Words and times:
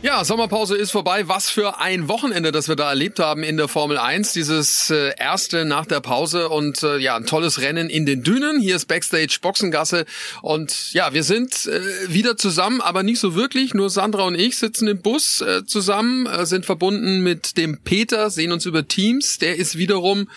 Ja, 0.00 0.24
Sommerpause 0.24 0.76
ist 0.76 0.92
vorbei. 0.92 1.26
Was 1.26 1.50
für 1.50 1.80
ein 1.80 2.06
Wochenende, 2.06 2.52
das 2.52 2.68
wir 2.68 2.76
da 2.76 2.88
erlebt 2.88 3.18
haben 3.18 3.42
in 3.42 3.56
der 3.56 3.66
Formel 3.66 3.98
1. 3.98 4.32
Dieses 4.32 4.90
äh, 4.90 5.10
erste 5.18 5.64
nach 5.64 5.86
der 5.86 5.98
Pause 5.98 6.50
und 6.50 6.84
äh, 6.84 6.98
ja, 6.98 7.16
ein 7.16 7.26
tolles 7.26 7.60
Rennen 7.60 7.90
in 7.90 8.06
den 8.06 8.22
Dünen. 8.22 8.60
Hier 8.60 8.76
ist 8.76 8.86
Backstage 8.86 9.38
Boxengasse 9.42 10.06
und 10.40 10.92
ja, 10.92 11.12
wir 11.14 11.24
sind 11.24 11.66
äh, 11.66 11.80
wieder 12.06 12.36
zusammen, 12.36 12.80
aber 12.80 13.02
nicht 13.02 13.18
so 13.18 13.34
wirklich. 13.34 13.74
Nur 13.74 13.90
Sandra 13.90 14.22
und 14.22 14.36
ich 14.36 14.56
sitzen 14.56 14.86
im 14.86 15.02
Bus 15.02 15.40
äh, 15.40 15.66
zusammen, 15.66 16.26
äh, 16.26 16.46
sind 16.46 16.64
verbunden 16.64 17.24
mit 17.24 17.56
dem 17.56 17.78
Peter, 17.78 18.30
sehen 18.30 18.52
uns 18.52 18.66
über 18.66 18.86
Teams. 18.86 19.38
Der 19.38 19.56
ist 19.56 19.78
wiederum 19.78 20.28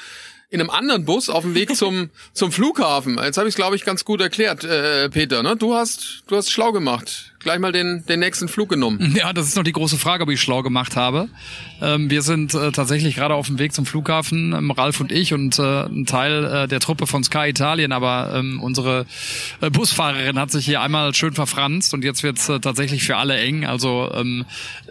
in 0.49 0.59
einem 0.59 0.71
anderen 0.71 1.05
Bus 1.05 1.29
auf 1.29 1.43
dem 1.43 1.53
Weg 1.53 1.75
zum 1.75 2.09
zum 2.33 2.51
Flughafen. 2.51 3.19
Jetzt 3.23 3.37
habe 3.37 3.47
ich 3.47 3.53
es 3.53 3.57
glaube 3.57 3.75
ich 3.75 3.85
ganz 3.85 4.05
gut 4.05 4.21
erklärt, 4.21 4.63
äh, 4.63 5.07
Peter. 5.09 5.43
Ne? 5.43 5.55
Du 5.55 5.75
hast 5.75 6.23
du 6.25 6.35
hast 6.35 6.49
schlau 6.49 6.71
gemacht 6.71 7.30
gleich 7.43 7.59
mal 7.59 7.71
den, 7.71 8.05
den 8.07 8.19
nächsten 8.19 8.47
Flug 8.47 8.69
genommen. 8.69 9.15
Ja, 9.21 9.33
das 9.33 9.47
ist 9.47 9.55
noch 9.55 9.63
die 9.63 9.73
große 9.73 9.97
Frage, 9.97 10.23
ob 10.23 10.29
ich 10.29 10.41
schlau 10.41 10.63
gemacht 10.63 10.95
habe. 10.95 11.27
Ähm, 11.81 12.09
wir 12.09 12.21
sind 12.21 12.53
äh, 12.53 12.71
tatsächlich 12.71 13.15
gerade 13.15 13.35
auf 13.35 13.47
dem 13.47 13.59
Weg 13.59 13.73
zum 13.73 13.85
Flughafen, 13.85 14.53
ähm, 14.53 14.71
Ralf 14.71 14.99
und 14.99 15.11
ich 15.11 15.33
und 15.33 15.59
äh, 15.59 15.83
ein 15.83 16.05
Teil 16.05 16.45
äh, 16.45 16.67
der 16.67 16.79
Truppe 16.79 17.07
von 17.07 17.23
Sky 17.23 17.49
Italien, 17.49 17.91
aber 17.91 18.33
ähm, 18.35 18.61
unsere 18.61 19.05
äh, 19.59 19.69
Busfahrerin 19.69 20.39
hat 20.39 20.49
sich 20.49 20.65
hier 20.65 20.81
einmal 20.81 21.13
schön 21.13 21.33
verfranst 21.33 21.93
und 21.93 22.03
jetzt 22.03 22.23
wird's 22.23 22.49
äh, 22.49 22.59
tatsächlich 22.59 23.03
für 23.03 23.17
alle 23.17 23.37
eng. 23.37 23.65
Also 23.65 24.11
ähm, 24.13 24.45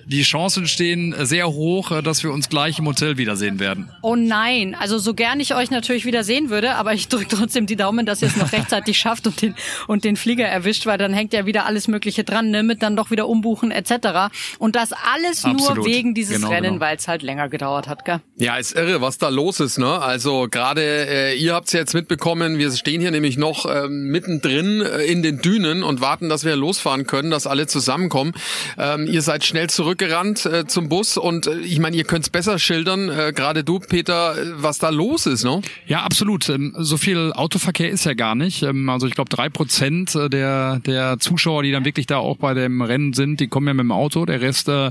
die 0.05 0.23
Chancen 0.23 0.67
stehen 0.67 1.15
sehr 1.25 1.49
hoch, 1.49 1.91
äh, 1.91 2.03
dass 2.03 2.23
wir 2.23 2.33
uns 2.33 2.49
gleich 2.49 2.79
im 2.79 2.87
Hotel 2.87 3.17
wiedersehen 3.17 3.59
werden. 3.59 3.91
Oh 4.03 4.17
nein, 4.17 4.77
also 4.79 4.99
so 4.99 5.15
gern 5.15 5.41
ich 5.41 5.55
euch 5.55 5.71
natürlich 5.71 6.05
wieder 6.05 6.25
sehen 6.25 6.51
würde, 6.51 6.75
aber 6.77 6.95
ich 6.95 7.09
drücke 7.09 7.29
trotzdem 7.29 7.67
die 7.67 7.77
Daumen, 7.77 8.07
dass 8.07 8.23
ihr 8.23 8.29
es 8.29 8.37
noch 8.37 8.53
rechtzeitig 8.53 8.99
schafft 8.99 9.27
und 9.27 9.41
den, 9.41 9.55
und 9.87 10.05
den 10.05 10.17
Flieger 10.17 10.47
erwischt, 10.47 10.87
weil 10.87 10.99
dann 10.99 11.13
hängt 11.13 11.33
ja 11.33 11.47
wieder 11.47 11.67
alles 11.67 11.89
Mögliche 11.89 12.25
dran 12.25 12.40
dran, 12.41 12.51
ne, 12.51 12.63
mit 12.63 12.83
dann 12.83 12.97
doch 12.97 13.11
wieder 13.11 13.29
umbuchen 13.29 13.71
etc. 13.71 14.31
Und 14.59 14.77
das 14.77 14.93
alles 14.93 15.45
Absolut. 15.45 15.77
nur 15.77 15.87
wegen 15.87 16.15
dieses 16.15 16.37
Genau, 16.37 16.49
Rennen, 16.49 16.75
genau. 16.75 16.81
weil 16.81 16.97
es 16.97 17.09
halt 17.09 17.23
länger 17.23 17.49
gedauert 17.49 17.89
hat, 17.89 18.05
gell? 18.05 18.21
Ja, 18.37 18.57
ist 18.57 18.73
irre, 18.73 19.01
was 19.01 19.19
da 19.19 19.29
los 19.29 19.61
ist, 19.61 19.79
ne? 19.79 20.01
Also 20.01 20.49
gerade 20.51 20.83
äh, 20.83 21.37
ihr 21.37 21.55
habt's 21.55 21.73
jetzt 21.73 21.95
mitbekommen, 21.95 22.59
wir 22.59 22.71
stehen 22.73 23.01
hier 23.01 23.11
nämlich 23.11 23.37
noch 23.37 23.67
ähm, 23.67 24.05
mittendrin 24.11 24.81
äh, 24.83 25.05
in 25.05 25.23
den 25.23 25.41
Dünen 25.41 25.83
und 25.83 26.01
warten, 26.01 26.29
dass 26.29 26.45
wir 26.45 26.57
losfahren 26.57 27.07
können, 27.07 27.31
dass 27.31 27.47
alle 27.47 27.67
zusammenkommen. 27.67 28.33
Ähm, 28.79 29.07
ihr 29.07 29.23
seid 29.23 29.45
schnell 29.45 29.69
zurückgerannt 29.71 30.47
äh, 30.47 30.67
zum 30.67 30.89
Bus 30.89 31.17
und 31.17 31.47
äh, 31.47 31.59
ich 31.61 31.79
meine, 31.79 31.97
ihr 31.97 32.05
könnt's 32.05 32.31
besser 32.31 32.59
schildern, 32.59 33.09
äh, 33.09 33.33
gerade 33.35 33.65
du, 33.65 33.79
Peter, 33.81 34.37
äh, 34.39 34.47
was 34.57 34.79
da 34.79 34.89
los 34.91 35.27
ist, 35.27 35.45
ne? 35.45 35.61
Ja, 35.87 36.03
absolut. 36.03 36.49
Ähm, 36.49 36.75
So 36.79 36.97
viel 36.97 37.33
Autoverkehr 37.35 37.91
ist 37.91 38.05
ja 38.05 38.15
gar 38.15 38.35
nicht. 38.35 38.63
Ähm, 38.63 38.89
Also 38.89 39.07
ich 39.07 39.15
glaube, 39.15 39.29
drei 39.31 39.49
Prozent 39.49 40.15
äh, 40.15 40.29
der, 40.29 40.81
der 40.87 41.19
Zuschauer, 41.19 41.63
die 41.63 41.73
dann 41.73 41.85
wirklich 41.85 42.07
da 42.07 42.19
auch 42.31 42.39
bei 42.39 42.55
dem 42.55 42.81
Rennen 42.81 43.13
sind, 43.13 43.41
die 43.41 43.49
kommen 43.49 43.67
ja 43.67 43.75
mit 43.75 43.85
dem 43.85 43.93
Auto. 43.93 44.25
Der 44.25 44.41
Rest 44.41 44.69
äh, 44.69 44.91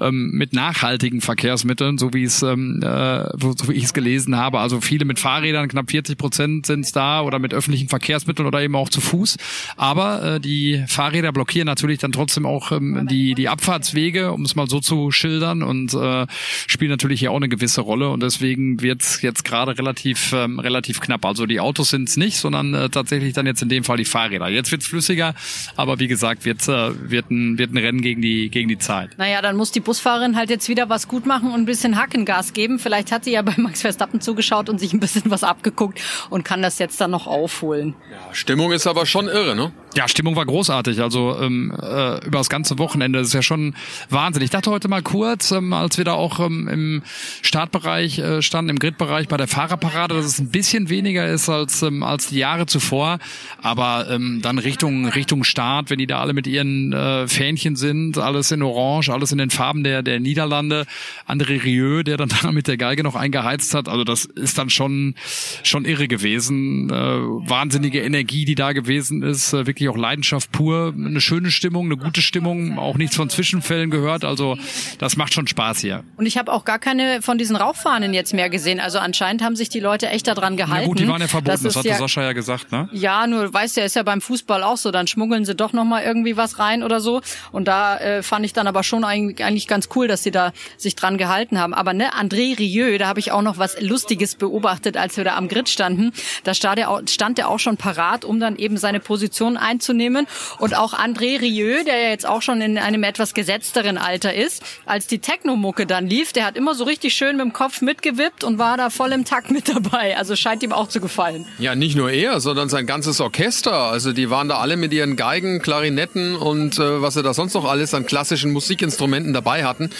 ähm, 0.00 0.30
mit 0.32 0.52
nachhaltigen 0.52 1.20
Verkehrsmitteln, 1.20 1.98
so 1.98 2.12
wie 2.12 2.24
es 2.24 2.42
ähm, 2.42 2.80
äh, 2.82 3.24
so 3.38 3.68
wie 3.68 3.74
ich 3.74 3.84
es 3.84 3.94
gelesen 3.94 4.36
habe. 4.36 4.58
Also 4.58 4.80
viele 4.80 5.04
mit 5.04 5.18
Fahrrädern, 5.18 5.68
knapp 5.68 5.90
40 5.90 6.18
Prozent 6.18 6.66
sind 6.66 6.84
es 6.84 6.92
da 6.92 7.22
oder 7.22 7.38
mit 7.38 7.54
öffentlichen 7.54 7.88
Verkehrsmitteln 7.88 8.46
oder 8.46 8.60
eben 8.62 8.74
auch 8.74 8.88
zu 8.88 9.00
Fuß. 9.00 9.36
Aber 9.76 10.22
äh, 10.22 10.40
die 10.40 10.84
Fahrräder 10.86 11.32
blockieren 11.32 11.66
natürlich 11.66 11.98
dann 11.98 12.12
trotzdem 12.12 12.46
auch 12.46 12.72
ähm, 12.72 13.06
die 13.08 13.34
die 13.34 13.48
Abfahrtswege, 13.48 14.32
um 14.32 14.42
es 14.42 14.56
mal 14.56 14.68
so 14.68 14.80
zu 14.80 15.10
schildern 15.10 15.62
und 15.62 15.94
äh, 15.94 16.26
spielen 16.66 16.90
natürlich 16.90 17.20
hier 17.20 17.30
auch 17.30 17.36
eine 17.36 17.48
gewisse 17.48 17.80
Rolle 17.80 18.10
und 18.10 18.22
deswegen 18.22 18.82
wird's 18.82 19.22
jetzt 19.22 19.44
gerade 19.44 19.78
relativ 19.78 20.32
ähm, 20.32 20.58
relativ 20.58 21.00
knapp. 21.00 21.24
Also 21.24 21.46
die 21.46 21.60
Autos 21.60 21.90
sind's 21.90 22.16
nicht, 22.16 22.38
sondern 22.38 22.74
äh, 22.74 22.90
tatsächlich 22.90 23.32
dann 23.32 23.46
jetzt 23.46 23.62
in 23.62 23.68
dem 23.68 23.84
Fall 23.84 23.96
die 23.96 24.04
Fahrräder. 24.04 24.48
Jetzt 24.48 24.72
wird's 24.72 24.86
flüssiger, 24.86 25.34
aber 25.76 26.00
wie 26.00 26.08
gesagt, 26.08 26.44
wird 26.44 26.60
wird 26.72 27.30
ein 27.30 27.58
wird 27.58 27.72
ein 27.72 27.78
Rennen 27.78 28.00
gegen 28.00 28.22
die 28.22 28.50
gegen 28.50 28.68
die 28.68 28.78
Zeit. 28.78 29.10
Naja, 29.18 29.42
dann 29.42 29.56
muss 29.56 29.72
die 29.72 29.80
Busfahrerin 29.80 30.36
halt 30.36 30.50
jetzt 30.50 30.68
wieder 30.68 30.88
was 30.88 31.08
gut 31.08 31.26
machen 31.26 31.48
und 31.52 31.60
ein 31.60 31.66
bisschen 31.66 31.96
Hackengas 31.96 32.52
geben. 32.52 32.78
Vielleicht 32.78 33.12
hat 33.12 33.24
sie 33.24 33.32
ja 33.32 33.42
bei 33.42 33.54
Max 33.56 33.82
Verstappen 33.82 34.20
zugeschaut 34.20 34.68
und 34.68 34.78
sich 34.78 34.92
ein 34.92 35.00
bisschen 35.00 35.30
was 35.30 35.44
abgeguckt 35.44 36.00
und 36.30 36.44
kann 36.44 36.62
das 36.62 36.78
jetzt 36.78 37.00
dann 37.00 37.10
noch 37.10 37.26
aufholen. 37.26 37.94
Stimmung 38.32 38.72
ist 38.72 38.86
aber 38.86 39.06
schon 39.06 39.28
irre, 39.28 39.54
ne? 39.54 39.72
Ja, 39.94 40.08
Stimmung 40.08 40.36
war 40.36 40.46
großartig. 40.46 41.00
Also 41.02 41.36
ähm, 41.38 41.70
äh, 41.70 42.24
über 42.24 42.38
das 42.38 42.48
ganze 42.48 42.78
Wochenende. 42.78 43.18
Das 43.18 43.28
ist 43.28 43.34
ja 43.34 43.42
schon 43.42 43.74
Wahnsinn. 44.08 44.42
Ich 44.42 44.50
dachte 44.50 44.70
heute 44.70 44.88
mal 44.88 45.02
kurz, 45.02 45.50
ähm, 45.50 45.72
als 45.72 45.98
wir 45.98 46.04
da 46.04 46.14
auch 46.14 46.40
ähm, 46.40 46.68
im 46.68 47.02
Startbereich 47.42 48.18
äh, 48.18 48.42
standen, 48.42 48.70
im 48.70 48.78
Gridbereich 48.78 49.28
bei 49.28 49.36
der 49.36 49.48
Fahrerparade, 49.48 50.14
dass 50.14 50.24
es 50.24 50.38
ein 50.38 50.50
bisschen 50.50 50.88
weniger 50.88 51.26
ist 51.28 51.48
als 51.48 51.82
ähm, 51.82 52.02
als 52.02 52.28
die 52.28 52.38
Jahre 52.38 52.66
zuvor. 52.66 53.18
Aber 53.60 54.06
ähm, 54.10 54.40
dann 54.42 54.58
Richtung 54.58 55.06
Richtung 55.08 55.44
Start, 55.44 55.90
wenn 55.90 55.98
die 55.98 56.06
da 56.06 56.20
alle 56.20 56.32
mit 56.32 56.46
ihren 56.46 56.61
äh, 56.92 57.28
Fähnchen 57.28 57.76
sind, 57.76 58.18
alles 58.18 58.50
in 58.50 58.62
Orange, 58.62 59.10
alles 59.10 59.32
in 59.32 59.38
den 59.38 59.50
Farben 59.50 59.84
der 59.84 60.02
der 60.02 60.20
Niederlande. 60.20 60.86
André 61.26 61.62
Rieu, 61.62 62.02
der 62.02 62.16
dann 62.16 62.28
da 62.42 62.52
mit 62.52 62.68
der 62.68 62.76
Geige 62.76 63.02
noch 63.02 63.14
eingeheizt 63.14 63.74
hat. 63.74 63.88
Also 63.88 64.04
das 64.04 64.24
ist 64.24 64.58
dann 64.58 64.70
schon 64.70 65.14
schon 65.62 65.84
irre 65.84 66.08
gewesen. 66.08 66.90
Äh, 66.90 66.92
wahnsinnige 66.94 68.02
Energie, 68.02 68.44
die 68.44 68.54
da 68.54 68.72
gewesen 68.72 69.22
ist. 69.22 69.52
Äh, 69.52 69.66
wirklich 69.66 69.88
auch 69.88 69.96
Leidenschaft 69.96 70.52
pur. 70.52 70.94
Eine 70.96 71.20
schöne 71.20 71.50
Stimmung, 71.50 71.86
eine 71.86 71.96
gute 71.96 72.22
Stimmung. 72.22 72.78
Auch 72.78 72.96
nichts 72.96 73.16
von 73.16 73.28
Zwischenfällen 73.28 73.90
gehört. 73.90 74.24
Also 74.24 74.56
das 74.98 75.16
macht 75.16 75.34
schon 75.34 75.46
Spaß 75.46 75.80
hier. 75.80 76.04
Und 76.16 76.26
ich 76.26 76.38
habe 76.38 76.52
auch 76.52 76.64
gar 76.64 76.78
keine 76.78 77.22
von 77.22 77.38
diesen 77.38 77.56
Rauchfahnen 77.56 78.14
jetzt 78.14 78.34
mehr 78.34 78.50
gesehen. 78.50 78.80
Also 78.80 78.98
anscheinend 78.98 79.42
haben 79.42 79.56
sich 79.56 79.68
die 79.68 79.80
Leute 79.80 80.08
echt 80.08 80.26
daran 80.26 80.56
gehalten. 80.56 80.82
Na 80.82 80.86
gut, 80.86 80.98
die 80.98 81.08
waren 81.08 81.20
ja 81.20 81.28
verboten. 81.28 81.50
Das, 81.50 81.64
ist 81.64 81.76
hatte 81.76 81.88
ja, 81.88 81.96
Sascha 81.96 82.22
ja 82.22 82.32
gesagt, 82.32 82.72
ne? 82.72 82.88
Ja, 82.92 83.26
nur 83.26 83.52
weißt 83.52 83.76
ja, 83.76 83.84
ist 83.84 83.96
ja 83.96 84.02
beim 84.02 84.20
Fußball 84.20 84.62
auch 84.62 84.76
so. 84.76 84.90
Dann 84.90 85.06
schmuggeln 85.06 85.44
sie 85.44 85.54
doch 85.54 85.72
noch 85.72 85.84
mal 85.84 86.02
irgendwie 86.02 86.36
was 86.36 86.51
rein 86.58 86.82
oder 86.82 87.00
so. 87.00 87.20
Und 87.50 87.66
da 87.68 87.98
äh, 87.98 88.22
fand 88.22 88.44
ich 88.44 88.52
dann 88.52 88.66
aber 88.66 88.82
schon 88.82 89.04
eigentlich, 89.04 89.66
ganz 89.66 89.88
cool, 89.94 90.08
dass 90.08 90.22
sie 90.22 90.30
da 90.30 90.52
sich 90.76 90.96
dran 90.96 91.18
gehalten 91.18 91.58
haben. 91.58 91.74
Aber 91.74 91.92
ne, 91.92 92.12
André 92.14 92.58
Rieu, 92.58 92.98
da 92.98 93.06
habe 93.06 93.20
ich 93.20 93.32
auch 93.32 93.42
noch 93.42 93.58
was 93.58 93.80
Lustiges 93.80 94.34
beobachtet, 94.34 94.96
als 94.96 95.16
wir 95.16 95.24
da 95.24 95.36
am 95.36 95.48
Grid 95.48 95.68
standen. 95.68 96.12
Da 96.44 96.54
stand 96.54 96.78
er, 96.78 96.90
auch, 96.90 97.02
stand 97.08 97.38
er 97.38 97.48
auch 97.48 97.58
schon 97.58 97.76
parat, 97.76 98.24
um 98.24 98.40
dann 98.40 98.56
eben 98.56 98.76
seine 98.76 99.00
Position 99.00 99.56
einzunehmen. 99.56 100.26
Und 100.58 100.76
auch 100.76 100.94
André 100.94 101.40
Rieu, 101.40 101.84
der 101.84 102.00
ja 102.00 102.08
jetzt 102.08 102.26
auch 102.26 102.42
schon 102.42 102.60
in 102.60 102.78
einem 102.78 103.02
etwas 103.02 103.34
gesetzteren 103.34 103.98
Alter 103.98 104.34
ist, 104.34 104.62
als 104.86 105.06
die 105.06 105.18
Technomucke 105.18 105.86
dann 105.86 106.06
lief, 106.06 106.32
der 106.32 106.44
hat 106.44 106.56
immer 106.56 106.74
so 106.74 106.84
richtig 106.84 107.14
schön 107.14 107.36
mit 107.36 107.44
dem 107.44 107.52
Kopf 107.52 107.80
mitgewippt 107.80 108.44
und 108.44 108.58
war 108.58 108.76
da 108.76 108.90
voll 108.90 109.12
im 109.12 109.24
Takt 109.24 109.50
mit 109.50 109.68
dabei. 109.68 110.16
Also 110.16 110.36
scheint 110.36 110.62
ihm 110.62 110.72
auch 110.72 110.88
zu 110.88 111.00
gefallen. 111.00 111.46
Ja, 111.58 111.74
nicht 111.74 111.96
nur 111.96 112.10
er, 112.10 112.40
sondern 112.40 112.68
sein 112.68 112.86
ganzes 112.86 113.20
Orchester. 113.20 113.72
Also 113.72 114.12
die 114.12 114.30
waren 114.30 114.48
da 114.48 114.58
alle 114.58 114.76
mit 114.76 114.92
ihren 114.92 115.16
Geigen, 115.16 115.60
Klarinetten 115.60 116.36
und 116.42 116.78
äh, 116.78 117.00
was 117.02 117.14
sie 117.14 117.22
da 117.22 117.32
sonst 117.32 117.54
noch 117.54 117.64
alles 117.64 117.94
an 117.94 118.04
klassischen 118.04 118.52
Musikinstrumenten 118.52 119.32
dabei 119.32 119.64
hatten. 119.64 119.90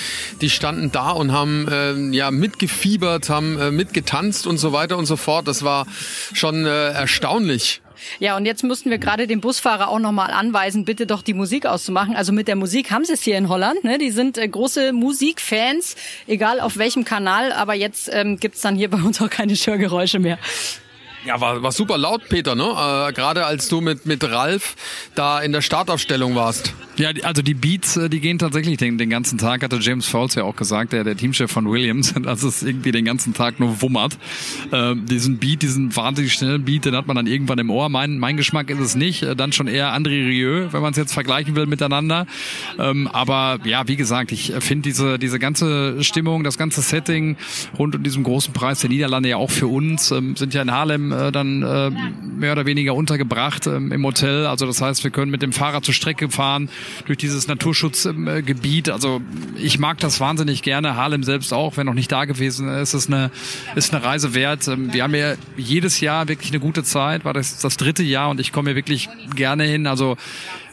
Die 0.40 0.50
standen 0.50 0.92
da 0.92 1.10
und 1.10 1.32
haben 1.32 1.68
ähm, 1.70 2.12
ja 2.12 2.30
mitgefiebert, 2.30 3.28
haben 3.28 3.58
äh, 3.58 3.70
mitgetanzt 3.70 4.46
und 4.46 4.58
so 4.58 4.72
weiter 4.72 4.98
und 4.98 5.06
so 5.06 5.16
fort. 5.16 5.48
Das 5.48 5.62
war 5.62 5.86
schon 6.32 6.66
äh, 6.66 6.90
erstaunlich. 6.90 7.80
Ja, 8.18 8.36
und 8.36 8.46
jetzt 8.46 8.64
mussten 8.64 8.90
wir 8.90 8.98
gerade 8.98 9.26
den 9.26 9.40
Busfahrer 9.40 9.88
auch 9.88 9.98
nochmal 9.98 10.32
anweisen, 10.32 10.84
bitte 10.84 11.06
doch 11.06 11.22
die 11.22 11.34
Musik 11.34 11.66
auszumachen. 11.66 12.16
Also 12.16 12.32
mit 12.32 12.48
der 12.48 12.56
Musik 12.56 12.90
haben 12.90 13.04
sie 13.04 13.12
es 13.12 13.22
hier 13.22 13.38
in 13.38 13.48
Holland. 13.48 13.84
Ne? 13.84 13.98
Die 13.98 14.10
sind 14.10 14.38
äh, 14.38 14.48
große 14.48 14.92
Musikfans, 14.92 15.96
egal 16.26 16.60
auf 16.60 16.76
welchem 16.78 17.04
Kanal. 17.04 17.52
Aber 17.52 17.74
jetzt 17.74 18.10
ähm, 18.12 18.38
gibt's 18.38 18.60
dann 18.60 18.76
hier 18.76 18.90
bei 18.90 18.98
uns 18.98 19.20
auch 19.20 19.30
keine 19.30 19.56
Störgeräusche 19.56 20.18
mehr. 20.18 20.38
Ja, 21.24 21.40
war, 21.40 21.62
war 21.62 21.70
super 21.70 21.98
laut, 21.98 22.28
Peter, 22.28 22.54
ne? 22.54 22.64
Äh, 22.64 23.12
Gerade 23.12 23.46
als 23.46 23.68
du 23.68 23.80
mit, 23.80 24.06
mit 24.06 24.24
Ralf 24.24 24.74
da 25.14 25.40
in 25.40 25.52
der 25.52 25.62
Startaufstellung 25.62 26.34
warst. 26.34 26.72
Ja, 26.96 27.10
also 27.22 27.40
die 27.40 27.54
Beats, 27.54 27.96
äh, 27.96 28.10
die 28.10 28.20
gehen 28.20 28.38
tatsächlich 28.38 28.76
den, 28.76 28.98
den 28.98 29.08
ganzen 29.08 29.38
Tag, 29.38 29.62
hatte 29.62 29.78
James 29.80 30.06
Fowles 30.06 30.34
ja 30.34 30.44
auch 30.44 30.56
gesagt, 30.56 30.92
der, 30.92 31.04
der 31.04 31.16
Teamchef 31.16 31.50
von 31.50 31.70
Williams, 31.70 32.12
dass 32.22 32.42
es 32.42 32.62
irgendwie 32.62 32.92
den 32.92 33.04
ganzen 33.04 33.32
Tag 33.32 33.60
nur 33.60 33.80
wummert. 33.80 34.18
Ähm, 34.72 35.06
diesen 35.06 35.38
Beat, 35.38 35.62
diesen 35.62 35.94
wahnsinnig 35.96 36.34
schnellen 36.34 36.64
Beat, 36.64 36.84
den 36.84 36.94
hat 36.94 37.06
man 37.06 37.16
dann 37.16 37.26
irgendwann 37.26 37.58
im 37.58 37.70
Ohr. 37.70 37.88
Mein, 37.88 38.18
mein 38.18 38.36
Geschmack 38.36 38.68
ist 38.68 38.78
es 38.78 38.94
nicht. 38.94 39.22
Äh, 39.22 39.34
Dann 39.34 39.52
schon 39.52 39.68
eher 39.68 39.94
André 39.94 40.26
Rieu, 40.26 40.68
wenn 40.70 40.82
man 40.82 40.90
es 40.90 40.98
jetzt 40.98 41.14
vergleichen 41.14 41.56
will 41.56 41.66
miteinander. 41.66 42.26
Ähm, 42.78 43.08
aber 43.08 43.58
ja, 43.64 43.88
wie 43.88 43.96
gesagt, 43.96 44.30
ich 44.32 44.52
finde 44.60 44.82
diese, 44.82 45.18
diese 45.18 45.38
ganze 45.38 46.04
Stimmung, 46.04 46.44
das 46.44 46.58
ganze 46.58 46.82
Setting 46.82 47.36
rund 47.78 47.96
um 47.96 48.02
diesen 48.02 48.22
großen 48.22 48.52
Preis 48.52 48.80
der 48.80 48.90
Niederlande 48.90 49.30
ja 49.30 49.36
auch 49.38 49.50
für 49.50 49.66
uns, 49.66 50.10
ähm, 50.10 50.36
sind 50.36 50.52
ja 50.52 50.60
in 50.60 50.70
Haarlem 50.70 51.10
äh, 51.10 51.32
dann 51.32 51.62
äh, 51.62 51.90
mehr 52.38 52.52
oder 52.52 52.66
weniger 52.66 52.94
untergebracht 52.94 53.66
ähm, 53.66 53.92
im 53.92 54.04
Hotel. 54.04 54.44
Also 54.46 54.66
das 54.66 54.82
heißt, 54.82 55.04
wir 55.04 55.10
können 55.10 55.30
mit 55.30 55.40
dem 55.40 55.52
Fahrrad 55.52 55.84
zur 55.84 55.94
Strecke 55.94 56.28
fahren, 56.28 56.68
durch 57.06 57.18
dieses 57.18 57.48
Naturschutzgebiet. 57.48 58.90
Also 58.90 59.20
ich 59.56 59.78
mag 59.78 59.98
das 59.98 60.20
wahnsinnig 60.20 60.62
gerne. 60.62 60.96
Harlem 60.96 61.24
selbst 61.24 61.52
auch, 61.52 61.76
wenn 61.76 61.86
noch 61.86 61.94
nicht 61.94 62.10
da 62.12 62.24
gewesen 62.24 62.68
ist, 62.68 62.94
ist 62.94 63.08
eine, 63.08 63.30
ist 63.74 63.94
eine 63.94 64.04
Reise 64.04 64.34
wert. 64.34 64.68
Ähm, 64.68 64.92
wir 64.92 65.02
haben 65.02 65.14
ja 65.14 65.34
jedes 65.56 66.00
Jahr 66.00 66.28
wirklich 66.28 66.50
eine 66.50 66.60
gute 66.60 66.84
Zeit, 66.84 67.24
war 67.24 67.32
das 67.32 67.58
das 67.58 67.76
dritte 67.76 68.02
Jahr 68.02 68.30
und 68.30 68.40
ich 68.40 68.52
komme 68.52 68.70
hier 68.70 68.76
wirklich 68.76 69.08
gerne 69.34 69.64
hin. 69.64 69.86
Also 69.86 70.16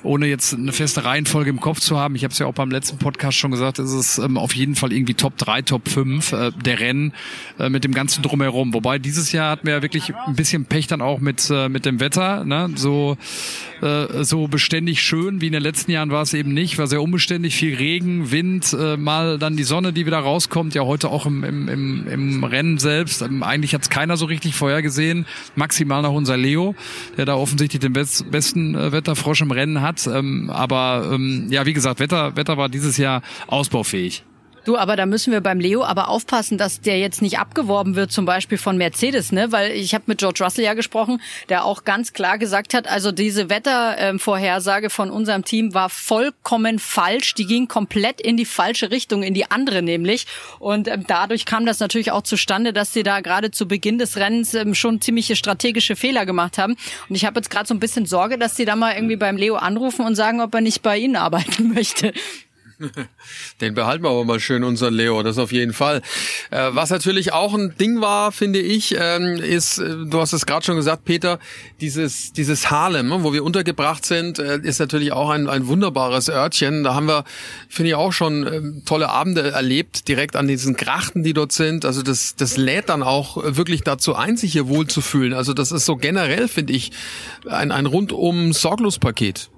ohne 0.03 0.27
jetzt 0.27 0.53
eine 0.53 0.71
feste 0.71 1.03
Reihenfolge 1.03 1.49
im 1.49 1.59
Kopf 1.59 1.79
zu 1.79 1.97
haben. 1.97 2.15
Ich 2.15 2.23
habe 2.23 2.31
es 2.31 2.39
ja 2.39 2.45
auch 2.45 2.53
beim 2.53 2.71
letzten 2.71 2.97
Podcast 2.97 3.37
schon 3.37 3.51
gesagt, 3.51 3.79
ist 3.79 3.91
es 3.91 4.17
ähm, 4.17 4.37
auf 4.37 4.55
jeden 4.55 4.75
Fall 4.75 4.93
irgendwie 4.93 5.13
Top 5.13 5.37
3, 5.37 5.61
Top 5.63 5.89
5 5.89 6.31
äh, 6.31 6.51
der 6.63 6.79
Rennen 6.79 7.13
äh, 7.59 7.69
mit 7.69 7.83
dem 7.83 7.93
ganzen 7.93 8.21
Drumherum. 8.21 8.73
Wobei 8.73 8.99
dieses 8.99 9.31
Jahr 9.31 9.51
hatten 9.51 9.67
wir 9.67 9.75
ja 9.75 9.81
wirklich 9.81 10.13
ein 10.27 10.35
bisschen 10.35 10.65
Pech 10.65 10.87
dann 10.87 11.01
auch 11.01 11.19
mit, 11.19 11.49
äh, 11.49 11.69
mit 11.69 11.85
dem 11.85 11.99
Wetter. 11.99 12.45
Ne? 12.45 12.71
So, 12.75 13.17
äh, 13.81 14.23
so 14.23 14.47
beständig 14.47 15.01
schön 15.01 15.41
wie 15.41 15.47
in 15.47 15.53
den 15.53 15.63
letzten 15.63 15.91
Jahren 15.91 16.11
war 16.11 16.21
es 16.21 16.33
eben 16.33 16.53
nicht. 16.53 16.77
War 16.77 16.87
sehr 16.87 17.01
unbeständig, 17.01 17.55
viel 17.55 17.75
Regen, 17.75 18.31
Wind, 18.31 18.73
äh, 18.73 18.95
mal 18.95 19.37
dann 19.37 19.57
die 19.57 19.63
Sonne, 19.63 19.91
die 19.91 20.05
wieder 20.05 20.19
rauskommt. 20.19 20.75
Ja, 20.75 20.83
heute 20.83 21.09
auch 21.09 21.25
im, 21.25 21.43
im, 21.43 21.67
im, 21.67 22.07
im 22.07 22.43
Rennen 22.43 22.77
selbst. 22.77 23.21
Ähm, 23.21 23.43
eigentlich 23.43 23.73
hat 23.73 23.81
es 23.81 23.89
keiner 23.89 24.15
so 24.17 24.25
richtig 24.25 24.55
vorhergesehen. 24.55 25.25
Maximal 25.55 26.01
noch 26.01 26.13
unser 26.13 26.37
Leo, 26.37 26.75
der 27.17 27.25
da 27.25 27.35
offensichtlich 27.35 27.81
den 27.81 27.93
best, 27.93 28.29
besten 28.31 28.75
äh, 28.75 28.91
Wetterfrosch 28.91 29.41
im 29.41 29.51
Rennen 29.51 29.81
hat 29.81 29.88
hat. 29.89 30.07
Ähm, 30.07 30.49
aber 30.49 31.09
ähm, 31.11 31.47
ja, 31.49 31.65
wie 31.65 31.73
gesagt, 31.73 31.99
Wetter, 31.99 32.35
Wetter 32.35 32.57
war 32.57 32.69
dieses 32.69 32.97
Jahr 32.97 33.21
ausbaufähig. 33.47 34.23
Du, 34.65 34.77
aber 34.77 34.95
da 34.95 35.05
müssen 35.05 35.31
wir 35.31 35.41
beim 35.41 35.59
Leo 35.59 35.83
aber 35.83 36.09
aufpassen, 36.09 36.57
dass 36.57 36.81
der 36.81 36.99
jetzt 36.99 37.21
nicht 37.21 37.39
abgeworben 37.39 37.95
wird, 37.95 38.11
zum 38.11 38.25
Beispiel 38.25 38.57
von 38.57 38.77
Mercedes, 38.77 39.31
ne? 39.31 39.51
Weil 39.51 39.71
ich 39.71 39.93
habe 39.93 40.05
mit 40.07 40.19
George 40.19 40.43
Russell 40.43 40.65
ja 40.65 40.73
gesprochen, 40.73 41.21
der 41.49 41.65
auch 41.65 41.83
ganz 41.83 42.13
klar 42.13 42.37
gesagt 42.37 42.73
hat, 42.73 42.87
also 42.87 43.11
diese 43.11 43.49
Wettervorhersage 43.49 44.89
von 44.89 45.09
unserem 45.09 45.43
Team 45.43 45.73
war 45.73 45.89
vollkommen 45.89 46.79
falsch. 46.79 47.33
Die 47.35 47.45
ging 47.45 47.67
komplett 47.67 48.21
in 48.21 48.37
die 48.37 48.45
falsche 48.45 48.91
Richtung, 48.91 49.23
in 49.23 49.33
die 49.33 49.49
andere 49.49 49.81
nämlich. 49.81 50.27
Und 50.59 50.87
ähm, 50.87 51.05
dadurch 51.07 51.45
kam 51.45 51.65
das 51.65 51.79
natürlich 51.79 52.11
auch 52.11 52.23
zustande, 52.23 52.73
dass 52.73 52.93
sie 52.93 53.03
da 53.03 53.21
gerade 53.21 53.51
zu 53.51 53.67
Beginn 53.67 53.97
des 53.97 54.17
Rennens 54.17 54.53
ähm, 54.53 54.75
schon 54.75 55.01
ziemliche 55.01 55.35
strategische 55.35 55.95
Fehler 55.95 56.25
gemacht 56.25 56.57
haben. 56.57 56.75
Und 57.07 57.15
ich 57.15 57.25
habe 57.25 57.39
jetzt 57.39 57.49
gerade 57.49 57.67
so 57.67 57.73
ein 57.73 57.79
bisschen 57.79 58.05
Sorge, 58.05 58.37
dass 58.37 58.55
sie 58.55 58.65
da 58.65 58.75
mal 58.75 58.95
irgendwie 58.95 59.15
beim 59.15 59.37
Leo 59.37 59.55
anrufen 59.55 60.05
und 60.05 60.15
sagen, 60.15 60.41
ob 60.41 60.53
er 60.53 60.61
nicht 60.61 60.81
bei 60.81 60.97
ihnen 60.97 61.15
arbeiten 61.29 61.73
möchte. 61.73 62.13
Den 63.61 63.73
behalten 63.73 64.03
wir 64.03 64.09
aber 64.09 64.23
mal 64.23 64.39
schön, 64.39 64.63
unseren 64.63 64.93
Leo, 64.93 65.21
das 65.23 65.37
auf 65.37 65.51
jeden 65.51 65.73
Fall. 65.73 66.01
Äh, 66.49 66.69
was 66.71 66.89
natürlich 66.89 67.33
auch 67.33 67.53
ein 67.53 67.75
Ding 67.77 67.99
war, 68.01 68.31
finde 68.31 68.59
ich, 68.59 68.95
ähm, 68.97 69.35
ist, 69.35 69.79
äh, 69.79 69.95
du 70.09 70.19
hast 70.19 70.33
es 70.33 70.45
gerade 70.45 70.65
schon 70.65 70.77
gesagt, 70.77 71.03
Peter, 71.03 71.39
dieses, 71.81 72.31
dieses 72.31 72.71
Harlem, 72.71 73.09
ne, 73.09 73.23
wo 73.23 73.33
wir 73.33 73.43
untergebracht 73.43 74.05
sind, 74.05 74.39
äh, 74.39 74.59
ist 74.59 74.79
natürlich 74.79 75.11
auch 75.11 75.29
ein, 75.29 75.49
ein 75.49 75.67
wunderbares 75.67 76.29
Örtchen. 76.29 76.83
Da 76.83 76.93
haben 76.95 77.07
wir, 77.07 77.25
finde 77.67 77.89
ich, 77.89 77.95
auch 77.95 78.13
schon 78.13 78.47
ähm, 78.47 78.83
tolle 78.85 79.09
Abende 79.09 79.51
erlebt, 79.51 80.07
direkt 80.07 80.35
an 80.35 80.47
diesen 80.47 80.75
Grachten, 80.75 81.23
die 81.23 81.33
dort 81.33 81.51
sind. 81.51 81.83
Also 81.83 82.01
das, 82.01 82.35
das 82.37 82.55
lädt 82.55 82.89
dann 82.89 83.03
auch 83.03 83.37
wirklich 83.43 83.81
dazu 83.83 84.15
ein, 84.15 84.37
sich 84.37 84.53
hier 84.53 84.69
wohlzufühlen. 84.69 85.33
Also 85.33 85.53
das 85.53 85.71
ist 85.71 85.85
so 85.85 85.97
generell, 85.97 86.47
finde 86.47 86.73
ich, 86.73 86.91
ein, 87.45 87.71
ein 87.71 87.85
rundum 87.85 88.53
Sorglospaket. 88.53 89.49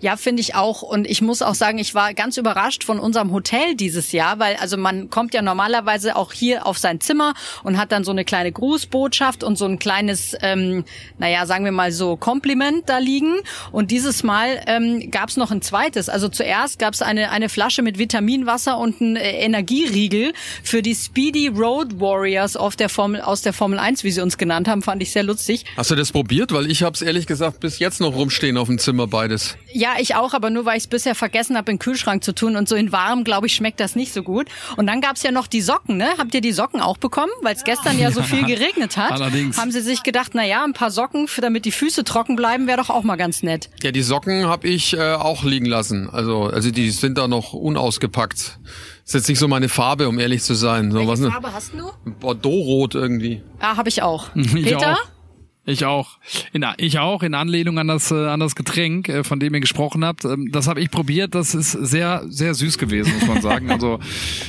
Ja, 0.00 0.16
finde 0.16 0.40
ich 0.40 0.54
auch. 0.54 0.82
Und 0.82 1.06
ich 1.06 1.22
muss 1.22 1.42
auch 1.42 1.54
sagen, 1.54 1.78
ich 1.78 1.94
war 1.94 2.14
ganz 2.14 2.36
überrascht 2.36 2.84
von 2.84 2.98
unserem 2.98 3.32
Hotel 3.32 3.74
dieses 3.74 4.12
Jahr, 4.12 4.38
weil 4.38 4.56
also 4.56 4.76
man 4.76 5.10
kommt 5.10 5.34
ja 5.34 5.42
normalerweise 5.42 6.16
auch 6.16 6.32
hier 6.32 6.66
auf 6.66 6.78
sein 6.78 7.00
Zimmer 7.00 7.34
und 7.62 7.78
hat 7.78 7.92
dann 7.92 8.04
so 8.04 8.10
eine 8.10 8.24
kleine 8.24 8.52
Grußbotschaft 8.52 9.44
und 9.44 9.56
so 9.56 9.66
ein 9.66 9.78
kleines, 9.78 10.36
ähm, 10.42 10.84
naja, 11.18 11.46
sagen 11.46 11.64
wir 11.64 11.72
mal 11.72 11.92
so 11.92 12.16
Kompliment 12.16 12.88
da 12.88 12.98
liegen. 12.98 13.34
Und 13.70 13.90
dieses 13.90 14.22
Mal 14.22 14.62
ähm, 14.66 15.10
gab 15.10 15.28
es 15.28 15.36
noch 15.36 15.50
ein 15.50 15.62
zweites. 15.62 16.08
Also 16.08 16.28
zuerst 16.28 16.78
gab 16.78 16.94
es 16.94 17.02
eine, 17.02 17.30
eine 17.30 17.48
Flasche 17.48 17.82
mit 17.82 17.98
Vitaminwasser 17.98 18.78
und 18.78 19.00
ein 19.00 19.16
äh, 19.16 19.44
Energieriegel 19.44 20.32
für 20.62 20.82
die 20.82 20.94
Speedy 20.94 21.48
Road 21.48 22.00
Warriors 22.00 22.56
auf 22.56 22.76
der 22.76 22.88
Formel, 22.88 23.20
aus 23.20 23.42
der 23.42 23.52
Formel 23.52 23.78
1, 23.78 24.04
wie 24.04 24.10
sie 24.10 24.20
uns 24.20 24.38
genannt 24.38 24.68
haben, 24.68 24.82
fand 24.82 25.02
ich 25.02 25.12
sehr 25.12 25.22
lustig. 25.22 25.64
Hast 25.76 25.90
du 25.90 25.94
das 25.94 26.12
probiert? 26.12 26.52
Weil 26.52 26.70
ich 26.70 26.82
habe 26.82 26.94
es 26.94 27.02
ehrlich 27.02 27.26
gesagt 27.26 27.60
bis 27.60 27.78
jetzt 27.78 28.00
noch 28.00 28.14
rumstehen 28.14 28.56
auf 28.56 28.68
dem 28.68 28.78
Zimmer 28.78 29.06
beides. 29.06 29.51
Ja, 29.72 29.94
ich 29.98 30.14
auch, 30.14 30.34
aber 30.34 30.50
nur 30.50 30.64
weil 30.64 30.76
ich 30.76 30.84
es 30.84 30.86
bisher 30.86 31.14
vergessen 31.14 31.56
habe, 31.56 31.70
in 31.70 31.76
den 31.76 31.80
Kühlschrank 31.80 32.22
zu 32.22 32.34
tun. 32.34 32.56
Und 32.56 32.68
so 32.68 32.76
in 32.76 32.92
warm, 32.92 33.24
glaube 33.24 33.46
ich, 33.46 33.54
schmeckt 33.54 33.80
das 33.80 33.96
nicht 33.96 34.12
so 34.12 34.22
gut. 34.22 34.48
Und 34.76 34.86
dann 34.86 35.00
gab's 35.00 35.22
ja 35.22 35.30
noch 35.30 35.46
die 35.46 35.60
Socken, 35.62 35.96
ne? 35.96 36.08
Habt 36.18 36.34
ihr 36.34 36.40
die 36.40 36.52
Socken 36.52 36.80
auch 36.80 36.96
bekommen? 36.98 37.32
Weil 37.42 37.54
es 37.54 37.64
gestern 37.64 37.98
ja 37.98 38.10
so 38.10 38.22
viel 38.22 38.44
geregnet 38.44 38.96
hat. 38.96 39.12
Allerdings. 39.12 39.58
Haben 39.58 39.70
sie 39.70 39.80
sich 39.80 40.02
gedacht, 40.02 40.32
na 40.34 40.44
ja, 40.44 40.64
ein 40.64 40.72
paar 40.72 40.90
Socken, 40.90 41.28
für, 41.28 41.40
damit 41.40 41.64
die 41.64 41.72
Füße 41.72 42.04
trocken 42.04 42.36
bleiben, 42.36 42.66
wäre 42.66 42.78
doch 42.78 42.90
auch 42.90 43.02
mal 43.02 43.16
ganz 43.16 43.42
nett. 43.42 43.70
Ja, 43.82 43.92
die 43.92 44.02
Socken 44.02 44.46
habe 44.46 44.68
ich 44.68 44.94
äh, 44.94 45.14
auch 45.14 45.44
liegen 45.44 45.66
lassen. 45.66 46.08
Also, 46.10 46.44
also 46.44 46.70
die 46.70 46.90
sind 46.90 47.18
da 47.18 47.28
noch 47.28 47.52
unausgepackt. 47.52 48.58
Ist 49.04 49.14
jetzt 49.14 49.28
nicht 49.28 49.38
so 49.38 49.48
meine 49.48 49.68
Farbe, 49.68 50.08
um 50.08 50.18
ehrlich 50.18 50.42
zu 50.42 50.54
sein. 50.54 50.90
So, 50.90 50.98
Welche 50.98 51.10
was 51.10 51.20
ne? 51.20 51.30
Farbe 51.30 51.52
hast 51.52 51.72
du? 51.74 51.90
Bordeaux-rot 52.20 52.94
irgendwie. 52.94 53.42
Ah, 53.58 53.76
habe 53.76 53.88
ich 53.88 54.02
auch. 54.02 54.28
Ich 54.34 54.52
Peter? 54.52 54.92
auch. 54.94 55.21
Ich 55.64 55.84
auch. 55.84 56.18
In, 56.52 56.66
ich 56.78 56.98
auch, 56.98 57.22
in 57.22 57.34
Anlehnung 57.34 57.78
an 57.78 57.86
das, 57.86 58.10
äh, 58.10 58.26
an 58.26 58.40
das 58.40 58.56
Getränk, 58.56 59.08
äh, 59.08 59.22
von 59.22 59.38
dem 59.38 59.54
ihr 59.54 59.60
gesprochen 59.60 60.04
habt. 60.04 60.24
Ähm, 60.24 60.50
Das 60.50 60.66
habe 60.66 60.80
ich 60.80 60.90
probiert. 60.90 61.36
Das 61.36 61.54
ist 61.54 61.70
sehr, 61.70 62.24
sehr 62.28 62.54
süß 62.54 62.78
gewesen, 62.78 63.12
muss 63.20 63.28
man 63.28 63.42
sagen. 63.42 63.70
Also 63.70 64.00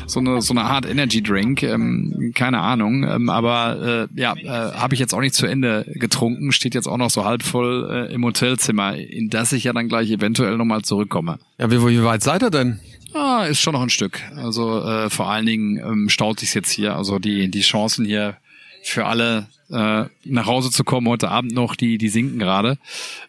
so 0.07 0.19
eine, 0.19 0.41
so 0.41 0.53
eine 0.53 0.63
Art 0.63 0.87
Energy 0.87 1.21
Drink. 1.21 1.61
ähm, 1.61 2.31
Keine 2.33 2.59
Ahnung. 2.61 3.03
Ähm, 3.03 3.29
Aber 3.29 4.07
äh, 4.15 4.19
ja, 4.19 4.33
äh, 4.35 4.47
habe 4.73 4.95
ich 4.95 4.99
jetzt 4.99 5.13
auch 5.13 5.19
nicht 5.21 5.35
zu 5.35 5.45
Ende 5.45 5.85
getrunken. 5.93 6.51
Steht 6.51 6.73
jetzt 6.73 6.87
auch 6.87 6.97
noch 6.97 7.11
so 7.11 7.25
halb 7.25 7.43
voll 7.43 8.07
äh, 8.09 8.13
im 8.13 8.25
Hotelzimmer, 8.25 8.95
in 8.97 9.29
das 9.29 9.51
ich 9.53 9.65
ja 9.65 9.73
dann 9.73 9.89
gleich 9.89 10.09
eventuell 10.09 10.57
nochmal 10.57 10.81
zurückkomme. 10.81 11.37
Ja, 11.59 11.69
wie, 11.69 11.79
wie 11.85 12.03
weit 12.03 12.23
seid 12.23 12.41
ihr 12.41 12.49
denn? 12.49 12.79
Ah, 13.13 13.45
ist 13.47 13.59
schon 13.61 13.73
noch 13.73 13.83
ein 13.83 13.91
Stück. 13.91 14.19
Also 14.35 14.81
äh, 14.83 15.11
vor 15.11 15.29
allen 15.29 15.45
Dingen 15.45 15.77
ähm, 15.77 16.09
staut 16.09 16.39
sich 16.39 16.55
jetzt 16.55 16.71
hier. 16.71 16.95
Also 16.95 17.19
die, 17.19 17.51
die 17.51 17.61
Chancen 17.61 18.03
hier 18.05 18.37
für 18.83 19.05
alle 19.05 19.45
äh, 19.73 20.05
nach 20.25 20.45
Hause 20.45 20.69
zu 20.69 20.83
kommen 20.83 21.07
heute 21.07 21.29
Abend 21.29 21.53
noch, 21.53 21.75
die, 21.75 21.97
die 21.97 22.09
sinken 22.09 22.37
gerade. 22.37 22.77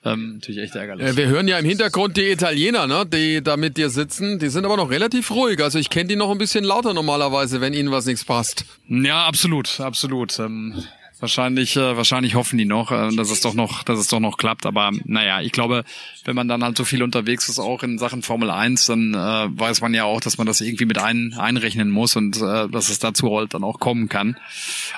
Ähm, 0.04 0.34
natürlich 0.34 0.62
echt 0.62 0.74
ärgerlich. 0.74 1.16
Wir 1.16 1.28
hören 1.28 1.48
ja 1.48 1.58
im 1.58 1.64
Hintergrund 1.64 2.16
die 2.18 2.30
Italiener, 2.30 2.86
ne, 2.86 3.06
die 3.06 3.42
da 3.42 3.56
mit 3.56 3.78
dir 3.78 3.88
sitzen. 3.88 4.38
Die 4.38 4.48
sind 4.48 4.66
aber 4.66 4.76
noch 4.76 4.90
relativ 4.90 5.30
ruhig. 5.30 5.62
Also 5.62 5.78
ich 5.78 5.88
kenne 5.88 6.08
die 6.08 6.16
noch 6.16 6.30
ein 6.30 6.38
bisschen 6.38 6.64
lauter 6.64 6.92
normalerweise, 6.92 7.60
wenn 7.62 7.72
ihnen 7.72 7.90
was 7.90 8.04
nichts 8.04 8.24
passt. 8.24 8.66
Ja, 8.88 9.26
absolut, 9.26 9.80
absolut. 9.80 10.38
Ähm, 10.38 10.84
wahrscheinlich, 11.24 11.74
äh, 11.76 11.96
wahrscheinlich 11.96 12.34
hoffen 12.34 12.58
die 12.58 12.66
noch, 12.66 12.92
äh, 12.92 13.16
dass 13.16 13.30
es 13.30 13.40
doch 13.40 13.54
noch, 13.54 13.82
dass 13.82 13.98
es 13.98 14.08
doch 14.08 14.20
noch 14.20 14.36
klappt. 14.36 14.66
Aber 14.66 14.90
naja, 15.04 15.40
ich 15.40 15.52
glaube, 15.52 15.84
wenn 16.26 16.36
man 16.36 16.48
dann 16.48 16.62
halt 16.62 16.76
so 16.76 16.84
viel 16.84 17.02
unterwegs 17.02 17.48
ist, 17.48 17.58
auch 17.58 17.82
in 17.82 17.98
Sachen 17.98 18.20
Formel 18.20 18.50
1, 18.50 18.86
dann 18.86 19.14
äh, 19.14 19.16
weiß 19.16 19.80
man 19.80 19.94
ja 19.94 20.04
auch, 20.04 20.20
dass 20.20 20.36
man 20.36 20.46
das 20.46 20.60
irgendwie 20.60 20.84
mit 20.84 20.98
ein, 20.98 21.34
einrechnen 21.38 21.90
muss 21.90 22.14
und 22.14 22.36
äh, 22.36 22.68
dass 22.68 22.90
es 22.90 22.98
dazu 22.98 23.34
halt 23.34 23.54
dann 23.54 23.64
auch 23.64 23.80
kommen 23.80 24.10
kann. 24.10 24.36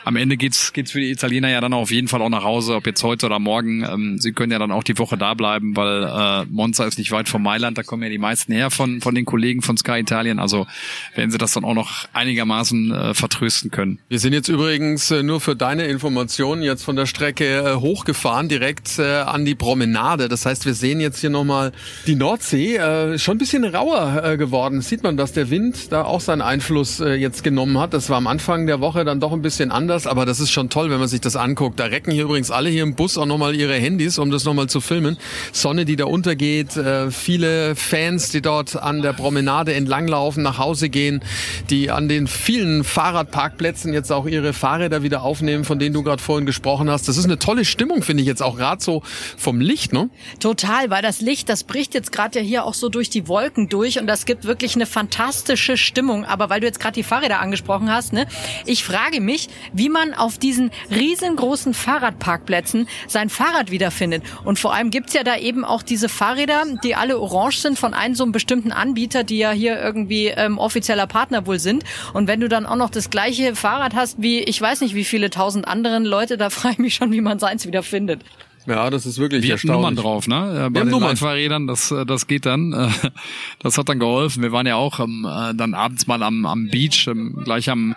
Am 0.05 0.17
Ende 0.17 0.37
geht's 0.37 0.73
geht's 0.73 0.91
für 0.91 1.01
die 1.01 1.13
Italiener 1.13 1.49
ja 1.49 1.61
dann 1.61 1.73
auf 1.73 1.93
jeden 1.93 2.09
Fall 2.09 2.23
auch 2.23 2.29
nach 2.29 2.45
Hause, 2.45 2.75
ob 2.75 2.87
jetzt 2.87 3.05
heute 3.05 3.27
oder 3.27 3.39
morgen. 3.39 3.85
Ähm, 3.85 4.19
sie 4.19 4.33
können 4.33 4.51
ja 4.51 4.59
dann 4.59 4.73
auch 4.73 4.83
die 4.83 4.99
Woche 4.99 5.17
da 5.17 5.35
bleiben, 5.35 5.77
weil 5.77 6.03
äh, 6.03 6.45
Monza 6.51 6.87
ist 6.87 6.99
nicht 6.99 7.13
weit 7.13 7.29
von 7.29 7.43
Mailand, 7.43 7.79
da 7.79 7.85
kommen 7.85 8.03
ja 8.03 8.09
die 8.09 8.19
meisten 8.19 8.53
her 8.53 8.71
von 8.71 9.01
von 9.01 9.15
den 9.15 9.27
Kollegen 9.27 9.63
von 9.63 9.77
Sky 9.77 10.01
Italien. 10.01 10.41
Also 10.41 10.67
werden 11.15 11.31
sie 11.31 11.39
das 11.39 11.53
dann 11.53 11.65
auch 11.65 11.75
noch 11.75 12.09
einigermaßen 12.13 12.91
äh, 12.93 13.15
vertrösten 13.15 13.71
können. 13.71 14.01
Wir 14.09 14.19
sind 14.19 14.33
jetzt 14.33 14.49
übrigens 14.49 15.13
äh, 15.13 15.23
nur 15.23 15.41
für 15.41 15.55
deine 15.55 15.85
Information 15.87 16.16
jetzt 16.17 16.83
von 16.83 16.97
der 16.97 17.07
Strecke 17.07 17.45
äh, 17.45 17.75
hochgefahren, 17.77 18.49
direkt 18.49 18.99
äh, 18.99 19.19
an 19.21 19.45
die 19.45 19.55
Promenade. 19.55 20.29
Das 20.29 20.47
heißt, 20.47 20.67
wir 20.67 20.75
sehen 20.75 21.01
jetzt 21.01 21.21
hier 21.21 21.31
nochmal 21.31 21.73
die 22.07 22.15
Nordsee. 22.15 22.77
Äh, 22.77 23.19
schon 23.19 23.37
ein 23.37 23.39
bisschen 23.39 23.65
rauer 23.65 24.37
geworden. 24.37 24.81
Sieht 24.81 25.03
man, 25.03 25.17
dass 25.17 25.33
der 25.33 25.51
Wind 25.51 25.93
da 25.93 26.05
auch 26.05 26.21
seinen 26.21 26.43
Einfluss 26.43 26.99
jetzt 26.99 27.45
genommen 27.45 27.79
hat. 27.79 27.93
Das 27.95 28.09
war 28.09 28.17
am 28.17 28.27
Anfang 28.27 28.67
der 28.67 28.81
Woche 28.81 29.05
dann 29.05 29.21
doch 29.21 29.33
ein 29.33 29.43
bisschen 29.43 29.71
anders, 29.71 30.07
aber 30.07 30.27
das 30.27 30.41
ist 30.41 30.51
schon 30.51 30.71
toll, 30.71 30.91
wenn 30.91 30.99
man 30.99 31.09
sich 31.09 31.21
das 31.21 31.37
anguckt. 31.37 31.79
Da 31.79 31.85
recken 31.85 32.13
hier 32.13 32.25
übrigens 32.25 32.51
alle 32.51 32.71
hier 32.71 32.83
im 32.83 32.95
Bus 32.95 33.19
auch 33.19 33.27
nochmal 33.27 33.55
ihre 33.55 33.75
Handys, 33.75 34.19
um 34.19 34.31
das 34.31 34.45
nochmal 34.45 34.69
zu 34.69 34.81
filmen. 34.81 35.17
Sonne, 35.53 35.85
die 35.85 35.97
da 35.97 36.07
untergeht, 36.07 36.79
viele 37.11 37.77
Fans, 37.77 38.31
die 38.31 38.43
dort 38.43 38.77
an 38.77 39.03
der 39.03 39.13
Promenade 39.13 39.75
entlanglaufen, 39.75 40.43
nach 40.43 40.59
Hause 40.59 40.89
gehen, 40.89 41.23
die 41.71 41.91
an 41.91 42.09
den 42.09 42.27
vielen 42.27 42.85
Fahrradparkplätzen 42.85 43.93
jetzt 43.93 44.13
auch 44.13 44.27
ihre 44.27 44.53
Fahrräder 44.53 45.03
wieder 45.03 45.23
aufnehmen, 45.23 45.65
von 45.65 45.79
denen 45.79 45.95
du 45.95 46.03
gerade 46.07 46.23
vorhin 46.23 46.47
gesprochen 46.47 46.89
hast. 46.89 47.09
Das 47.09 47.19
ist 47.19 47.25
eine 47.25 47.39
tolle 47.39 47.65
Stimmung, 47.65 48.03
finde 48.03 48.23
ich 48.23 48.27
jetzt 48.27 48.43
auch 48.43 48.57
gerade 48.57 48.83
so 48.83 49.03
vom 49.37 49.61
Licht, 49.61 49.93
ne? 49.93 50.09
Total, 50.41 50.89
weil 50.89 51.03
das 51.03 51.21
Licht, 51.21 51.49
das 51.49 51.65
bricht 51.65 51.93
jetzt 51.95 52.13
gerade 52.13 52.39
ja 52.39 52.45
hier 52.45 52.65
auch 52.65 52.75
so 52.75 52.89
durch 52.89 53.11
die 53.11 53.29
Wolken 53.29 53.69
durch 53.69 53.99
und 53.99 54.07
das 54.07 54.25
gibt 54.25 54.45
wirklich 54.45 54.75
eine 54.77 54.87
fantastische 54.87 55.77
Stimmung. 55.77 56.25
Aber 56.25 56.49
weil 56.49 56.61
du 56.61 56.67
jetzt 56.67 56.81
gerade 56.81 56.95
die 56.95 57.03
Fahrräder 57.03 57.41
angesprochen 57.41 57.93
hast, 57.93 58.13
ne, 58.13 58.27
ich 58.65 58.85
frage 58.85 59.21
mich, 59.21 59.49
wie 59.73 59.89
man 59.89 60.15
auf 60.15 60.39
diesen 60.39 60.71
riesengroßen 60.91 61.75
Fahrradparkplätzen 61.75 62.89
sein 63.09 63.29
Fahrrad 63.29 63.71
wiederfindet. 63.71 64.23
Und 64.45 64.59
vor 64.59 64.73
allem 64.73 64.91
gibt's 64.91 65.13
ja 65.13 65.25
da 65.25 65.37
eben 65.37 65.65
auch 65.65 65.83
diese 65.83 66.09
Fahrräder, 66.09 66.65
die 66.83 66.95
alle 66.95 67.19
orange 67.19 67.59
sind 67.59 67.79
von 67.79 67.93
einem 67.93 68.15
so 68.15 68.23
einem 68.23 68.33
bestimmten 68.33 68.73
Anbieter, 68.73 69.25
die 69.25 69.39
ja 69.39 69.51
hier 69.51 69.81
irgendwie 69.81 70.29
ähm, 70.29 70.59
offizieller 70.59 71.07
Partner 71.07 71.47
wohl 71.47 71.59
sind. 71.59 71.85
Und 72.15 72.29
wenn 72.29 72.41
du 72.41 72.49
dann 72.49 72.67
auch 72.67 72.77
noch 72.77 72.91
das 72.91 73.11
gleiche 73.11 73.55
Fahrrad 73.57 73.95
hast 73.95 74.23
wie, 74.23 74.41
ich 74.41 74.61
weiß 74.61 74.81
nicht 74.81 74.95
wie 74.95 75.05
viele 75.05 75.31
tausend 75.31 75.67
anderen 75.87 76.05
Leute, 76.05 76.37
da 76.37 76.51
frage 76.51 76.75
ich 76.75 76.79
mich 76.79 76.95
schon, 76.95 77.13
wie 77.13 77.21
man 77.21 77.39
seins 77.39 77.67
wieder 77.67 77.83
findet. 77.83 78.23
Ja, 78.67 78.91
das 78.91 79.07
ist 79.07 79.19
wirklich 79.19 79.43
Wir 79.45 79.55
hatten 79.55 79.67
Nummern 79.69 79.95
erstaunlich. 79.97 80.03
drauf, 80.03 80.29
ne? 80.29 80.53
Bei 80.55 80.61
haben 80.63 80.75
den 80.75 80.89
Nummern. 80.89 81.11
Live-Fahrrädern, 81.11 81.67
das, 81.67 81.91
äh, 81.91 82.05
das 82.07 82.27
geht 82.27 82.47
dann. 82.47 82.73
Äh, 82.77 83.11
Das 83.61 83.79
hat 83.79 83.89
dann 83.89 83.99
geholfen. 83.99 84.43
Wir 84.43 84.53
waren 84.53 84.67
ja 84.67 84.77
auch 84.77 85.01
ähm, 85.01 85.27
äh, 85.29 85.55
dann 85.55 85.75
abends 85.75 86.07
mal 86.07 86.23
am, 86.23 86.47
am 86.47 86.69
Beach, 86.69 87.07
ähm, 87.09 87.37
gleich 87.45 87.69
am, 87.71 87.95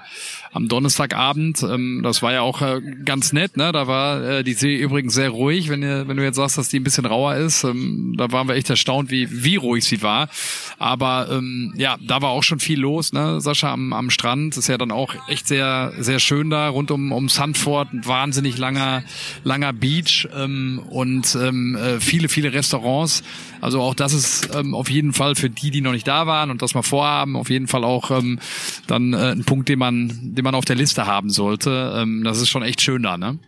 am 0.52 0.68
Donnerstagabend. 0.68 1.62
Ähm, 1.64 2.02
Das 2.04 2.22
war 2.22 2.34
ja 2.34 2.42
auch 2.42 2.62
ganz 3.06 3.34
nett, 3.34 3.58
ne? 3.58 3.72
Da 3.72 3.88
war 3.88 4.22
äh, 4.24 4.44
die 4.44 4.54
See 4.54 4.76
übrigens 4.78 5.14
sehr 5.14 5.30
ruhig, 5.30 5.70
wenn, 5.70 5.82
ihr, 5.84 6.08
wenn 6.08 6.18
du 6.18 6.24
jetzt 6.24 6.36
sagst, 6.38 6.58
dass 6.58 6.70
die 6.70 6.80
ein 6.80 6.84
bisschen 6.84 7.06
rauer 7.06 7.36
ist. 7.36 7.64
Ähm, 7.64 8.14
Da 8.18 8.32
waren 8.32 8.48
wir 8.48 8.56
echt 8.56 8.70
erstaunt, 8.70 9.12
wie, 9.12 9.28
wie 9.44 9.56
ruhig 9.58 9.86
sie 9.86 10.02
war. 10.02 10.30
Aber 10.78 11.28
ähm, 11.32 11.74
ja, 11.78 11.98
da 12.02 12.22
war 12.22 12.30
auch 12.30 12.44
schon 12.44 12.60
viel 12.60 12.80
los, 12.80 13.12
ne? 13.14 13.42
Sascha 13.42 13.72
am, 13.72 13.94
am 13.94 14.10
Strand 14.10 14.58
ist 14.58 14.68
ja 14.68 14.78
dann 14.78 14.92
auch 14.92 15.14
echt 15.28 15.48
sehr, 15.48 15.94
sehr 16.00 16.20
schön 16.20 16.50
da, 16.50 16.70
rund 16.70 16.92
um, 16.92 17.12
um 17.12 17.28
Sandford, 17.30 17.94
ein 17.94 18.06
wahnsinnig 18.06 18.58
langer, 18.58 19.04
langer 19.44 19.74
Beach 19.74 20.28
ähm, 20.36 20.59
und 20.90 21.38
ähm, 21.42 21.76
äh, 21.76 22.00
viele, 22.00 22.30
viele 22.30 22.54
Restaurants. 22.54 23.24
Also 23.62 23.82
auch 23.82 23.94
das 23.94 24.14
ist 24.14 24.56
ähm, 24.56 24.74
auf 24.76 24.90
jeden 24.90 25.14
Fall 25.14 25.36
für 25.36 25.50
die, 25.50 25.72
die 25.72 25.82
noch 25.82 25.92
nicht 25.92 26.08
da 26.08 26.28
waren 26.28 26.52
und 26.52 26.62
das 26.62 26.74
mal 26.74 26.82
vorhaben, 26.82 27.36
auf 27.36 27.50
jeden 27.50 27.68
Fall 27.68 27.84
auch 27.84 28.12
ähm, 28.12 28.40
dann 28.88 29.14
äh, 29.14 29.32
ein 29.32 29.44
Punkt, 29.44 29.70
den 29.70 29.80
man, 29.80 30.36
den 30.36 30.44
man 30.44 30.56
auf 30.56 30.66
der 30.66 30.76
Liste 30.76 31.06
haben 31.06 31.30
sollte. 31.30 31.94
Ähm, 31.96 32.24
das 32.24 32.40
ist 32.42 32.50
schon 32.50 32.64
echt 32.64 32.82
schön 32.82 33.04
da, 33.04 33.18
ne? 33.18 33.40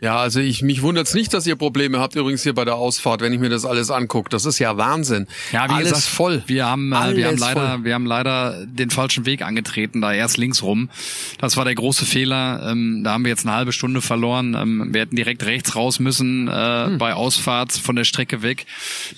Ja, 0.00 0.18
also 0.18 0.40
ich 0.40 0.62
mich 0.62 0.82
wundert's 0.82 1.14
nicht, 1.14 1.32
dass 1.32 1.46
ihr 1.46 1.56
Probleme 1.56 1.98
habt 2.00 2.14
übrigens 2.16 2.42
hier 2.42 2.54
bei 2.54 2.64
der 2.64 2.74
Ausfahrt, 2.76 3.20
wenn 3.20 3.32
ich 3.32 3.38
mir 3.40 3.48
das 3.48 3.64
alles 3.64 3.90
angucke. 3.90 4.28
Das 4.30 4.44
ist 4.44 4.58
ja 4.58 4.76
Wahnsinn. 4.76 5.26
Ja, 5.52 5.68
wie 5.68 5.74
alles 5.74 5.88
gesagt, 5.92 6.06
voll. 6.06 6.42
Wir 6.46 6.66
haben, 6.66 6.92
äh, 6.92 7.16
wir 7.16 7.24
haben 7.24 7.30
Alles 7.30 7.40
leider, 7.40 7.68
voll. 7.70 7.84
wir 7.84 7.94
haben 7.94 8.06
leider 8.06 8.66
den 8.66 8.90
falschen 8.90 9.26
Weg 9.26 9.42
angetreten, 9.42 10.00
da 10.00 10.12
erst 10.12 10.36
links 10.36 10.62
rum. 10.62 10.90
Das 11.38 11.56
war 11.56 11.64
der 11.64 11.74
große 11.74 12.04
Fehler. 12.04 12.68
Ähm, 12.70 13.02
da 13.04 13.12
haben 13.12 13.24
wir 13.24 13.30
jetzt 13.30 13.46
eine 13.46 13.54
halbe 13.56 13.72
Stunde 13.72 14.00
verloren. 14.02 14.54
Ähm, 14.54 14.88
wir 14.92 15.00
hätten 15.02 15.16
direkt 15.16 15.44
rechts 15.46 15.74
raus 15.76 15.98
müssen 15.98 16.48
äh, 16.48 16.86
Hm. 16.86 16.98
bei 16.98 17.14
Ausfahrt 17.14 17.72
von 17.72 17.96
der 17.96 18.04
Strecke 18.04 18.42
weg. 18.42 18.66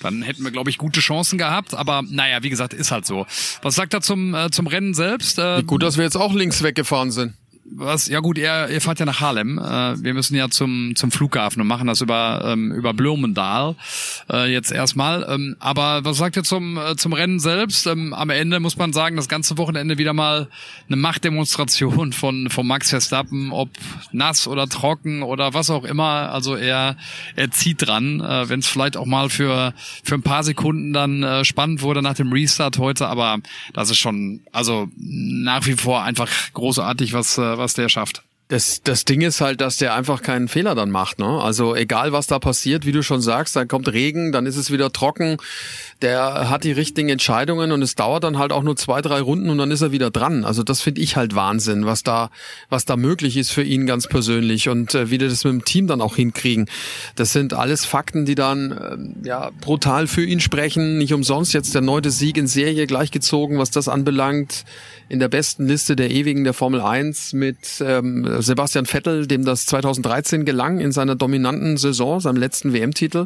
Dann 0.01 0.21
hätten 0.21 0.43
wir, 0.43 0.51
glaube 0.51 0.69
ich, 0.69 0.77
gute 0.77 0.99
Chancen 1.01 1.37
gehabt. 1.37 1.73
Aber 1.73 2.03
naja, 2.09 2.41
wie 2.43 2.49
gesagt, 2.49 2.73
ist 2.73 2.91
halt 2.91 3.05
so. 3.05 3.25
Was 3.61 3.75
sagt 3.75 3.93
er 3.93 4.01
zum 4.01 4.33
äh, 4.33 4.49
zum 4.49 4.67
Rennen 4.67 4.93
selbst? 4.93 5.39
Äh, 5.39 5.63
Gut, 5.63 5.83
dass 5.83 5.97
wir 5.97 6.03
jetzt 6.05 6.15
auch 6.15 6.33
links 6.33 6.63
weggefahren 6.63 7.11
sind. 7.11 7.33
Was, 7.71 8.07
ja 8.07 8.19
gut, 8.19 8.37
ihr, 8.37 8.69
ihr 8.69 8.81
fahrt 8.81 8.99
ja 8.99 9.05
nach 9.05 9.19
Haarlem. 9.19 9.57
Äh, 9.57 10.03
wir 10.03 10.13
müssen 10.13 10.35
ja 10.35 10.49
zum, 10.49 10.95
zum 10.95 11.11
Flughafen 11.11 11.61
und 11.61 11.67
machen 11.67 11.87
das 11.87 12.01
über, 12.01 12.41
ähm, 12.45 12.71
über 12.71 12.93
Blomendal 12.93 13.75
äh, 14.31 14.51
jetzt 14.51 14.71
erstmal. 14.71 15.25
Ähm, 15.29 15.55
aber 15.59 16.03
was 16.05 16.17
sagt 16.17 16.35
ihr 16.37 16.43
zum, 16.43 16.77
äh, 16.77 16.95
zum 16.95 17.13
Rennen 17.13 17.39
selbst? 17.39 17.85
Ähm, 17.87 18.13
am 18.13 18.29
Ende 18.29 18.59
muss 18.59 18.77
man 18.77 18.93
sagen, 18.93 19.15
das 19.15 19.29
ganze 19.29 19.57
Wochenende 19.57 19.97
wieder 19.97 20.13
mal 20.13 20.47
eine 20.87 20.95
Machtdemonstration 20.95 22.11
von, 22.13 22.49
von 22.49 22.67
Max 22.67 22.89
Verstappen, 22.89 23.51
ob 23.51 23.69
nass 24.11 24.47
oder 24.47 24.67
trocken 24.67 25.21
oder 25.21 25.53
was 25.53 25.69
auch 25.69 25.83
immer. 25.83 26.31
Also 26.31 26.55
er, 26.55 26.97
er 27.35 27.51
zieht 27.51 27.85
dran, 27.85 28.21
äh, 28.21 28.49
wenn 28.49 28.59
es 28.59 28.67
vielleicht 28.67 28.97
auch 28.97 29.05
mal 29.05 29.29
für, 29.29 29.73
für 30.03 30.15
ein 30.15 30.23
paar 30.23 30.43
Sekunden 30.43 30.93
dann 30.93 31.23
äh, 31.23 31.45
spannend 31.45 31.81
wurde 31.81 32.01
nach 32.01 32.15
dem 32.15 32.31
Restart 32.31 32.79
heute. 32.79 33.07
Aber 33.07 33.37
das 33.73 33.91
ist 33.91 33.99
schon, 33.99 34.41
also 34.51 34.87
nach 34.97 35.65
wie 35.67 35.73
vor 35.73 36.03
einfach 36.03 36.29
großartig, 36.53 37.13
was, 37.13 37.37
äh, 37.37 37.58
was 37.59 37.73
der 37.75 37.89
schafft. 37.89 38.23
Das, 38.49 38.81
das 38.83 39.05
Ding 39.05 39.21
ist 39.21 39.41
halt, 39.41 39.61
dass 39.61 39.77
der 39.77 39.93
einfach 39.93 40.23
keinen 40.23 40.47
Fehler 40.47 40.73
dann 40.73 40.89
macht. 40.89 41.19
Ne? 41.19 41.27
Also 41.27 41.75
egal, 41.75 42.13
was 42.13 42.25
da 42.25 42.39
passiert, 42.39 42.83
wie 42.87 42.91
du 42.91 43.03
schon 43.03 43.21
sagst, 43.21 43.55
dann 43.55 43.67
kommt 43.67 43.93
Regen, 43.93 44.31
dann 44.31 44.47
ist 44.47 44.55
es 44.55 44.71
wieder 44.71 44.91
trocken. 44.91 45.37
Der 46.01 46.49
hat 46.49 46.63
die 46.63 46.71
richtigen 46.71 47.09
Entscheidungen 47.09 47.71
und 47.71 47.83
es 47.83 47.93
dauert 47.93 48.23
dann 48.23 48.39
halt 48.39 48.51
auch 48.51 48.63
nur 48.63 48.75
zwei, 48.75 49.03
drei 49.03 49.21
Runden 49.21 49.51
und 49.51 49.59
dann 49.59 49.69
ist 49.69 49.81
er 49.81 49.91
wieder 49.91 50.09
dran. 50.09 50.45
Also 50.45 50.63
das 50.63 50.81
finde 50.81 51.01
ich 51.01 51.15
halt 51.15 51.35
Wahnsinn, 51.35 51.85
was 51.85 52.01
da, 52.01 52.31
was 52.69 52.85
da 52.85 52.97
möglich 52.97 53.37
ist 53.37 53.51
für 53.51 53.61
ihn 53.61 53.85
ganz 53.85 54.07
persönlich 54.07 54.67
und 54.67 54.95
äh, 54.95 55.11
wie 55.11 55.19
die 55.19 55.27
das 55.27 55.43
mit 55.43 55.53
dem 55.53 55.63
Team 55.63 55.85
dann 55.85 56.01
auch 56.01 56.15
hinkriegen. 56.15 56.67
Das 57.15 57.31
sind 57.31 57.53
alles 57.53 57.85
Fakten, 57.85 58.25
die 58.25 58.33
dann 58.33 58.71
ähm, 58.71 59.15
ja 59.23 59.51
brutal 59.61 60.07
für 60.07 60.25
ihn 60.25 60.39
sprechen. 60.39 60.97
Nicht 60.97 61.13
umsonst 61.13 61.53
jetzt 61.53 61.75
der 61.75 61.81
neunte 61.81 62.09
Sieg 62.09 62.35
in 62.35 62.47
Serie 62.47 62.87
gleichgezogen, 62.87 63.59
was 63.59 63.69
das 63.69 63.87
anbelangt. 63.87 64.65
In 65.07 65.19
der 65.19 65.27
besten 65.27 65.67
Liste 65.67 65.95
der 65.95 66.11
Ewigen 66.11 66.43
der 66.43 66.53
Formel 66.53 66.81
1 66.81 67.33
mit 67.33 67.57
ähm, 67.81 68.38
Sebastian 68.41 68.85
Vettel, 68.85 69.27
dem 69.27 69.45
das 69.45 69.65
2013 69.65 70.45
gelang 70.45 70.79
in 70.79 70.91
seiner 70.91 71.15
dominanten 71.15 71.77
Saison, 71.77 72.19
seinem 72.19 72.37
letzten 72.37 72.73
WM-Titel. 72.73 73.25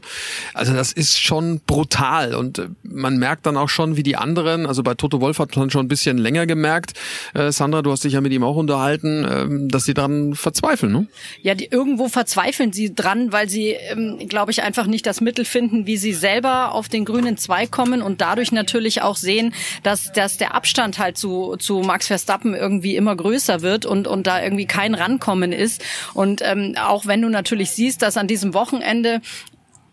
Also 0.54 0.74
das 0.74 0.92
ist 0.92 1.22
schon 1.22 1.62
brutal 1.66 2.36
und 2.36 2.60
äh, 2.60 2.68
man 2.84 3.18
merkt 3.18 3.46
dann 3.46 3.58
auch 3.58 3.70
schon, 3.70 3.98
wie 3.98 4.04
die 4.04 4.16
anderen, 4.16 4.66
also 4.66 4.84
bei 4.84 4.94
Toto 4.94 5.22
Wolf 5.22 5.40
hat 5.40 5.56
man 5.56 5.70
schon 5.70 5.86
ein 5.86 5.88
bisschen 5.88 6.18
länger 6.18 6.46
gemerkt, 6.46 6.94
äh, 7.34 7.52
Sandra, 7.52 7.82
du 7.82 7.92
hast 7.92 8.04
dich 8.04 8.14
ja 8.14 8.22
mit 8.22 8.32
ihm 8.32 8.44
auch 8.44 8.56
unterhalten, 8.56 9.26
ähm, 9.30 9.70
dass 9.70 9.84
sie 9.84 9.94
dann 9.94 10.36
verzweifeln, 10.36 10.92
ne? 10.92 11.08
Ja, 11.42 11.56
die, 11.56 11.66
irgendwo 11.66 12.08
verzweifeln 12.08 12.74
sie 12.74 12.94
dran, 12.94 13.32
weil 13.32 13.50
sie, 13.50 13.70
ähm, 13.70 14.20
glaube 14.28 14.52
ich, 14.52 14.64
einfach 14.64 14.88
nicht 14.88 15.06
das 15.06 15.22
Mittel 15.22 15.46
finden, 15.46 15.86
wie 15.88 15.98
sie 15.98 16.14
selber 16.14 16.72
auf 16.74 16.90
den 16.90 17.06
grünen 17.06 17.38
Zweig 17.38 17.72
kommen 17.72 18.02
und 18.02 18.22
dadurch 18.22 18.52
natürlich 18.52 19.02
auch 19.02 19.18
sehen, 19.18 19.54
dass, 19.84 20.12
dass 20.12 20.38
der 20.38 20.56
Abstand 20.56 21.00
halt 21.00 21.18
zu, 21.18 21.56
zu 21.58 21.80
Max 21.80 22.08
Verstappen 22.08 22.54
irgendwie 22.54 22.96
immer 22.96 23.16
größer 23.16 23.62
wird 23.62 23.86
und, 23.86 24.08
und 24.08 24.28
da 24.28 24.42
irgendwie 24.42 24.66
kein 24.66 24.96
Rankommen 25.04 25.52
ist. 25.52 25.84
Und 26.14 26.42
ähm, 26.44 26.76
auch 26.82 27.06
wenn 27.06 27.22
du 27.22 27.30
natürlich 27.30 27.72
siehst, 27.72 28.02
dass 28.02 28.18
an 28.18 28.28
diesem 28.28 28.54
Wochenende 28.54 29.22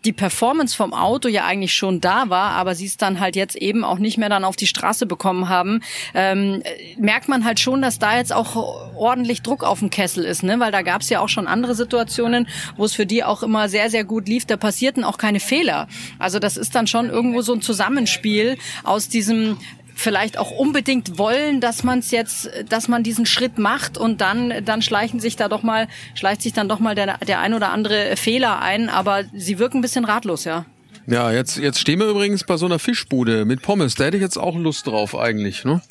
die 0.05 0.13
Performance 0.13 0.75
vom 0.75 0.93
Auto 0.93 1.27
ja 1.27 1.45
eigentlich 1.45 1.73
schon 1.73 2.01
da 2.01 2.29
war, 2.29 2.51
aber 2.51 2.73
sie 2.75 2.85
es 2.85 2.97
dann 2.97 3.19
halt 3.19 3.35
jetzt 3.35 3.55
eben 3.55 3.83
auch 3.83 3.99
nicht 3.99 4.17
mehr 4.17 4.29
dann 4.29 4.43
auf 4.43 4.55
die 4.55 4.67
Straße 4.67 5.05
bekommen 5.05 5.47
haben, 5.47 5.81
ähm, 6.13 6.61
äh, 6.63 6.99
merkt 6.99 7.27
man 7.27 7.45
halt 7.45 7.59
schon, 7.59 7.81
dass 7.81 7.99
da 7.99 8.17
jetzt 8.17 8.33
auch 8.33 8.55
ordentlich 8.95 9.41
Druck 9.41 9.63
auf 9.63 9.79
dem 9.79 9.89
Kessel 9.89 10.23
ist, 10.25 10.43
ne? 10.43 10.59
Weil 10.59 10.71
da 10.71 10.81
gab 10.81 11.01
es 11.01 11.09
ja 11.09 11.19
auch 11.19 11.29
schon 11.29 11.47
andere 11.47 11.75
Situationen, 11.75 12.47
wo 12.77 12.85
es 12.85 12.93
für 12.93 13.05
die 13.05 13.23
auch 13.23 13.43
immer 13.43 13.69
sehr, 13.69 13.89
sehr 13.89 14.03
gut 14.03 14.27
lief. 14.27 14.45
Da 14.45 14.57
passierten 14.57 15.03
auch 15.03 15.17
keine 15.17 15.39
Fehler. 15.39 15.87
Also 16.17 16.39
das 16.39 16.57
ist 16.57 16.73
dann 16.73 16.87
schon 16.87 17.09
irgendwo 17.09 17.41
so 17.41 17.53
ein 17.53 17.61
Zusammenspiel 17.61 18.57
aus 18.83 19.07
diesem 19.07 19.57
vielleicht 20.01 20.37
auch 20.37 20.51
unbedingt 20.51 21.17
wollen, 21.17 21.61
dass 21.61 21.83
man 21.83 21.99
es 21.99 22.11
jetzt, 22.11 22.49
dass 22.67 22.87
man 22.87 23.03
diesen 23.03 23.25
Schritt 23.25 23.57
macht 23.57 23.97
und 23.97 24.21
dann, 24.21 24.65
dann 24.65 24.81
schleichen 24.81 25.19
sich 25.19 25.35
da 25.35 25.47
doch 25.47 25.63
mal, 25.63 25.87
schleicht 26.15 26.41
sich 26.41 26.53
dann 26.53 26.67
doch 26.67 26.79
mal 26.79 26.95
der, 26.95 27.17
der 27.19 27.39
ein 27.39 27.53
oder 27.53 27.71
andere 27.71 28.17
Fehler 28.17 28.61
ein, 28.61 28.89
aber 28.89 29.23
sie 29.33 29.59
wirken 29.59 29.77
ein 29.77 29.81
bisschen 29.81 30.05
ratlos, 30.05 30.43
ja. 30.43 30.65
Ja, 31.07 31.31
jetzt, 31.31 31.57
jetzt 31.57 31.79
stehen 31.79 31.99
wir 31.99 32.07
übrigens 32.07 32.43
bei 32.43 32.57
so 32.57 32.65
einer 32.65 32.79
Fischbude 32.79 33.45
mit 33.45 33.61
Pommes. 33.61 33.95
Da 33.95 34.05
hätte 34.05 34.17
ich 34.17 34.23
jetzt 34.23 34.37
auch 34.37 34.55
Lust 34.55 34.87
drauf 34.87 35.17
eigentlich, 35.17 35.63
ne? 35.65 35.81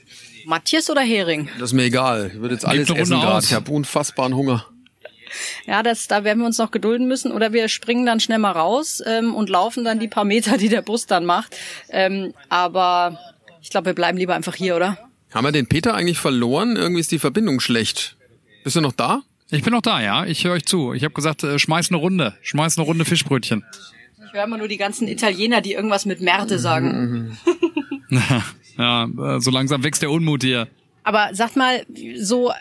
Matthias 0.47 0.89
oder 0.89 1.03
Hering? 1.03 1.49
Das 1.59 1.71
ist 1.71 1.73
mir 1.75 1.85
egal. 1.85 2.31
Ich 2.33 2.41
würde 2.41 2.55
jetzt 2.55 2.65
alles 2.65 2.89
essen 2.91 3.21
gerade. 3.21 3.45
Ich 3.45 3.53
habe 3.53 3.71
unfassbaren 3.71 4.35
Hunger. 4.35 4.67
Ja, 5.67 5.83
das, 5.83 6.09
da 6.09 6.25
werden 6.25 6.41
wir 6.41 6.47
uns 6.47 6.59
noch 6.59 6.71
gedulden 6.71 7.07
müssen 7.07 7.33
oder 7.33 7.53
wir 7.53 7.69
springen 7.69 8.07
dann 8.07 8.21
schnell 8.21 8.39
mal 8.39 8.53
raus 8.53 9.03
ähm, 9.07 9.35
und 9.35 9.49
laufen 9.49 9.85
dann 9.85 10.01
die 10.01 10.09
paar 10.09 10.25
Meter, 10.25 10.57
die 10.57 10.69
der 10.69 10.83
Bus 10.83 11.07
dann 11.07 11.25
macht. 11.25 11.57
Ähm, 11.91 12.33
aber 12.49 13.19
ich 13.63 13.71
glaube, 13.71 13.87
wir 13.87 13.95
bleiben 13.95 14.19
lieber 14.19 14.35
einfach 14.35 14.55
hier, 14.55 14.77
oder? 14.77 14.99
Haben 15.33 15.45
wir 15.45 15.53
den 15.53 15.67
Peter 15.67 15.95
eigentlich 15.95 16.19
verloren? 16.19 16.77
Irgendwie 16.77 17.01
ist 17.01 17.13
die 17.13 17.19
Verbindung 17.19 17.61
schlecht. 17.61 18.17
Bist 18.65 18.77
du 18.77 18.81
noch 18.81 18.93
da? 18.93 19.23
Ich 19.51 19.63
bin 19.63 19.73
noch 19.73 19.83
da, 19.83 20.01
ja. 20.01 20.27
Ich 20.27 20.45
höre 20.45 20.53
euch 20.53 20.65
zu. 20.65 20.93
Ich 20.93 21.05
habe 21.05 21.15
gesagt, 21.15 21.43
äh, 21.43 21.59
schmeiß 21.59 21.91
eine 21.91 21.99
Runde. 21.99 22.35
Schmeiß 22.43 22.79
eine 22.79 22.87
Runde 22.87 23.05
Fischbrötchen. 23.05 23.65
Ich 24.27 24.33
höre 24.33 24.45
immer 24.45 24.59
nur 24.59 24.69
die 24.69 24.77
ganzen 24.77 25.09
Italiener, 25.09 25.61
die 25.61 25.73
irgendwas 25.73 26.07
mit 26.07 26.21
Merte 26.21 26.59
sagen. 26.59 27.37
ja, 28.79 29.05
äh, 29.05 29.41
so 29.41 29.51
langsam 29.51 29.83
wächst 29.83 30.03
der 30.03 30.11
Unmut 30.11 30.43
hier. 30.43 30.69
Aber 31.03 31.31
sagt 31.35 31.57
mal, 31.57 31.85
so, 32.17 32.53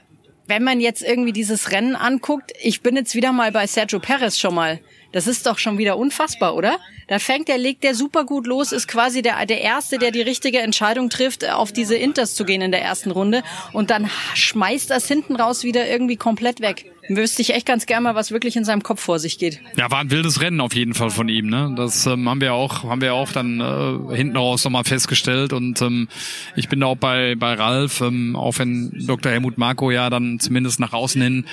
wenn 0.48 0.64
man 0.64 0.80
jetzt 0.80 1.04
irgendwie 1.04 1.34
dieses 1.34 1.72
Rennen 1.72 1.96
anguckt, 1.96 2.52
ich 2.62 2.82
bin 2.82 2.96
jetzt 2.96 3.14
wieder 3.14 3.32
mal 3.32 3.52
bei 3.52 3.68
Sergio 3.68 4.00
Perez 4.00 4.40
schon 4.40 4.56
mal. 4.56 4.80
Das 5.12 5.28
ist 5.28 5.46
doch 5.46 5.58
schon 5.58 5.78
wieder 5.78 5.98
unfassbar, 5.98 6.56
oder? 6.56 6.80
Da 7.08 7.18
fängt 7.18 7.48
der, 7.48 7.58
legt 7.58 7.84
der 7.84 7.96
super 7.96 8.26
gut 8.26 8.46
los, 8.46 8.72
ist 8.72 8.88
quasi 8.88 9.22
der, 9.22 9.46
der 9.46 9.62
Erste, 9.62 9.98
der 9.98 10.12
die 10.12 10.22
richtige 10.22 10.60
Entscheidung 10.60 11.10
trifft, 11.10 11.48
auf 11.50 11.72
diese 11.72 11.96
Inters 11.96 12.36
zu 12.36 12.46
gehen 12.46 12.62
in 12.62 12.72
der 12.72 12.82
ersten 12.82 13.10
Runde. 13.12 13.44
Und 13.74 13.90
dann 13.90 14.10
schmeißt 14.36 14.90
das 14.90 15.08
hinten 15.08 15.36
raus 15.36 15.64
wieder 15.64 15.88
irgendwie 15.88 16.18
komplett 16.18 16.62
weg. 16.62 16.86
Wüsste 17.10 17.42
ich 17.42 17.56
echt 17.56 17.66
ganz 17.66 17.88
gerne 17.88 18.04
mal, 18.04 18.16
was 18.16 18.32
wirklich 18.32 18.56
in 18.56 18.64
seinem 18.64 18.84
Kopf 18.84 19.02
vor 19.02 19.18
sich 19.18 19.40
geht. 19.40 19.60
Ja, 19.76 19.90
war 19.90 20.00
ein 20.00 20.12
wildes 20.12 20.42
Rennen 20.42 20.62
auf 20.62 20.76
jeden 20.76 20.94
Fall 20.94 21.10
von 21.10 21.28
ihm. 21.28 21.48
Ne? 21.48 21.74
Das 21.76 22.06
ähm, 22.06 22.30
haben 22.30 22.40
wir 22.40 22.54
auch, 22.54 22.84
haben 22.84 23.02
wir 23.02 23.16
auch 23.16 23.32
dann 23.32 23.60
äh, 23.60 24.16
hinten 24.16 24.38
raus 24.38 24.64
nochmal 24.64 24.84
festgestellt. 24.84 25.52
Und 25.52 25.82
ähm, 25.82 26.08
ich 26.56 26.70
bin 26.70 26.80
da 26.82 26.86
auch 26.86 26.98
bei 26.98 27.36
bei 27.36 27.56
Ralf, 27.56 28.02
ähm, 28.02 28.36
auch 28.36 28.60
wenn 28.60 28.92
Dr. 29.08 29.32
Helmut 29.32 29.58
Marko 29.58 29.90
ja 29.90 30.12
dann 30.12 30.40
zumindest 30.40 30.80
nach 30.80 30.94
außen 30.94 31.20
hin 31.20 31.46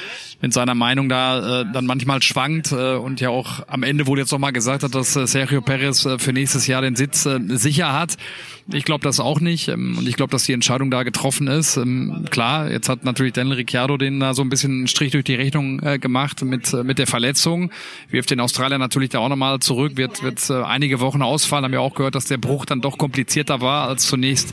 mit 0.42 0.52
seiner 0.52 0.74
Meinung 0.74 1.08
da 1.08 1.62
äh, 1.62 1.64
dann 1.72 1.86
manchmal 1.86 2.22
schwankt 2.22 2.72
äh, 2.72 2.94
und 2.94 3.20
ja 3.20 3.30
auch 3.30 3.66
am 3.66 3.82
Ende 3.82 4.06
wurde 4.06 4.20
jetzt 4.22 4.32
nochmal 4.32 4.52
gesagt 4.52 4.82
hat, 4.82 4.94
dass 4.94 5.16
äh, 5.16 5.26
Sergio 5.26 5.62
Perez 5.62 6.04
äh, 6.04 6.18
für 6.18 6.32
nächstes 6.32 6.66
Jahr 6.66 6.82
den 6.82 6.96
Sitz 6.96 7.24
äh, 7.24 7.38
sicher 7.48 7.92
hat. 7.92 8.16
Ich 8.72 8.84
glaube 8.84 9.04
das 9.04 9.20
auch 9.20 9.40
nicht 9.40 9.68
ähm, 9.68 9.96
und 9.96 10.08
ich 10.08 10.16
glaube, 10.16 10.32
dass 10.32 10.44
die 10.44 10.52
Entscheidung 10.52 10.90
da 10.90 11.04
getroffen 11.04 11.46
ist. 11.46 11.76
Ähm, 11.76 12.24
klar, 12.30 12.70
jetzt 12.70 12.88
hat 12.88 13.04
natürlich 13.04 13.32
Daniel 13.32 13.56
Ricciardo 13.56 13.96
den 13.96 14.18
da 14.18 14.34
so 14.34 14.42
ein 14.42 14.48
bisschen 14.48 14.72
einen 14.72 14.86
Strich 14.88 15.12
durch 15.12 15.22
die 15.22 15.36
Rechnung 15.36 15.80
äh, 15.84 15.98
gemacht 16.00 16.42
mit 16.42 16.72
äh, 16.72 16.82
mit 16.82 16.98
der 16.98 17.06
Verletzung. 17.06 17.70
Wirft 18.10 18.30
den 18.30 18.40
Australier 18.40 18.78
natürlich 18.78 19.10
da 19.10 19.20
auch 19.20 19.28
nochmal 19.28 19.60
zurück, 19.60 19.96
wird 19.96 20.24
wird 20.24 20.50
äh, 20.50 20.64
einige 20.64 20.98
Wochen 20.98 21.22
ausfallen. 21.22 21.64
Haben 21.64 21.72
wir 21.72 21.80
auch 21.80 21.94
gehört, 21.94 22.16
dass 22.16 22.24
der 22.24 22.38
Bruch 22.38 22.66
dann 22.66 22.80
doch 22.80 22.98
komplizierter 22.98 23.60
war 23.60 23.86
als 23.86 24.06
zunächst 24.06 24.52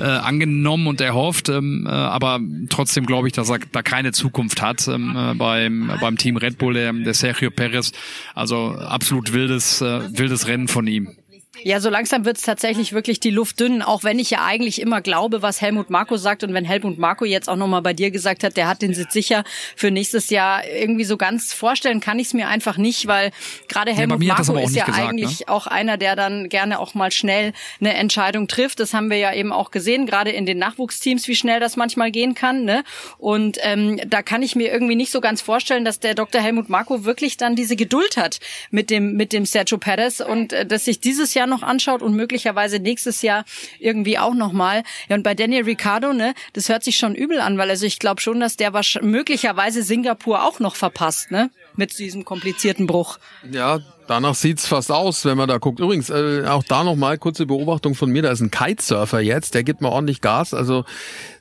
äh, 0.00 0.04
angenommen 0.04 0.86
und 0.86 1.00
erhofft. 1.00 1.48
Ähm, 1.48 1.86
äh, 1.86 1.90
aber 1.90 2.40
trotzdem 2.68 3.06
glaube 3.06 3.28
ich, 3.28 3.32
dass 3.32 3.48
er 3.48 3.60
da 3.72 3.82
keine 3.82 4.12
Zukunft 4.12 4.60
hat 4.60 4.86
ähm, 4.86 5.16
äh, 5.16 5.34
beim, 5.34 5.90
beim 6.00 6.18
Team 6.18 6.36
Red 6.36 6.58
Bull, 6.58 6.74
der, 6.74 6.92
der 6.92 7.14
Sergio 7.14 7.50
Perez. 7.50 7.92
Also 8.34 8.72
absolut 8.72 9.32
wildes, 9.32 9.80
wildes 9.80 10.46
Rennen 10.46 10.68
von 10.68 10.86
ihm. 10.86 11.16
Ja, 11.62 11.80
so 11.80 11.90
langsam 11.90 12.24
wird 12.24 12.36
es 12.36 12.42
tatsächlich 12.42 12.92
wirklich 12.92 13.20
die 13.20 13.30
Luft 13.30 13.60
dünn, 13.60 13.82
auch 13.82 14.04
wenn 14.04 14.18
ich 14.18 14.30
ja 14.30 14.44
eigentlich 14.44 14.80
immer 14.80 15.00
glaube, 15.00 15.42
was 15.42 15.60
Helmut 15.60 15.90
Marko 15.90 16.16
sagt 16.16 16.44
und 16.44 16.52
wenn 16.54 16.64
Helmut 16.64 16.98
Marko 16.98 17.24
jetzt 17.24 17.48
auch 17.48 17.56
nochmal 17.56 17.82
bei 17.82 17.92
dir 17.92 18.10
gesagt 18.10 18.44
hat, 18.44 18.56
der 18.56 18.68
hat 18.68 18.82
den 18.82 18.94
Sitz 18.94 19.12
sicher 19.12 19.44
für 19.74 19.90
nächstes 19.90 20.30
Jahr 20.30 20.66
irgendwie 20.66 21.04
so 21.04 21.16
ganz 21.16 21.52
vorstellen 21.52 22.00
kann 22.00 22.18
ich 22.18 22.28
es 22.28 22.34
mir 22.34 22.48
einfach 22.48 22.76
nicht, 22.76 23.06
weil 23.06 23.30
gerade 23.68 23.92
Helmut 23.92 24.22
ja, 24.22 24.34
Marko 24.34 24.58
ist 24.58 24.74
ja 24.74 24.84
gesagt, 24.84 25.08
eigentlich 25.08 25.40
ne? 25.40 25.48
auch 25.48 25.66
einer, 25.66 25.96
der 25.96 26.16
dann 26.16 26.48
gerne 26.48 26.78
auch 26.78 26.94
mal 26.94 27.10
schnell 27.10 27.52
eine 27.80 27.94
Entscheidung 27.94 28.48
trifft. 28.48 28.80
Das 28.80 28.94
haben 28.94 29.10
wir 29.10 29.18
ja 29.18 29.32
eben 29.32 29.52
auch 29.52 29.70
gesehen, 29.70 30.06
gerade 30.06 30.30
in 30.30 30.46
den 30.46 30.58
Nachwuchsteams, 30.58 31.28
wie 31.28 31.36
schnell 31.36 31.60
das 31.60 31.76
manchmal 31.76 32.10
gehen 32.10 32.34
kann. 32.34 32.64
Ne? 32.64 32.84
Und 33.18 33.58
ähm, 33.62 34.00
da 34.06 34.22
kann 34.22 34.42
ich 34.42 34.56
mir 34.56 34.72
irgendwie 34.72 34.96
nicht 34.96 35.12
so 35.12 35.20
ganz 35.20 35.40
vorstellen, 35.40 35.84
dass 35.84 36.00
der 36.00 36.14
Dr. 36.14 36.40
Helmut 36.40 36.68
Marko 36.68 37.04
wirklich 37.04 37.36
dann 37.36 37.56
diese 37.56 37.76
Geduld 37.76 38.16
hat 38.16 38.40
mit 38.70 38.90
dem 38.90 39.14
mit 39.14 39.32
dem 39.32 39.46
Sergio 39.46 39.78
Perez 39.78 40.20
und 40.20 40.52
äh, 40.52 40.66
dass 40.66 40.84
sich 40.84 41.00
dieses 41.00 41.34
Jahr 41.34 41.45
noch 41.46 41.62
anschaut 41.62 42.02
und 42.02 42.14
möglicherweise 42.14 42.78
nächstes 42.78 43.22
Jahr 43.22 43.44
irgendwie 43.78 44.18
auch 44.18 44.34
nochmal. 44.34 44.82
Ja, 45.08 45.16
und 45.16 45.22
bei 45.22 45.34
Daniel 45.34 45.64
Ricciardo, 45.64 46.12
ne, 46.12 46.34
das 46.52 46.68
hört 46.68 46.84
sich 46.84 46.98
schon 46.98 47.14
übel 47.14 47.40
an, 47.40 47.58
weil 47.58 47.70
also 47.70 47.86
ich 47.86 47.98
glaube 47.98 48.20
schon, 48.20 48.40
dass 48.40 48.56
der 48.56 48.72
möglicherweise 49.02 49.82
Singapur 49.82 50.44
auch 50.44 50.60
noch 50.60 50.76
verpasst, 50.76 51.30
ne? 51.30 51.50
Mit 51.76 51.98
diesem 51.98 52.24
komplizierten 52.24 52.86
Bruch. 52.86 53.18
Ja, 53.50 53.80
Danach 54.06 54.36
sieht's 54.36 54.66
fast 54.66 54.92
aus, 54.92 55.24
wenn 55.24 55.36
man 55.36 55.48
da 55.48 55.58
guckt. 55.58 55.80
Übrigens, 55.80 56.10
äh, 56.10 56.44
auch 56.46 56.62
da 56.62 56.84
nochmal 56.84 57.18
kurze 57.18 57.44
Beobachtung 57.44 57.94
von 57.94 58.10
mir. 58.10 58.22
Da 58.22 58.30
ist 58.30 58.40
ein 58.40 58.50
Kitesurfer 58.50 59.20
jetzt, 59.20 59.54
der 59.54 59.64
gibt 59.64 59.80
mal 59.80 59.88
ordentlich 59.88 60.20
Gas. 60.20 60.54
Also 60.54 60.84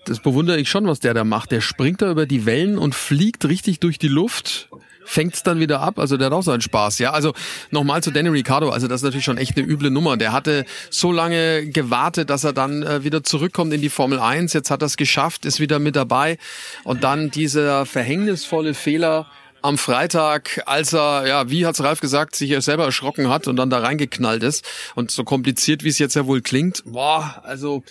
das 0.06 0.20
bewundere 0.20 0.60
ich 0.60 0.70
schon, 0.70 0.88
was 0.88 1.00
der 1.00 1.14
da 1.14 1.24
macht. 1.24 1.52
Der 1.52 1.62
springt 1.62 2.02
da 2.02 2.10
über 2.10 2.26
die 2.26 2.46
Wellen 2.46 2.78
und 2.78 2.96
fliegt 2.96 3.46
richtig 3.46 3.80
durch 3.80 4.00
die 4.00 4.08
Luft 4.08 4.70
fängt's 5.06 5.44
dann 5.44 5.60
wieder 5.60 5.82
ab. 5.82 6.00
Also 6.00 6.18
der 6.18 6.28
hat 6.28 6.34
auch 6.34 6.44
seinen 6.44 6.62
Spaß. 6.62 7.00
Ja, 7.00 7.12
also 7.12 7.34
nochmal 7.72 8.04
zu 8.04 8.12
Danny 8.12 8.30
Ricciardo. 8.30 8.70
Also 8.70 8.88
das 8.88 9.02
ist 9.02 9.04
natürlich 9.04 9.26
schon 9.26 9.38
echt 9.38 9.58
eine 9.58 9.66
üble 9.66 9.92
Nummer. 9.92 10.18
Der 10.18 10.34
hatte 10.34 10.66
so 10.90 11.12
lange 11.12 11.68
gewartet, 11.68 12.30
dass 12.30 12.44
er 12.44 12.54
dann 12.54 12.84
äh, 12.84 13.04
wieder 13.04 13.24
zurückkommt 13.24 13.74
in 13.74 13.82
die 13.82 13.90
Formel 13.90 14.20
1. 14.20 14.54
Jetzt 14.54 14.72
hat 14.72 14.82
er 14.82 14.88
es 14.88 14.98
geschafft, 14.98 15.46
ist 15.46 15.60
wieder 15.60 15.80
mit 15.80 15.96
dabei. 15.96 16.38
Und 16.84 17.04
dann 17.04 17.32
dieser 17.32 17.86
verhängnisvolle 17.86 18.74
Fehler 18.74 19.28
am 19.62 19.80
Freitag, 19.80 20.62
als 20.68 20.94
er, 20.94 21.26
ja, 21.26 21.50
wie 21.50 21.66
hat's 21.66 21.82
Ralf 21.82 22.00
gesagt, 22.00 22.36
sich 22.36 22.56
selber 22.64 22.86
erschrocken 22.86 23.30
hat 23.30 23.48
und 23.48 23.56
dann 23.56 23.72
da 23.72 23.80
reingeknallt 23.80 24.44
ist. 24.44 24.64
Und 24.94 25.10
so 25.10 25.24
kompliziert, 25.24 25.84
wie 25.84 25.90
es 25.90 25.98
jetzt 25.98 26.16
ja 26.16 26.28
wohl 26.28 26.42
klingt, 26.42 26.84
boah, 26.86 27.42
also 27.44 27.84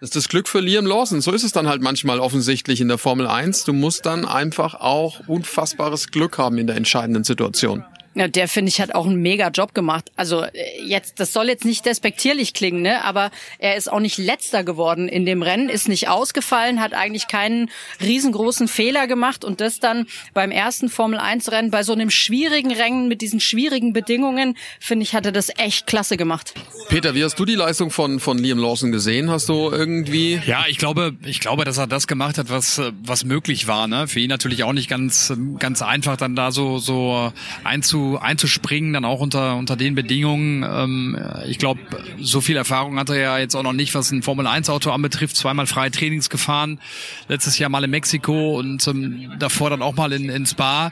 das 0.00 0.08
ist 0.08 0.16
das 0.16 0.28
Glück 0.28 0.48
für 0.48 0.60
Liam 0.60 0.86
Lawson. 0.86 1.20
So 1.20 1.30
ist 1.32 1.44
es 1.44 1.52
dann 1.52 1.68
halt 1.68 1.82
manchmal 1.82 2.20
offensichtlich 2.20 2.80
in 2.80 2.88
der 2.88 2.96
Formel 2.96 3.26
1. 3.26 3.64
Du 3.64 3.74
musst 3.74 4.06
dann 4.06 4.24
einfach 4.24 4.74
auch 4.74 5.20
unfassbares 5.26 6.10
Glück 6.10 6.38
haben 6.38 6.56
in 6.56 6.66
der 6.66 6.76
entscheidenden 6.76 7.22
Situation. 7.22 7.84
Ja, 8.14 8.26
der 8.26 8.48
finde 8.48 8.70
ich 8.70 8.80
hat 8.80 8.92
auch 8.92 9.06
einen 9.06 9.22
mega 9.22 9.50
Job 9.50 9.72
gemacht. 9.72 10.10
Also 10.16 10.42
äh, 10.42 10.50
jetzt, 10.84 11.20
das 11.20 11.32
soll 11.32 11.46
jetzt 11.48 11.64
nicht 11.64 11.86
despektierlich 11.86 12.54
klingen, 12.54 12.82
ne? 12.82 13.04
Aber 13.04 13.30
er 13.58 13.76
ist 13.76 13.90
auch 13.90 14.00
nicht 14.00 14.18
letzter 14.18 14.64
geworden 14.64 15.06
in 15.06 15.26
dem 15.26 15.42
Rennen, 15.42 15.68
ist 15.68 15.88
nicht 15.88 16.08
ausgefallen, 16.08 16.80
hat 16.80 16.92
eigentlich 16.92 17.28
keinen 17.28 17.70
riesengroßen 18.02 18.66
Fehler 18.66 19.06
gemacht 19.06 19.44
und 19.44 19.60
das 19.60 19.78
dann 19.78 20.08
beim 20.34 20.50
ersten 20.50 20.88
Formel 20.88 21.20
1 21.20 21.52
Rennen 21.52 21.70
bei 21.70 21.84
so 21.84 21.92
einem 21.92 22.10
schwierigen 22.10 22.72
Rennen 22.72 23.06
mit 23.06 23.20
diesen 23.22 23.38
schwierigen 23.38 23.92
Bedingungen, 23.92 24.56
finde 24.80 25.04
ich, 25.04 25.14
hat 25.14 25.26
er 25.26 25.32
das 25.32 25.48
echt 25.56 25.86
klasse 25.86 26.16
gemacht. 26.16 26.52
Peter, 26.88 27.14
wie 27.14 27.22
hast 27.22 27.38
du 27.38 27.44
die 27.44 27.54
Leistung 27.54 27.90
von 27.92 28.18
von 28.18 28.38
Liam 28.38 28.58
Lawson 28.58 28.90
gesehen? 28.90 29.30
Hast 29.30 29.48
du 29.48 29.70
irgendwie? 29.70 30.40
Ja, 30.46 30.64
ich 30.68 30.78
glaube, 30.78 31.14
ich 31.24 31.38
glaube, 31.38 31.64
dass 31.64 31.78
er 31.78 31.86
das 31.86 32.08
gemacht 32.08 32.38
hat, 32.38 32.50
was 32.50 32.82
was 33.04 33.24
möglich 33.24 33.68
war. 33.68 33.86
Ne? 33.86 34.08
Für 34.08 34.18
ihn 34.18 34.30
natürlich 34.30 34.64
auch 34.64 34.72
nicht 34.72 34.90
ganz 34.90 35.32
ganz 35.60 35.80
einfach, 35.80 36.16
dann 36.16 36.34
da 36.34 36.50
so 36.50 36.78
so 36.78 37.32
einzu 37.62 37.99
einzuspringen, 38.18 38.92
dann 38.92 39.04
auch 39.04 39.20
unter, 39.20 39.56
unter 39.56 39.76
den 39.76 39.94
Bedingungen. 39.94 40.64
Ähm, 40.68 41.18
ich 41.46 41.58
glaube, 41.58 41.80
so 42.20 42.40
viel 42.40 42.56
Erfahrung 42.56 42.98
hat 42.98 43.10
er 43.10 43.16
ja 43.16 43.38
jetzt 43.38 43.54
auch 43.54 43.62
noch 43.62 43.72
nicht, 43.72 43.94
was 43.94 44.10
ein 44.10 44.22
Formel-1-Auto 44.22 44.90
anbetrifft. 44.90 45.36
Zweimal 45.36 45.66
freie 45.66 45.90
Trainings 45.90 46.30
gefahren, 46.30 46.80
letztes 47.28 47.58
Jahr 47.58 47.70
mal 47.70 47.84
in 47.84 47.90
Mexiko 47.90 48.58
und 48.58 48.86
ähm, 48.86 49.32
davor 49.38 49.70
dann 49.70 49.82
auch 49.82 49.94
mal 49.94 50.12
in, 50.12 50.28
in 50.28 50.46
Spa, 50.46 50.90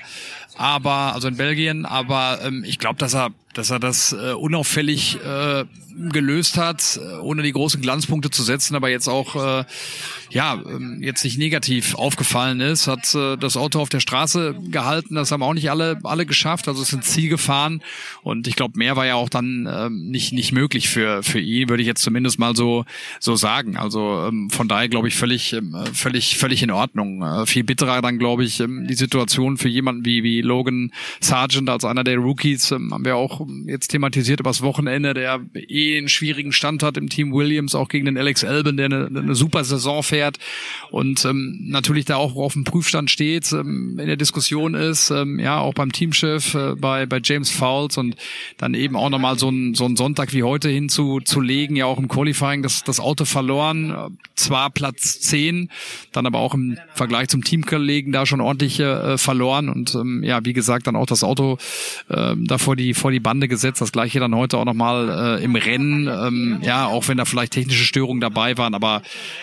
aber 0.57 1.15
also 1.15 1.29
in 1.29 1.37
Belgien. 1.37 1.87
Aber 1.87 2.41
ähm, 2.45 2.65
ich 2.67 2.79
glaube, 2.79 2.99
dass 2.99 3.15
er 3.15 3.31
dass 3.59 3.71
er 3.71 3.81
das 3.81 4.13
äh, 4.13 4.35
unauffällig 4.35 5.19
äh, 5.21 5.65
gelöst 6.11 6.57
hat, 6.57 7.01
äh, 7.03 7.17
ohne 7.19 7.43
die 7.43 7.53
großen 7.53 7.81
Glanzpunkte 7.81 8.31
zu 8.31 8.43
setzen, 8.43 8.77
aber 8.77 8.89
jetzt 8.89 9.09
auch 9.09 9.35
äh, 9.35 9.65
ja 10.31 10.55
ähm, 10.55 11.01
jetzt 11.03 11.25
nicht 11.25 11.39
negativ 11.39 11.97
aufgefallen 11.97 12.61
ist, 12.61 12.87
hat 12.87 13.15
äh, 13.15 13.37
das 13.37 13.57
Auto 13.57 13.81
auf 13.81 13.89
der 13.89 13.99
Straße 13.99 14.55
gehalten. 14.71 15.17
Das 15.17 15.33
haben 15.33 15.43
auch 15.43 15.55
nicht 15.55 15.71
alle 15.71 15.99
alle 16.05 16.25
geschafft. 16.25 16.69
Also 16.69 16.83
es 16.83 16.89
sind 16.89 17.05
Ziel 17.05 17.29
gefahren 17.29 17.83
und 18.23 18.47
ich 18.47 18.55
glaube 18.55 18.79
mehr 18.79 18.95
war 18.95 19.07
ja 19.07 19.17
auch 19.17 19.29
dann 19.29 19.67
äh, 19.67 19.91
nicht 19.91 20.33
nicht 20.33 20.53
möglich 20.53 20.89
für 20.89 21.25
für 21.25 21.41
ihn, 21.41 21.69
würde 21.69 21.83
ich 21.83 21.89
jetzt 21.89 22.03
zumindest 22.03 22.39
mal 22.39 22.55
so 22.55 22.85
so 23.19 23.35
sagen. 23.35 23.77
Also 23.77 24.27
ähm, 24.29 24.51
von 24.51 24.69
daher 24.69 24.89
glaube 24.89 25.09
ich 25.09 25.17
völlig 25.17 25.53
ähm, 25.53 25.75
völlig 25.93 26.39
völlig 26.39 26.63
in 26.63 26.71
Ordnung. 26.71 27.23
Äh, 27.23 27.47
viel 27.47 27.65
bitterer 27.65 28.03
dann 28.03 28.19
glaube 28.19 28.45
ich 28.45 28.61
ähm, 28.61 28.87
die 28.87 28.95
Situation 28.95 29.57
für 29.57 29.69
jemanden 29.69 30.05
wie 30.05 30.23
wie 30.23 30.43
Logan 30.43 30.93
Sargent 31.21 31.69
als 31.69 31.85
einer 31.85 32.05
der 32.05 32.19
Rookies 32.19 32.71
ähm, 32.71 32.95
haben 32.95 33.05
wir 33.05 33.17
auch 33.17 33.48
jetzt 33.67 33.89
thematisiert 33.89 34.41
übers 34.41 34.63
Wochenende, 34.63 35.15
der 35.15 35.41
eh 35.55 35.99
einen 35.99 36.09
schwierigen 36.09 36.53
Stand 36.53 36.83
hat 36.83 36.97
im 36.97 37.09
Team 37.09 37.33
Williams, 37.33 37.75
auch 37.75 37.89
gegen 37.89 38.07
den 38.07 38.19
Alex 38.19 38.45
Albon, 38.45 38.77
der 38.77 38.87
eine, 38.87 39.07
eine 39.07 39.35
super 39.35 39.65
Saison 39.65 40.03
fährt 40.03 40.39
und 40.91 41.25
ähm, 41.25 41.59
natürlich 41.69 42.05
da 42.05 42.17
auch 42.17 42.37
auf 42.37 42.53
dem 42.53 42.65
Prüfstand 42.65 43.11
steht, 43.11 43.53
ähm, 43.53 43.99
in 43.99 44.07
der 44.07 44.17
Diskussion 44.17 44.75
ist, 44.75 45.11
ähm, 45.11 45.39
ja, 45.39 45.61
auch 45.61 45.75
beim 45.75 45.93
Teamchef, 45.93 46.55
äh, 46.55 46.75
bei, 46.77 47.07
bei 47.07 47.21
James 47.23 47.51
Fowles 47.51 47.97
und 47.97 48.17
dann 48.57 48.75
eben 48.75 48.97
auch 48.97 49.11
nochmal 49.11 49.39
so 49.39 49.51
ein, 49.51 49.75
so 49.75 49.89
Sonntag 49.97 50.33
wie 50.33 50.43
heute 50.43 50.69
hinzulegen, 50.69 51.77
ja 51.77 51.87
auch 51.87 51.99
im 51.99 52.09
Qualifying 52.09 52.63
das, 52.63 52.85
das 52.85 53.01
Auto 53.01 53.25
verloren, 53.25 54.17
zwar 54.37 54.71
Platz 54.71 55.21
10, 55.21 55.71
dann 56.13 56.27
aber 56.27 56.39
auch 56.39 56.55
im 56.55 56.79
Vergleich 56.95 57.29
zum 57.29 57.43
Teamkollegen 57.43 58.13
da 58.13 58.27
schon 58.27 58.41
ordentlich 58.41 58.79
äh, 58.81 59.19
verloren 59.19 59.69
und 59.69 59.95
ähm, 59.95 60.23
ja, 60.23 60.45
wie 60.45 60.53
gesagt, 60.53 60.87
dann 60.87 60.97
auch 60.97 61.07
das 61.07 61.25
Auto 61.25 61.59
äh, 62.09 62.35
da 62.37 62.59
vor 62.59 62.77
die, 62.77 62.95
vor 62.95 63.11
die 63.11 63.21
Bande 63.39 63.47
gesetzt. 63.47 63.81
Das 63.81 63.93
gleiche 63.93 64.19
dann 64.19 64.35
heute 64.35 64.59
auch 64.59 64.65
nochmal 64.65 65.39
äh, 65.39 65.45
im 65.45 65.55
Rennen. 65.55 66.09
Ähm, 66.09 66.59
ja, 66.63 66.87
auch 66.87 67.07
wenn 67.07 67.19
da 67.19 67.25
vielleicht 67.25 67.53
technische 67.53 67.85
Störungen 67.85 68.21
dabei 68.21 68.59
waren, 68.59 68.75
aber 68.75 69.03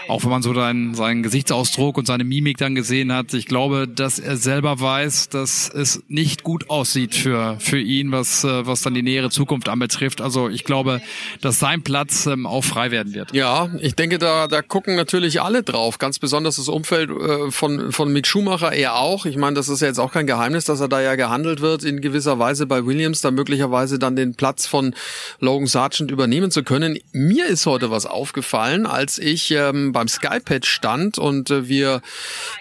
auch 0.10 0.24
wenn 0.24 0.32
man 0.32 0.42
so 0.42 0.54
seinen, 0.54 0.96
seinen 0.96 1.24
Gesichtsausdruck 1.24 1.98
und 1.98 2.06
seine 2.06 2.26
Mimik 2.26 2.58
dann 2.58 2.76
gesehen 2.76 3.14
hat, 3.14 3.34
ich 3.34 3.46
glaube, 3.46 3.88
dass 3.88 4.20
er 4.20 4.36
selber 4.36 4.82
weiß, 4.82 5.30
dass 5.30 5.70
es 5.70 6.04
nicht 6.10 6.44
gut 6.44 6.70
aussieht 6.70 7.16
für, 7.16 7.56
für 7.60 7.80
ihn, 7.80 8.12
was, 8.12 8.44
äh, 8.44 8.68
was 8.68 8.82
dann 8.82 8.94
die 8.94 9.02
nähere 9.02 9.30
Zukunft 9.30 9.70
anbetrifft. 9.70 10.20
Also 10.20 10.50
ich 10.50 10.66
glaube, 10.66 11.02
dass 11.40 11.60
sein 11.60 11.82
Platz 11.82 12.26
ähm, 12.26 12.46
auch 12.46 12.66
frei 12.66 12.92
werden 12.92 13.14
wird. 13.14 13.34
Ja, 13.34 13.70
ich 13.80 13.96
denke, 13.96 14.18
da, 14.18 14.48
da 14.48 14.62
gucken 14.62 14.98
natürlich 14.98 15.42
alle 15.42 15.64
drauf. 15.64 16.00
Ganz 16.00 16.20
besonders 16.20 16.58
das 16.58 16.68
Umfeld 16.68 17.10
äh, 17.10 17.50
von, 17.50 17.94
von 17.94 18.12
Mick 18.12 18.28
Schumacher 18.28 18.74
eher 18.74 18.96
auch. 18.96 19.26
Ich 19.26 19.38
meine, 19.38 19.56
das 19.56 19.70
ist 19.70 19.80
ja 19.80 19.88
jetzt 19.88 20.00
auch 20.00 20.12
kein 20.12 20.28
Geheimnis, 20.28 20.66
dass 20.66 20.82
er 20.82 20.90
da 20.90 21.00
ja 21.00 21.16
gehandelt 21.16 21.62
wird 21.62 21.86
in 21.86 22.02
gewisser 22.02 22.40
Weise 22.40 22.66
bei 22.66 22.86
Williams, 22.86 23.22
da 23.22 23.32
möglicherweise 23.32 23.75
möglicherweise 23.76 24.00
dann 24.00 24.16
den 24.16 24.36
Platz 24.36 24.66
von 24.66 24.96
Logan 25.40 25.68
Sargent 25.68 26.12
übernehmen 26.12 26.52
zu 26.52 26.64
können. 26.64 26.98
Mir 27.12 27.48
ist 27.48 27.66
heute 27.66 27.92
was 27.92 28.06
aufgefallen, 28.06 28.86
als 28.86 29.20
ich 29.20 29.52
ähm, 29.52 29.92
beim 29.92 30.08
Skypad 30.08 30.66
stand 30.66 31.18
und 31.18 31.50
äh, 31.50 31.68
wir 31.68 32.02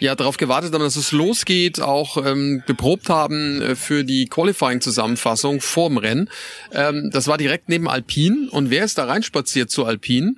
ja 0.01 0.15
darauf 0.15 0.37
gewartet 0.37 0.75
haben, 0.75 0.83
dass 0.83 0.97
es 0.97 1.13
losgeht, 1.13 1.81
auch 1.81 2.17
ähm, 2.25 2.63
geprobt 2.67 3.09
haben 3.09 3.63
äh, 3.63 3.77
für 3.77 4.05
die 4.05 4.27
Qualifying-Zusammenfassung 4.27 5.61
vorm 5.61 5.99
Rennen. 5.99 6.29
Ähm, 6.73 7.11
das 7.13 7.29
war 7.29 7.39
direkt 7.39 7.69
neben 7.69 7.89
Alpine 7.89 8.49
und 8.51 8.71
wer 8.71 8.85
ist 8.85 8.99
da 8.99 9.05
reinspaziert 9.05 9.71
zu 9.71 9.85
Alpine? 9.85 10.35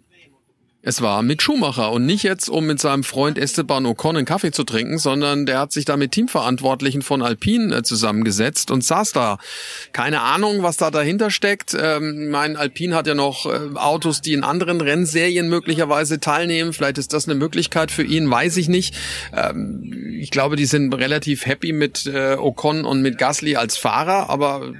Es 0.89 1.03
war 1.03 1.21
Mick 1.25 1.43
Schumacher 1.43 1.91
und 1.91 2.07
nicht 2.07 2.23
jetzt, 2.23 2.49
um 2.49 2.65
mit 2.65 2.79
seinem 2.79 3.03
Freund 3.03 3.39
Esteban 3.39 3.87
Ocon 3.87 4.19
einen 4.19 4.25
Kaffee 4.25 4.53
zu 4.53 4.63
trinken, 4.63 4.99
sondern 4.99 5.45
der 5.45 5.59
hat 5.59 5.73
sich 5.73 5.85
da 5.85 5.97
mit 5.97 6.13
Teamverantwortlichen 6.13 7.03
von 7.03 7.23
Alpine 7.23 7.75
äh, 7.75 7.83
zusammengesetzt 7.83 8.71
und 8.71 8.85
saß 8.85 9.11
da. 9.11 9.39
Keine 9.91 10.21
Ahnung, 10.21 10.63
was 10.63 10.77
da 10.77 10.93
dahinter 10.93 11.33
steckt. 11.33 11.77
Ähm, 11.77 12.31
mein 12.31 12.57
Alpine 12.57 12.95
hat 12.95 13.09
ja 13.09 13.17
noch 13.17 13.47
äh, 13.47 13.75
Autos, 13.75 14.23
die 14.23 14.33
in 14.33 14.45
anderen 14.45 14.81
Rennserien 14.81 15.49
möglicherweise 15.49 16.21
teilnehmen. 16.21 16.73
Vielleicht 16.73 16.99
ist 16.99 17.13
das 17.13 17.27
eine 17.27 17.35
Möglichkeit 17.35 17.91
für 17.91 18.05
ihn, 18.05 18.31
weiß 18.31 18.57
ich 18.57 18.69
nicht. 18.69 18.95
Ähm, 19.37 19.93
ich 20.21 20.31
glaube, 20.31 20.55
die 20.55 20.67
sind 20.67 20.95
relativ 20.95 21.47
happy 21.47 21.73
mit 21.73 22.07
äh, 22.07 22.37
Ocon 22.39 22.85
und 22.85 23.03
mit 23.03 23.19
Gasly 23.19 23.57
als 23.57 23.77
Fahrer, 23.77 24.31
aber 24.31 24.73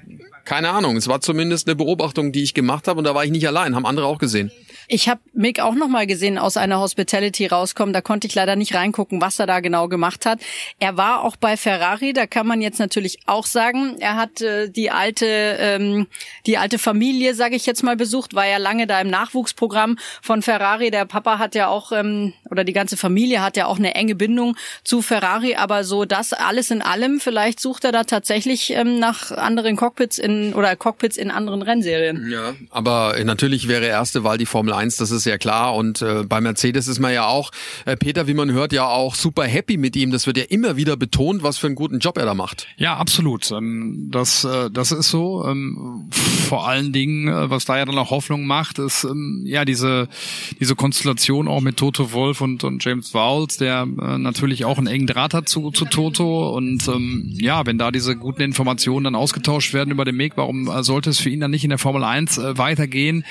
keine 0.45 0.71
Ahnung. 0.71 0.97
Es 0.97 1.09
war 1.09 1.21
zumindest 1.21 1.67
eine 1.67 1.75
Beobachtung, 1.75 2.31
die 2.31 2.45
ich 2.45 2.55
gemacht 2.55 2.87
habe 2.87 2.99
und 2.99 3.05
da 3.05 3.15
war 3.17 3.25
ich 3.25 3.33
nicht 3.33 3.49
allein, 3.49 3.75
haben 3.75 3.87
andere 3.87 4.07
auch 4.07 4.19
gesehen. 4.19 4.53
Ich 4.89 5.09
habe 5.09 5.21
Mick 5.33 5.61
auch 5.61 5.75
noch 5.75 5.89
mal 5.89 6.07
gesehen 6.07 6.39
aus 6.39 6.57
einer 6.57 6.79
Hospitality 6.79 7.47
rauskommen. 7.47 7.93
Da 7.93 8.01
konnte 8.01 8.27
ich 8.27 8.35
leider 8.35 8.57
nicht 8.57 8.75
reingucken, 8.75 9.21
was 9.21 9.39
er 9.39 9.47
da 9.47 9.61
genau 9.61 9.89
gemacht 9.89 10.27
hat. 10.27 10.41
Er 10.79 10.97
war 10.97 11.23
auch 11.25 11.37
bei 11.37 11.57
Ferrari. 11.57 12.13
Da 12.13 12.27
kann 12.27 12.47
man 12.47 12.61
jetzt 12.61 12.79
natürlich 12.79 13.19
auch 13.27 13.47
sagen, 13.47 13.97
er 13.99 14.17
hat 14.17 14.41
äh, 14.41 14.71
die 14.71 14.91
alte 14.91 15.27
ähm, 15.27 16.07
die 16.47 16.59
alte 16.59 16.79
Familie, 16.79 17.35
sage 17.35 17.57
ich 17.57 17.67
jetzt 17.67 17.83
mal, 17.83 17.97
besucht. 17.97 18.35
War 18.35 18.47
ja 18.47 18.59
lange 18.59 18.87
da 18.87 19.01
im 19.01 19.09
Nachwuchsprogramm 19.09 19.99
von 20.23 20.43
Ferrari. 20.43 20.91
Der 20.91 21.05
Papa 21.05 21.39
hat 21.39 21.55
ja 21.55 21.67
auch 21.69 21.91
ähm, 21.93 22.33
oder 22.51 22.63
die 22.63 22.73
ganze 22.73 22.97
Familie 22.97 23.43
hat 23.43 23.57
ja 23.57 23.67
auch 23.67 23.79
eine 23.79 23.95
enge 23.95 24.15
Bindung 24.15 24.57
zu 24.85 25.03
Ferrari. 25.03 25.57
Aber 25.57 25.83
so 25.83 26.05
das 26.05 26.33
alles 26.33 26.71
in 26.71 26.83
allem, 26.83 27.19
vielleicht 27.19 27.59
sucht 27.59 27.85
er 27.85 27.93
da 27.93 28.05
tatsächlich 28.05 28.71
ähm, 28.71 29.01
nach 29.01 29.33
anderen 29.33 29.77
Cockpits 29.77 30.19
in 30.19 30.55
oder 30.55 30.77
Cockpits 30.77 31.17
in 31.17 31.31
anderen 31.31 31.63
Rennserien. 31.63 32.31
Ja, 32.31 32.55
aber 32.71 33.17
natürlich 33.25 33.67
wäre 33.67 33.87
erste 33.87 34.23
Wahl 34.23 34.39
die 34.39 34.47
Formel 34.47 34.76
1, 34.77 34.97
das 34.97 35.11
ist 35.11 35.25
ja 35.25 35.39
klar. 35.39 35.75
Und 35.75 36.03
äh, 36.03 36.25
bei 36.25 36.41
Mercedes 36.41 36.89
ist 36.89 37.01
man 37.01 37.13
ja 37.13 37.27
auch, 37.27 37.51
äh, 37.85 37.97
Peter, 37.97 38.27
wie 38.27 38.35
man 38.35 38.53
hört, 38.53 38.73
ja 38.73 38.87
auch 38.87 39.15
super 39.15 39.45
happy 39.45 39.77
mit 39.77 39.97
ihm. 39.97 40.11
Das 40.11 40.27
wird 40.27 40.37
ja 40.37 40.45
immer 40.45 40.77
wieder 40.77 40.97
betont, 40.97 41.43
was 41.43 41.59
für 41.59 41.67
einen 41.67 41.77
guten 41.77 41.99
Job 41.99 42.19
er 42.19 42.25
da 42.25 42.35
macht. 42.35 42.67
Ja, 42.77 42.97
absolut. 42.97 43.51
Ähm, 43.51 44.09
das, 44.11 44.45
äh, 44.45 44.71
das 44.71 44.93
ist 44.93 45.11
so. 45.11 45.45
Ähm, 45.47 46.09
vor 46.49 46.69
allen 46.69 46.93
Dingen, 46.93 47.29
äh, 47.29 47.51
was 47.51 47.65
da 47.65 47.79
ja 47.79 47.85
dann 47.85 47.99
auch 47.99 48.11
Hoffnung 48.11 48.47
macht, 48.47 48.79
ist 48.79 49.05
ähm, 49.05 49.43
ja 49.45 49.65
diese, 49.65 50.09
diese 50.61 50.75
Konstellation 50.75 51.49
auch 51.49 51.61
mit 51.61 51.77
Toto 51.77 52.13
Wolf 52.13 52.41
und, 52.41 52.65
und 52.65 52.85
James 52.85 53.15
Vowles, 53.15 53.57
der 53.57 53.83
äh, 53.83 54.19
natürlich 54.19 54.65
auch 54.65 54.79
einen 54.79 54.87
engen 54.87 55.07
Draht 55.07 55.35
hat 55.35 55.49
zu, 55.49 55.71
zu 55.71 55.85
Toto. 55.87 56.51
Und 56.55 56.87
ähm, 56.89 57.35
ja, 57.39 57.67
wenn 57.67 57.79
da 57.79 57.91
diese 57.91 58.17
guten 58.17 58.43
Informationen 58.43 59.05
dann 59.05 59.15
ausgetauscht 59.15 59.73
werden 59.75 59.91
über 59.91 60.05
den 60.05 60.19
Weg, 60.19 60.33
warum 60.37 60.69
äh, 60.69 60.83
sollte 60.83 61.11
es 61.11 61.19
für 61.19 61.31
ihn 61.31 61.41
dann 61.41 61.51
nicht 61.51 61.65
in 61.65 61.71
der 61.71 61.79
Formel 61.79 62.05
1 62.05 62.39
äh, 62.39 62.59
weitergehen? 62.59 63.25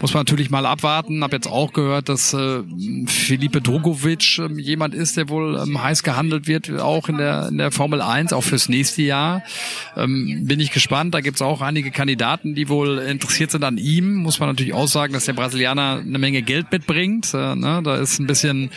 Muss 0.00 0.12
man 0.12 0.22
natürlich 0.22 0.50
mal 0.50 0.66
abwarten. 0.66 1.22
Hab 1.22 1.32
jetzt 1.32 1.46
auch 1.46 1.72
gehört, 1.72 2.08
dass 2.08 2.34
äh, 2.34 2.62
Felipe 3.06 3.60
Drogovic 3.60 4.38
äh, 4.38 4.60
jemand 4.60 4.94
ist, 4.94 5.16
der 5.16 5.28
wohl 5.28 5.56
ähm, 5.56 5.82
heiß 5.82 6.02
gehandelt 6.02 6.48
wird, 6.48 6.70
auch 6.80 7.08
in 7.08 7.18
der, 7.18 7.48
in 7.48 7.58
der 7.58 7.70
Formel 7.70 8.02
1, 8.02 8.32
auch 8.32 8.42
fürs 8.42 8.68
nächste 8.68 9.02
Jahr. 9.02 9.42
Ähm, 9.96 10.46
bin 10.46 10.58
ich 10.58 10.72
gespannt. 10.72 11.14
Da 11.14 11.20
gibt's 11.20 11.42
auch 11.42 11.60
einige 11.60 11.90
Kandidaten, 11.90 12.54
die 12.54 12.68
wohl 12.68 12.98
interessiert 12.98 13.52
sind 13.52 13.62
an 13.62 13.78
ihm. 13.78 14.16
Muss 14.16 14.40
man 14.40 14.48
natürlich 14.48 14.74
auch 14.74 14.88
sagen, 14.88 15.12
dass 15.12 15.26
der 15.26 15.34
Brasilianer 15.34 16.02
eine 16.04 16.18
Menge 16.18 16.42
Geld 16.42 16.72
mitbringt. 16.72 17.32
Äh, 17.32 17.54
ne? 17.54 17.80
Da 17.84 17.96
ist 17.96 18.18
ein 18.18 18.26
bisschen, 18.26 18.70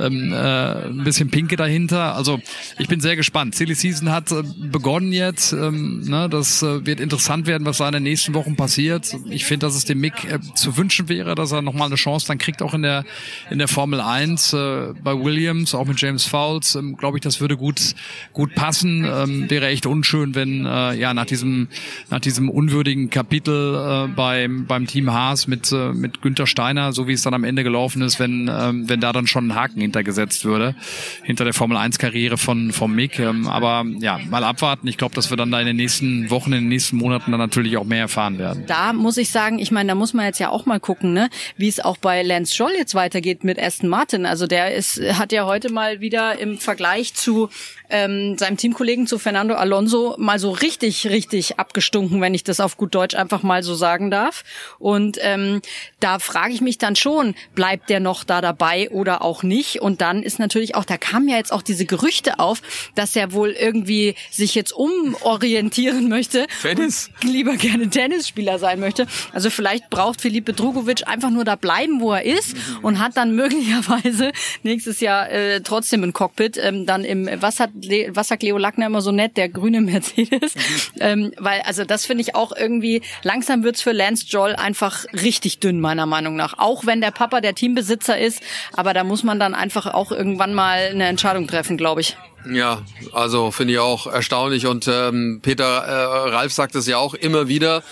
ähm, 0.00 0.32
äh, 0.32 0.86
ein 0.86 1.04
bisschen 1.04 1.30
Pinke 1.30 1.56
dahinter. 1.56 2.16
Also 2.16 2.40
ich 2.78 2.88
bin 2.88 3.00
sehr 3.00 3.16
gespannt. 3.16 3.54
Silly 3.54 3.74
Season 3.74 4.10
hat 4.10 4.32
äh, 4.32 4.42
begonnen 4.70 5.12
jetzt. 5.12 5.52
Ähm, 5.52 6.02
ne? 6.08 6.28
Das 6.30 6.62
äh, 6.62 6.86
wird 6.86 6.98
interessant 6.98 7.46
werden, 7.46 7.66
was 7.66 7.78
da 7.78 7.88
in 7.88 7.92
den 7.92 8.02
nächsten 8.04 8.32
Wochen 8.34 8.56
passiert. 8.56 9.14
Ich 9.28 9.44
finde, 9.44 9.66
dass 9.66 9.74
es 9.74 9.84
dem 9.84 10.00
Mick 10.00 10.24
äh, 10.24 10.38
zu 10.62 10.76
wünschen 10.76 11.08
wäre, 11.08 11.34
dass 11.34 11.52
er 11.52 11.60
nochmal 11.60 11.88
eine 11.88 11.96
Chance 11.96 12.26
dann 12.26 12.38
kriegt, 12.38 12.62
auch 12.62 12.74
in 12.74 12.82
der, 12.82 13.04
in 13.50 13.58
der 13.58 13.68
Formel 13.68 14.00
1 14.00 14.52
äh, 14.52 14.94
bei 15.02 15.12
Williams, 15.12 15.74
auch 15.74 15.86
mit 15.86 16.00
James 16.00 16.24
Fowles. 16.24 16.74
Ähm, 16.76 16.96
Glaube 16.96 17.18
ich, 17.18 17.22
das 17.22 17.40
würde 17.40 17.56
gut, 17.56 17.94
gut 18.32 18.54
passen. 18.54 19.04
Ähm, 19.04 19.50
wäre 19.50 19.66
echt 19.66 19.86
unschön, 19.86 20.34
wenn 20.34 20.64
äh, 20.64 20.94
ja 20.94 21.12
nach 21.14 21.26
diesem, 21.26 21.68
nach 22.10 22.20
diesem 22.20 22.48
unwürdigen 22.48 23.10
Kapitel 23.10 23.74
äh, 23.74 24.08
beim, 24.08 24.66
beim 24.66 24.86
Team 24.86 25.12
Haas 25.12 25.46
mit, 25.46 25.72
äh, 25.72 25.92
mit 25.92 26.22
Günther 26.22 26.46
Steiner, 26.46 26.92
so 26.92 27.08
wie 27.08 27.12
es 27.12 27.22
dann 27.22 27.34
am 27.34 27.44
Ende 27.44 27.64
gelaufen 27.64 28.02
ist, 28.02 28.20
wenn, 28.20 28.48
ähm, 28.52 28.88
wenn 28.88 29.00
da 29.00 29.12
dann 29.12 29.26
schon 29.26 29.48
ein 29.48 29.54
Haken 29.54 29.80
hintergesetzt 29.80 30.44
würde, 30.44 30.74
hinter 31.22 31.44
der 31.44 31.54
Formel 31.54 31.76
1 31.76 31.98
Karriere 31.98 32.38
von, 32.38 32.72
vom 32.72 32.94
Mick. 32.94 33.18
Ähm, 33.18 33.48
aber 33.48 33.84
ja, 33.98 34.18
mal 34.30 34.44
abwarten. 34.44 34.86
Ich 34.86 34.96
glaube, 34.96 35.14
dass 35.14 35.30
wir 35.30 35.36
dann 35.36 35.50
da 35.50 35.60
in 35.60 35.66
den 35.66 35.76
nächsten 35.76 36.30
Wochen, 36.30 36.52
in 36.52 36.60
den 36.60 36.68
nächsten 36.68 36.96
Monaten 36.96 37.32
dann 37.32 37.40
natürlich 37.40 37.76
auch 37.76 37.84
mehr 37.84 38.00
erfahren 38.00 38.38
werden. 38.38 38.64
Da 38.66 38.92
muss 38.92 39.16
ich 39.16 39.30
sagen, 39.30 39.58
ich 39.58 39.70
meine, 39.70 39.88
da 39.88 39.94
muss 39.94 40.14
man 40.14 40.26
jetzt 40.26 40.38
ja 40.38 40.50
auch 40.52 40.66
mal 40.66 40.80
gucken, 40.80 41.12
ne, 41.12 41.30
wie 41.56 41.68
es 41.68 41.80
auch 41.80 41.96
bei 41.96 42.22
Lance 42.22 42.54
Stroll 42.54 42.72
jetzt 42.76 42.94
weitergeht 42.94 43.44
mit 43.44 43.60
Aston 43.60 43.88
Martin. 43.88 44.26
Also 44.26 44.46
der 44.46 44.74
ist, 44.74 45.00
hat 45.00 45.32
ja 45.32 45.46
heute 45.46 45.72
mal 45.72 46.00
wieder 46.00 46.38
im 46.38 46.58
Vergleich 46.58 47.14
zu 47.14 47.48
ähm, 47.92 48.38
seinem 48.38 48.56
Teamkollegen 48.56 49.06
zu 49.06 49.18
Fernando 49.18 49.54
Alonso 49.54 50.16
mal 50.18 50.38
so 50.38 50.50
richtig, 50.50 51.06
richtig 51.08 51.58
abgestunken, 51.58 52.20
wenn 52.20 52.34
ich 52.34 52.42
das 52.42 52.58
auf 52.58 52.76
gut 52.76 52.94
Deutsch 52.94 53.14
einfach 53.14 53.42
mal 53.42 53.62
so 53.62 53.74
sagen 53.74 54.10
darf. 54.10 54.44
Und 54.78 55.18
ähm, 55.20 55.60
da 56.00 56.18
frage 56.18 56.54
ich 56.54 56.62
mich 56.62 56.78
dann 56.78 56.96
schon, 56.96 57.34
bleibt 57.54 57.90
der 57.90 58.00
noch 58.00 58.24
da 58.24 58.40
dabei 58.40 58.90
oder 58.90 59.22
auch 59.22 59.42
nicht? 59.42 59.82
Und 59.82 60.00
dann 60.00 60.22
ist 60.22 60.38
natürlich 60.38 60.74
auch, 60.74 60.84
da 60.84 60.96
kamen 60.96 61.28
ja 61.28 61.36
jetzt 61.36 61.52
auch 61.52 61.62
diese 61.62 61.84
Gerüchte 61.84 62.38
auf, 62.38 62.62
dass 62.94 63.14
er 63.14 63.32
wohl 63.32 63.50
irgendwie 63.50 64.14
sich 64.30 64.54
jetzt 64.54 64.72
umorientieren 64.72 66.08
möchte. 66.08 66.46
Tennis? 66.62 67.10
Lieber 67.22 67.56
gerne 67.56 67.90
Tennisspieler 67.90 68.58
sein 68.58 68.80
möchte. 68.80 69.06
Also 69.32 69.50
vielleicht 69.50 69.90
braucht 69.90 70.22
Felipe 70.22 70.41
Drugovic 70.42 71.06
einfach 71.06 71.30
nur 71.30 71.44
da 71.44 71.56
bleiben, 71.56 72.00
wo 72.00 72.12
er 72.12 72.24
ist 72.24 72.56
und 72.82 72.98
hat 72.98 73.16
dann 73.16 73.34
möglicherweise 73.36 74.32
nächstes 74.62 75.00
Jahr 75.00 75.30
äh, 75.30 75.60
trotzdem 75.60 76.02
ein 76.02 76.12
Cockpit. 76.12 76.58
Ähm, 76.58 76.86
dann 76.86 77.04
im, 77.04 77.28
was 77.40 77.60
hat 77.60 77.70
Le 77.82 78.10
was 78.14 78.28
sagt 78.28 78.42
Leo 78.42 78.58
Lackner 78.58 78.86
immer 78.86 79.00
so 79.00 79.12
nett, 79.12 79.36
der 79.36 79.48
grüne 79.48 79.80
Mercedes. 79.82 80.54
Ähm, 81.00 81.32
weil, 81.38 81.60
also 81.62 81.84
das 81.84 82.06
finde 82.06 82.22
ich 82.22 82.34
auch 82.34 82.52
irgendwie, 82.56 83.02
langsam 83.22 83.62
wird's 83.62 83.82
für 83.82 83.92
Lance 83.92 84.26
Joll 84.28 84.54
einfach 84.54 85.04
richtig 85.12 85.60
dünn, 85.60 85.80
meiner 85.80 86.06
Meinung 86.06 86.36
nach. 86.36 86.58
Auch 86.58 86.86
wenn 86.86 87.00
der 87.00 87.10
Papa 87.10 87.40
der 87.40 87.54
Teambesitzer 87.54 88.18
ist, 88.18 88.42
aber 88.72 88.94
da 88.94 89.04
muss 89.04 89.22
man 89.22 89.38
dann 89.38 89.54
einfach 89.54 89.86
auch 89.86 90.12
irgendwann 90.12 90.54
mal 90.54 90.88
eine 90.90 91.06
Entscheidung 91.06 91.46
treffen, 91.46 91.76
glaube 91.76 92.00
ich. 92.00 92.16
Ja, 92.50 92.82
also 93.12 93.50
finde 93.50 93.74
ich 93.74 93.78
auch 93.78 94.06
erstaunlich. 94.06 94.66
Und 94.66 94.88
ähm, 94.88 95.40
Peter 95.42 95.64
äh, 95.64 96.30
Ralf 96.30 96.52
sagt 96.52 96.74
es 96.74 96.86
ja 96.86 96.98
auch 96.98 97.14
immer 97.14 97.48
wieder, 97.48 97.82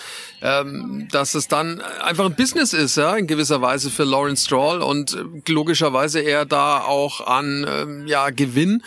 ähm, 0.41 1.07
dass 1.11 1.35
es 1.35 1.47
dann 1.47 1.81
einfach 2.03 2.25
ein 2.25 2.35
Business 2.35 2.73
ist, 2.73 2.97
ja, 2.97 3.15
in 3.15 3.27
gewisser 3.27 3.61
Weise 3.61 3.89
für 3.89 4.03
Lawrence 4.03 4.45
Stroll 4.45 4.81
und 4.81 5.13
äh, 5.13 5.51
logischerweise 5.51 6.19
er 6.19 6.45
da 6.45 6.79
auch 6.79 7.25
an 7.27 7.65
ähm, 7.67 8.07
ja 8.07 8.29
Gewinn 8.29 8.81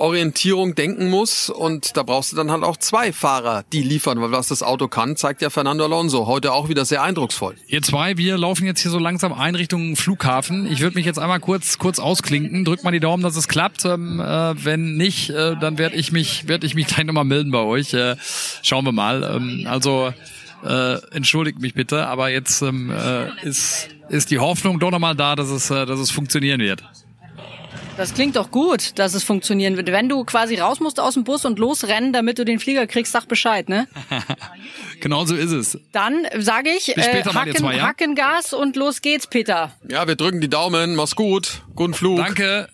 Orientierung 0.00 0.74
denken 0.74 1.10
muss 1.10 1.50
und 1.50 1.96
da 1.96 2.02
brauchst 2.02 2.32
du 2.32 2.36
dann 2.36 2.50
halt 2.50 2.64
auch 2.64 2.78
zwei 2.78 3.12
Fahrer, 3.12 3.64
die 3.70 3.82
liefern, 3.82 4.20
weil 4.20 4.32
was 4.32 4.48
das 4.48 4.62
Auto 4.62 4.88
kann, 4.88 5.14
zeigt 5.14 5.42
ja 5.42 5.50
Fernando 5.50 5.84
Alonso 5.84 6.26
heute 6.26 6.52
auch 6.52 6.70
wieder 6.70 6.86
sehr 6.86 7.02
eindrucksvoll. 7.02 7.54
Ihr 7.66 7.82
zwei, 7.82 8.16
wir 8.16 8.38
laufen 8.38 8.64
jetzt 8.64 8.80
hier 8.80 8.90
so 8.90 8.98
langsam 8.98 9.34
ein 9.34 9.54
Richtung 9.54 9.96
Flughafen. 9.96 10.66
Ich 10.72 10.80
würde 10.80 10.96
mich 10.96 11.04
jetzt 11.04 11.18
einmal 11.18 11.38
kurz 11.38 11.76
kurz 11.76 11.98
ausklinken. 11.98 12.64
Drückt 12.64 12.82
mal 12.82 12.92
die 12.92 13.00
Daumen, 13.00 13.22
dass 13.22 13.36
es 13.36 13.46
klappt. 13.46 13.84
Ähm, 13.84 14.20
äh, 14.20 14.64
wenn 14.64 14.96
nicht, 14.96 15.30
äh, 15.30 15.56
dann 15.60 15.76
werde 15.76 15.96
ich 15.96 16.12
mich 16.12 16.48
werde 16.48 16.66
ich 16.66 16.74
mich 16.74 16.86
gleich 16.86 17.04
nochmal 17.04 17.24
melden 17.24 17.50
bei 17.50 17.60
euch. 17.60 17.92
Äh, 17.92 18.16
schauen 18.62 18.86
wir 18.86 18.92
mal. 18.92 19.22
Ähm, 19.22 19.66
also 19.68 20.14
äh, 20.64 20.94
entschuldigt 21.14 21.60
mich 21.60 21.74
bitte, 21.74 22.06
aber 22.06 22.28
jetzt 22.28 22.62
ähm, 22.62 22.90
äh, 22.90 23.46
ist 23.46 23.88
ist 24.08 24.30
die 24.30 24.38
Hoffnung 24.38 24.80
doch 24.80 24.90
nochmal 24.90 25.14
da, 25.14 25.36
dass 25.36 25.48
es 25.48 25.70
äh, 25.70 25.86
dass 25.86 26.00
es 26.00 26.10
funktionieren 26.10 26.60
wird. 26.60 26.82
Das 27.96 28.14
klingt 28.14 28.36
doch 28.36 28.50
gut, 28.50 28.98
dass 28.98 29.12
es 29.12 29.24
funktionieren 29.24 29.76
wird. 29.76 29.92
Wenn 29.92 30.08
du 30.08 30.24
quasi 30.24 30.56
raus 30.56 30.80
musst 30.80 30.98
aus 30.98 31.14
dem 31.14 31.24
Bus 31.24 31.44
und 31.44 31.58
losrennen, 31.58 32.14
damit 32.14 32.38
du 32.38 32.46
den 32.46 32.58
Flieger 32.58 32.86
kriegst, 32.86 33.12
sag 33.12 33.26
Bescheid, 33.26 33.68
ne? 33.68 33.88
genau 35.00 35.26
so 35.26 35.34
ist 35.34 35.50
es. 35.50 35.78
Dann 35.92 36.26
sage 36.38 36.70
ich, 36.70 36.96
äh, 36.96 37.22
Hacken, 37.24 37.56
zwei, 37.56 37.76
ja? 37.76 37.82
Hackengas 37.88 38.54
und 38.54 38.76
los 38.76 39.02
geht's, 39.02 39.26
Peter. 39.26 39.72
Ja, 39.86 40.08
wir 40.08 40.16
drücken 40.16 40.40
die 40.40 40.48
Daumen. 40.48 40.96
Mach's 40.96 41.14
gut. 41.14 41.62
Guten 41.74 41.92
Flug. 41.92 42.16
Danke. 42.16 42.70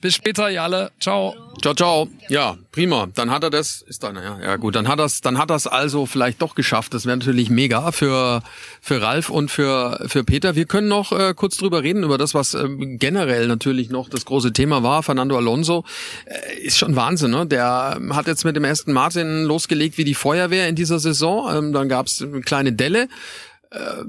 Bis 0.00 0.14
später, 0.14 0.48
ihr 0.48 0.62
alle. 0.62 0.92
Ciao. 1.00 1.34
Ciao, 1.60 1.74
ciao. 1.74 2.08
Ja, 2.28 2.56
prima. 2.70 3.08
Dann 3.16 3.32
hat 3.32 3.42
er 3.42 3.50
das, 3.50 3.82
ist 3.82 4.04
deiner, 4.04 4.22
ja, 4.22 4.38
ja 4.40 4.56
gut. 4.56 4.76
Dann 4.76 4.86
hat 4.86 5.00
das, 5.00 5.22
dann 5.22 5.38
hat 5.38 5.50
das 5.50 5.66
also 5.66 6.06
vielleicht 6.06 6.40
doch 6.40 6.54
geschafft. 6.54 6.94
Das 6.94 7.04
wäre 7.04 7.16
natürlich 7.16 7.50
mega 7.50 7.90
für 7.90 8.42
für 8.80 9.02
Ralf 9.02 9.28
und 9.28 9.50
für 9.50 10.04
für 10.06 10.22
Peter. 10.22 10.54
Wir 10.54 10.66
können 10.66 10.86
noch 10.86 11.10
äh, 11.10 11.34
kurz 11.34 11.56
drüber 11.56 11.82
reden 11.82 12.04
über 12.04 12.16
das, 12.16 12.32
was 12.32 12.54
ähm, 12.54 12.98
generell 13.00 13.48
natürlich 13.48 13.90
noch 13.90 14.08
das 14.08 14.24
große 14.24 14.52
Thema 14.52 14.84
war. 14.84 15.02
Fernando 15.02 15.36
Alonso 15.36 15.84
äh, 16.26 16.58
ist 16.60 16.78
schon 16.78 16.94
Wahnsinn. 16.94 17.32
Ne? 17.32 17.46
Der 17.46 17.98
hat 18.10 18.28
jetzt 18.28 18.44
mit 18.44 18.54
dem 18.54 18.64
ersten 18.64 18.92
Martin 18.92 19.42
losgelegt 19.42 19.98
wie 19.98 20.04
die 20.04 20.14
Feuerwehr 20.14 20.68
in 20.68 20.76
dieser 20.76 21.00
Saison. 21.00 21.52
Ähm, 21.52 21.72
dann 21.72 21.88
gab's 21.88 22.22
eine 22.22 22.40
kleine 22.42 22.72
Delle 22.72 23.02
äh, 23.02 23.08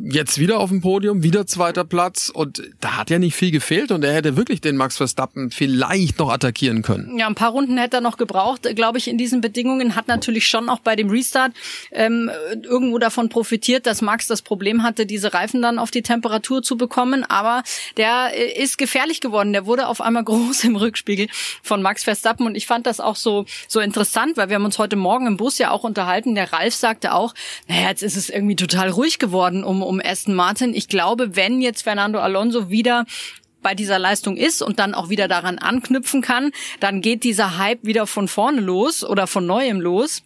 jetzt 0.10 0.40
wieder 0.40 0.60
auf 0.60 0.70
dem 0.70 0.80
Podium, 0.80 1.22
wieder 1.22 1.46
zweiter 1.46 1.84
Platz 1.84 2.30
und 2.34 2.64
da 2.80 2.96
hat 2.96 3.10
ja 3.10 3.20
nicht 3.20 3.36
viel 3.36 3.52
gefehlt 3.52 3.92
und 3.92 4.04
er 4.06 4.14
hätte 4.14 4.38
wirklich 4.38 4.62
den 4.62 4.78
Max 4.78 4.96
Verstappen 4.96 5.52
vielleicht 5.52 6.20
noch 6.20 6.30
attackieren 6.30 6.82
können. 6.82 7.18
Ja, 7.18 7.28
ein 7.28 7.36
paar 7.36 7.52
Runden 7.52 7.78
hätte 7.78 7.98
er 7.98 8.02
noch 8.02 8.16
gebraucht, 8.16 8.68
glaube 8.76 9.00
ich, 9.00 9.10
in 9.10 9.18
diesen 9.18 9.42
Bedingungen. 9.42 9.96
Hat 9.96 10.08
natürlich 10.08 10.48
schon 10.48 10.70
auch 10.70 10.80
bei 10.80 10.96
dem 10.96 11.10
Restart 11.10 11.52
ähm, 11.92 12.32
irgendwo 12.64 13.00
davon 13.00 13.28
profitiert, 13.28 13.86
dass 13.86 14.02
Max 14.02 14.28
das 14.28 14.42
Problem 14.42 14.84
hatte, 14.84 15.06
diese 15.06 15.34
Reifen 15.34 15.62
dann 15.62 15.78
auf 15.78 15.92
die 15.92 16.04
Temperatur 16.04 16.64
zu 16.64 16.78
bekommen, 16.78 17.26
aber 17.26 17.64
der 17.98 18.32
äh, 18.34 18.64
ist 18.64 18.78
gefährlich 18.78 19.20
geworden. 19.20 19.52
Der 19.52 19.66
wurde 19.66 19.88
auf 19.88 20.00
einmal 20.00 20.24
groß 20.30 20.64
im 20.64 20.78
Rückspiegel 20.78 21.28
von 21.64 21.82
Max 21.82 22.06
Verstappen 22.06 22.46
und 22.46 22.56
ich 22.56 22.66
fand 22.66 22.86
das 22.86 23.02
auch 23.02 23.18
so 23.18 23.46
so 23.68 23.82
interessant, 23.82 24.38
weil 24.38 24.48
wir 24.48 24.56
haben 24.56 24.66
uns 24.66 24.80
heute 24.80 24.96
Morgen 24.96 25.28
im 25.28 25.36
Bus 25.36 25.58
ja 25.58 25.72
auch 25.72 25.84
unterhalten. 25.84 26.36
Der 26.36 26.54
Ralf 26.54 26.76
sagte 26.76 27.14
auch, 27.14 27.34
naja, 27.68 27.90
jetzt 27.90 28.04
ist 28.04 28.16
es 28.16 28.30
irgendwie 28.30 28.56
total 28.56 28.90
ruhig 28.90 29.20
geworden 29.20 29.49
worden 29.50 29.64
um, 29.64 29.82
um 29.82 30.02
Aston 30.04 30.36
Martin. 30.36 30.74
Ich 30.74 30.88
glaube, 30.88 31.36
wenn 31.36 31.62
jetzt 31.62 31.82
Fernando 31.82 32.20
Alonso 32.20 32.70
wieder 32.70 33.06
bei 33.62 33.76
dieser 33.76 34.00
Leistung 34.00 34.38
ist 34.38 34.62
und 34.62 34.80
dann 34.80 34.94
auch 34.94 35.10
wieder 35.10 35.28
daran 35.28 35.58
anknüpfen 35.58 36.22
kann, 36.22 36.52
dann 36.80 37.02
geht 37.02 37.24
dieser 37.24 37.58
Hype 37.58 37.84
wieder 37.84 38.08
von 38.08 38.28
vorne 38.28 38.62
los 38.62 39.04
oder 39.04 39.28
von 39.28 39.46
neuem 39.46 39.82
los. 39.82 40.24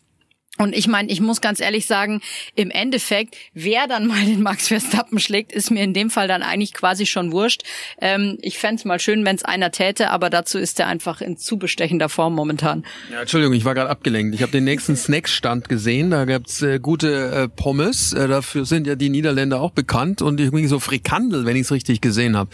Und 0.64 0.74
ich 0.74 0.88
meine, 0.88 1.12
ich 1.12 1.20
muss 1.20 1.42
ganz 1.42 1.60
ehrlich 1.60 1.88
sagen, 1.88 2.22
im 2.56 2.72
Endeffekt, 2.72 3.36
wer 3.54 3.86
dann 3.88 4.08
mal 4.08 4.24
den 4.24 4.42
Max 4.42 4.70
Verstappen 4.70 5.20
schlägt, 5.20 5.52
ist 5.52 5.72
mir 5.72 5.84
in 5.84 5.94
dem 5.94 6.10
Fall 6.10 6.30
dann 6.30 6.42
eigentlich 6.42 6.74
quasi 6.74 7.06
schon 7.06 7.34
wurscht. 7.34 7.64
Ähm, 8.00 8.38
ich 8.42 8.58
fände 8.58 8.88
mal 8.88 8.98
schön, 8.98 9.26
wenn 9.26 9.36
es 9.36 9.44
einer 9.44 9.72
täte, 9.72 10.10
aber 10.10 10.30
dazu 10.30 10.58
ist 10.58 10.80
er 10.80 10.88
einfach 10.88 11.20
in 11.20 11.36
zu 11.36 11.58
bestechender 11.58 12.08
Form 12.08 12.34
momentan. 12.34 12.86
Ja, 13.12 13.20
Entschuldigung, 13.20 13.54
ich 13.54 13.66
war 13.66 13.76
gerade 13.76 13.90
abgelenkt. 13.90 14.34
Ich 14.36 14.42
habe 14.42 14.54
den 14.54 14.64
nächsten 14.64 14.96
Snackstand 14.96 15.68
gesehen. 15.68 16.12
Da 16.12 16.24
gab's 16.24 16.62
äh, 16.62 16.80
gute 16.80 17.32
äh, 17.32 17.48
Pommes. 17.50 18.14
Äh, 18.14 18.30
dafür 18.30 18.66
sind 18.66 18.88
ja 18.88 18.96
die 18.96 19.10
Niederländer 19.10 19.60
auch 19.60 19.72
bekannt. 19.72 20.22
Und 20.22 20.40
irgendwie 20.40 20.68
so 20.68 20.80
Frikandel, 20.80 21.46
wenn 21.46 21.58
ich 21.58 21.64
es 21.64 21.72
richtig 21.74 22.00
gesehen 22.00 22.38
habe. 22.38 22.50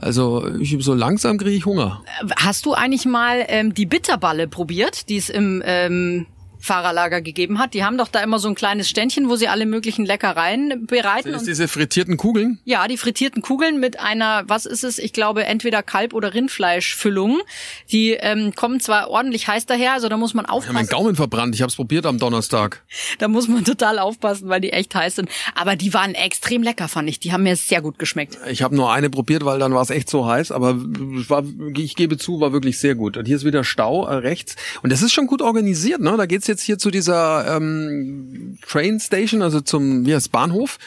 Also 0.00 0.44
ich, 0.58 0.76
so 0.80 0.92
langsam 0.92 1.38
kriege 1.38 1.54
ich 1.54 1.66
Hunger. 1.66 2.02
Hast 2.36 2.66
du 2.66 2.74
eigentlich 2.74 3.04
mal 3.04 3.44
ähm, 3.46 3.74
die 3.74 3.86
Bitterballe 3.86 4.48
probiert, 4.48 5.08
die 5.08 5.18
es 5.18 5.28
im 5.28 5.62
ähm, 5.64 6.26
Fahrerlager 6.58 7.20
gegeben 7.20 7.58
hat. 7.58 7.74
Die 7.74 7.84
haben 7.84 7.98
doch 7.98 8.08
da 8.08 8.20
immer 8.20 8.38
so 8.38 8.48
ein 8.48 8.54
kleines 8.54 8.88
Ständchen, 8.88 9.28
wo 9.28 9.36
sie 9.36 9.48
alle 9.48 9.66
möglichen 9.66 10.04
Leckereien 10.04 10.86
bereiten. 10.86 11.32
Sind 11.32 11.46
diese 11.46 11.68
frittierten 11.68 12.16
Kugeln? 12.16 12.58
Ja, 12.64 12.88
die 12.88 12.96
frittierten 12.96 13.42
Kugeln 13.42 13.80
mit 13.80 14.00
einer, 14.00 14.44
was 14.46 14.66
ist 14.66 14.84
es? 14.84 14.98
Ich 14.98 15.12
glaube, 15.12 15.44
entweder 15.44 15.82
Kalb- 15.82 16.14
oder 16.14 16.34
Rindfleischfüllung. 16.34 17.40
Die 17.90 18.10
ähm, 18.12 18.54
kommen 18.54 18.80
zwar 18.80 19.10
ordentlich 19.10 19.48
heiß 19.48 19.66
daher, 19.66 19.92
also 19.92 20.08
da 20.08 20.16
muss 20.16 20.34
man 20.34 20.46
aufpassen. 20.46 20.64
Ich 20.64 20.68
habe 20.68 20.74
meinen 20.74 20.88
Gaumen 20.88 21.16
verbrannt. 21.16 21.54
Ich 21.54 21.62
habe 21.62 21.70
es 21.70 21.76
probiert 21.76 22.06
am 22.06 22.18
Donnerstag. 22.18 22.82
Da 23.18 23.28
muss 23.28 23.48
man 23.48 23.64
total 23.64 23.98
aufpassen, 23.98 24.48
weil 24.48 24.60
die 24.60 24.72
echt 24.72 24.94
heiß 24.94 25.16
sind. 25.16 25.30
Aber 25.54 25.76
die 25.76 25.94
waren 25.94 26.14
extrem 26.14 26.62
lecker, 26.62 26.88
fand 26.88 27.08
ich. 27.08 27.20
Die 27.20 27.32
haben 27.32 27.44
mir 27.44 27.56
sehr 27.56 27.82
gut 27.82 27.98
geschmeckt. 27.98 28.38
Ich 28.50 28.62
habe 28.62 28.74
nur 28.74 28.92
eine 28.92 29.10
probiert, 29.10 29.44
weil 29.44 29.58
dann 29.58 29.74
war 29.74 29.82
es 29.82 29.90
echt 29.90 30.10
so 30.10 30.26
heiß. 30.26 30.52
Aber 30.52 30.74
war, 30.76 31.44
ich 31.76 31.94
gebe 31.94 32.16
zu, 32.18 32.40
war 32.40 32.52
wirklich 32.52 32.78
sehr 32.78 32.94
gut. 32.94 33.16
Und 33.16 33.26
hier 33.26 33.36
ist 33.36 33.44
wieder 33.44 33.64
Stau 33.64 34.06
äh, 34.06 34.14
rechts. 34.14 34.56
Und 34.82 34.90
das 34.90 35.02
ist 35.02 35.12
schon 35.12 35.26
gut 35.26 35.42
organisiert. 35.42 36.00
Ne? 36.00 36.16
Da 36.16 36.26
geht's 36.26 36.47
jetzt 36.48 36.62
hier 36.62 36.78
zu 36.78 36.90
dieser 36.90 37.56
ähm, 37.56 38.58
Train 38.66 38.98
Station, 39.00 39.42
also 39.42 39.60
zum 39.60 40.06
wie 40.06 40.14
heißt 40.14 40.32
Bahnhof, 40.32 40.78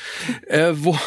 äh, 0.47 0.74
wo 0.76 0.97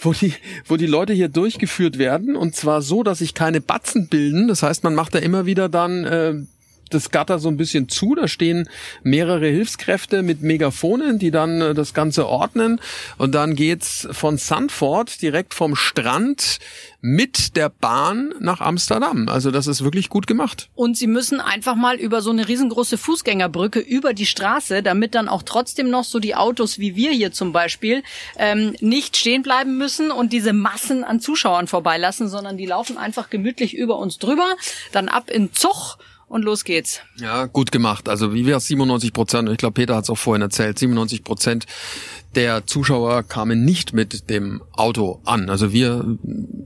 wo 0.00 0.12
die 0.12 0.34
wo 0.66 0.76
die 0.76 0.86
Leute 0.86 1.12
hier 1.12 1.28
durchgeführt 1.28 1.98
werden 1.98 2.36
und 2.36 2.56
zwar 2.56 2.82
so, 2.82 3.02
dass 3.02 3.18
sich 3.18 3.34
keine 3.34 3.60
Batzen 3.60 4.08
bilden. 4.08 4.48
Das 4.48 4.62
heißt, 4.62 4.84
man 4.84 4.94
macht 4.94 5.14
da 5.14 5.18
immer 5.18 5.46
wieder 5.46 5.68
dann 5.68 6.04
äh, 6.04 6.34
das 6.88 7.10
Gatter 7.10 7.38
so 7.38 7.48
ein 7.48 7.56
bisschen 7.56 7.88
zu. 7.88 8.14
Da 8.14 8.28
stehen 8.28 8.68
mehrere 9.02 9.46
Hilfskräfte 9.46 10.22
mit 10.22 10.42
Megafonen, 10.42 11.18
die 11.18 11.30
dann 11.30 11.60
äh, 11.60 11.74
das 11.74 11.94
Ganze 11.94 12.26
ordnen. 12.26 12.80
Und 13.16 13.34
dann 13.34 13.54
geht's 13.54 14.08
von 14.10 14.38
Sandford 14.38 15.22
direkt 15.22 15.54
vom 15.54 15.76
Strand 15.76 16.58
mit 17.00 17.56
der 17.56 17.68
Bahn 17.68 18.34
nach 18.40 18.60
Amsterdam. 18.60 19.28
Also 19.28 19.52
das 19.52 19.68
ist 19.68 19.84
wirklich 19.84 20.08
gut 20.08 20.26
gemacht. 20.26 20.68
Und 20.74 20.96
sie 20.96 21.06
müssen 21.06 21.40
einfach 21.40 21.76
mal 21.76 21.96
über 21.96 22.22
so 22.22 22.30
eine 22.30 22.48
riesengroße 22.48 22.98
Fußgängerbrücke 22.98 23.78
über 23.78 24.14
die 24.14 24.26
Straße, 24.26 24.82
damit 24.82 25.14
dann 25.14 25.28
auch 25.28 25.44
trotzdem 25.44 25.90
noch 25.90 26.02
so 26.02 26.18
die 26.18 26.34
Autos 26.34 26.78
wie 26.80 26.96
wir 26.96 27.12
hier 27.12 27.30
zum 27.30 27.52
Beispiel 27.52 28.02
ähm, 28.36 28.74
nicht 28.80 29.16
stehen 29.16 29.42
bleiben 29.42 29.78
müssen 29.78 30.10
und 30.10 30.32
diese 30.32 30.52
Massen 30.52 31.04
an 31.04 31.20
Zuschauern 31.20 31.68
vorbeilassen, 31.68 32.28
sondern 32.28 32.56
die 32.56 32.66
laufen 32.66 32.98
einfach 32.98 33.30
gemütlich 33.30 33.74
über 33.74 33.98
uns 33.98 34.18
drüber, 34.18 34.56
dann 34.90 35.08
ab 35.08 35.30
in 35.30 35.52
Zug 35.52 35.98
und 36.28 36.42
los 36.42 36.64
geht's. 36.64 37.00
Ja, 37.16 37.46
gut 37.46 37.72
gemacht. 37.72 38.08
Also 38.08 38.34
wie 38.34 38.46
wir 38.46 38.60
97 38.60 39.12
Prozent, 39.12 39.48
ich 39.48 39.58
glaube 39.58 39.74
Peter 39.74 39.96
hat 39.96 40.04
es 40.04 40.10
auch 40.10 40.18
vorhin 40.18 40.42
erzählt, 40.42 40.78
97 40.78 41.24
Prozent 41.24 41.66
der 42.34 42.66
Zuschauer 42.66 43.22
kamen 43.22 43.64
nicht 43.64 43.94
mit 43.94 44.28
dem 44.28 44.62
Auto 44.72 45.20
an. 45.24 45.48
Also 45.48 45.72
wir, 45.72 46.04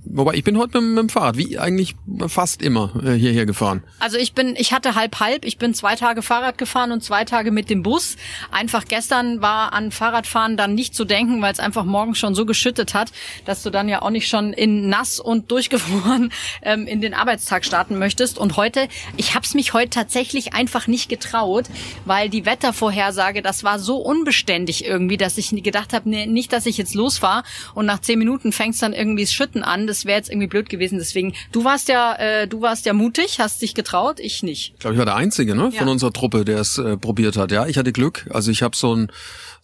wobei 0.05 0.35
ich 0.35 0.43
bin 0.43 0.59
heute 0.59 0.81
mit, 0.81 0.91
mit 0.91 0.99
dem 0.99 1.09
Fahrrad, 1.09 1.37
wie 1.37 1.59
eigentlich 1.59 1.95
fast 2.27 2.63
immer 2.63 2.93
äh, 3.05 3.13
hierher 3.13 3.47
gefahren. 3.47 3.83
Also 4.01 4.19
ich 4.19 4.33
bin, 4.35 4.57
ich 4.57 4.73
hatte 4.73 4.97
halb 4.97 5.21
halb, 5.21 5.45
ich 5.45 5.59
bin 5.59 5.73
zwei 5.73 5.95
Tage 5.95 6.23
Fahrrad 6.23 6.59
gefahren 6.59 6.91
und 6.91 7.05
zwei 7.05 7.25
Tage 7.25 7.53
mit 7.53 7.71
dem 7.71 7.83
Bus. 7.83 8.17
Einfach 8.51 8.87
gestern 8.87 9.41
war 9.41 9.73
an 9.73 9.93
Fahrradfahren 9.93 10.57
dann 10.57 10.75
nicht 10.75 10.95
zu 10.97 11.05
denken, 11.05 11.41
weil 11.43 11.53
es 11.53 11.61
einfach 11.61 11.85
morgens 11.85 12.19
schon 12.19 12.35
so 12.35 12.45
geschüttet 12.45 12.93
hat, 12.93 13.13
dass 13.45 13.63
du 13.63 13.71
dann 13.71 13.89
ja 13.89 14.03
auch 14.03 14.11
nicht 14.11 14.29
schon 14.29 14.53
in 14.53 14.89
nass 14.89 15.21
und 15.21 15.51
durchgefroren 15.53 16.33
ähm, 16.63 16.89
in 16.89 17.01
den 17.01 17.15
Arbeitstag 17.15 17.65
starten 17.65 17.99
möchtest. 17.99 18.37
Und 18.37 18.57
heute, 18.57 18.89
ich 19.17 19.37
hab's 19.37 19.55
mich 19.55 19.73
heute 19.73 19.91
tatsächlich 19.91 20.55
einfach 20.55 20.89
nicht 20.89 21.09
getraut, 21.09 21.67
weil 22.05 22.29
die 22.29 22.47
Wettervorhersage, 22.47 23.43
das 23.43 23.63
war 23.63 23.79
so 23.79 23.99
unbeständig 23.99 24.85
irgendwie, 24.85 25.17
dass 25.17 25.39
ich 25.39 25.52
gedacht 25.61 25.93
habe, 25.93 26.09
nee, 26.09 26.25
nicht, 26.25 26.51
dass 26.55 26.65
ich 26.65 26.79
jetzt 26.79 26.95
losfahre 26.95 27.43
und 27.75 27.85
nach 27.85 28.01
zehn 28.01 28.19
Minuten 28.19 28.53
fängst 28.53 28.81
dann 28.81 28.95
irgendwie 28.95 29.25
das 29.25 29.33
Schütten 29.35 29.63
an. 29.63 29.87
Das 29.87 30.07
wäre 30.07 30.17
jetzt 30.17 30.31
irgendwie 30.31 30.47
blöd 30.47 30.71
gewesen. 30.71 30.97
Deswegen, 30.99 31.35
du 31.53 31.65
warst 31.65 31.89
ja, 31.89 32.15
äh, 32.15 32.49
du 32.49 32.63
warst 32.63 32.87
ja 32.87 32.95
mutig, 32.95 33.41
hast 33.41 33.61
dich 33.61 33.75
getraut, 33.75 34.21
ich 34.21 34.43
nicht. 34.43 34.73
Ich 34.75 34.79
glaube, 34.81 34.95
ich 34.95 34.99
war 34.99 35.05
der 35.05 35.17
Einzige, 35.17 35.55
ne, 35.55 35.71
von 35.73 35.87
Ja. 35.87 35.93
unserer 35.93 36.13
Truppe, 36.15 36.47
der 36.47 36.61
es 36.61 36.79
äh, 36.79 36.97
probiert 36.97 37.37
hat. 37.37 37.53
Ja, 37.53 37.67
ich 37.67 37.77
hatte 37.77 37.93
Glück. 37.93 38.27
Also 38.31 38.51
ich 38.51 38.63
habe 38.63 38.75
so 38.75 38.95
ein 38.97 39.11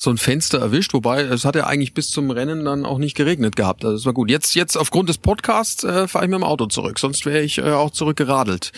so 0.00 0.10
ein 0.10 0.18
Fenster 0.18 0.60
erwischt, 0.60 0.94
wobei 0.94 1.22
es 1.22 1.44
hat 1.44 1.56
ja 1.56 1.66
eigentlich 1.66 1.92
bis 1.92 2.10
zum 2.10 2.30
Rennen 2.30 2.64
dann 2.64 2.86
auch 2.86 2.98
nicht 2.98 3.16
geregnet 3.16 3.56
gehabt. 3.56 3.84
Also 3.84 3.96
das 3.96 4.06
war 4.06 4.12
gut. 4.12 4.30
Jetzt 4.30 4.54
jetzt 4.54 4.76
aufgrund 4.76 5.08
des 5.08 5.18
Podcasts 5.18 5.82
äh, 5.82 6.06
fahre 6.06 6.24
ich 6.26 6.30
mit 6.30 6.38
dem 6.38 6.44
Auto 6.44 6.66
zurück, 6.66 7.00
sonst 7.00 7.26
wäre 7.26 7.40
ich 7.42 7.58
äh, 7.58 7.72
auch 7.72 7.90
zurückgeradelt. 7.90 8.70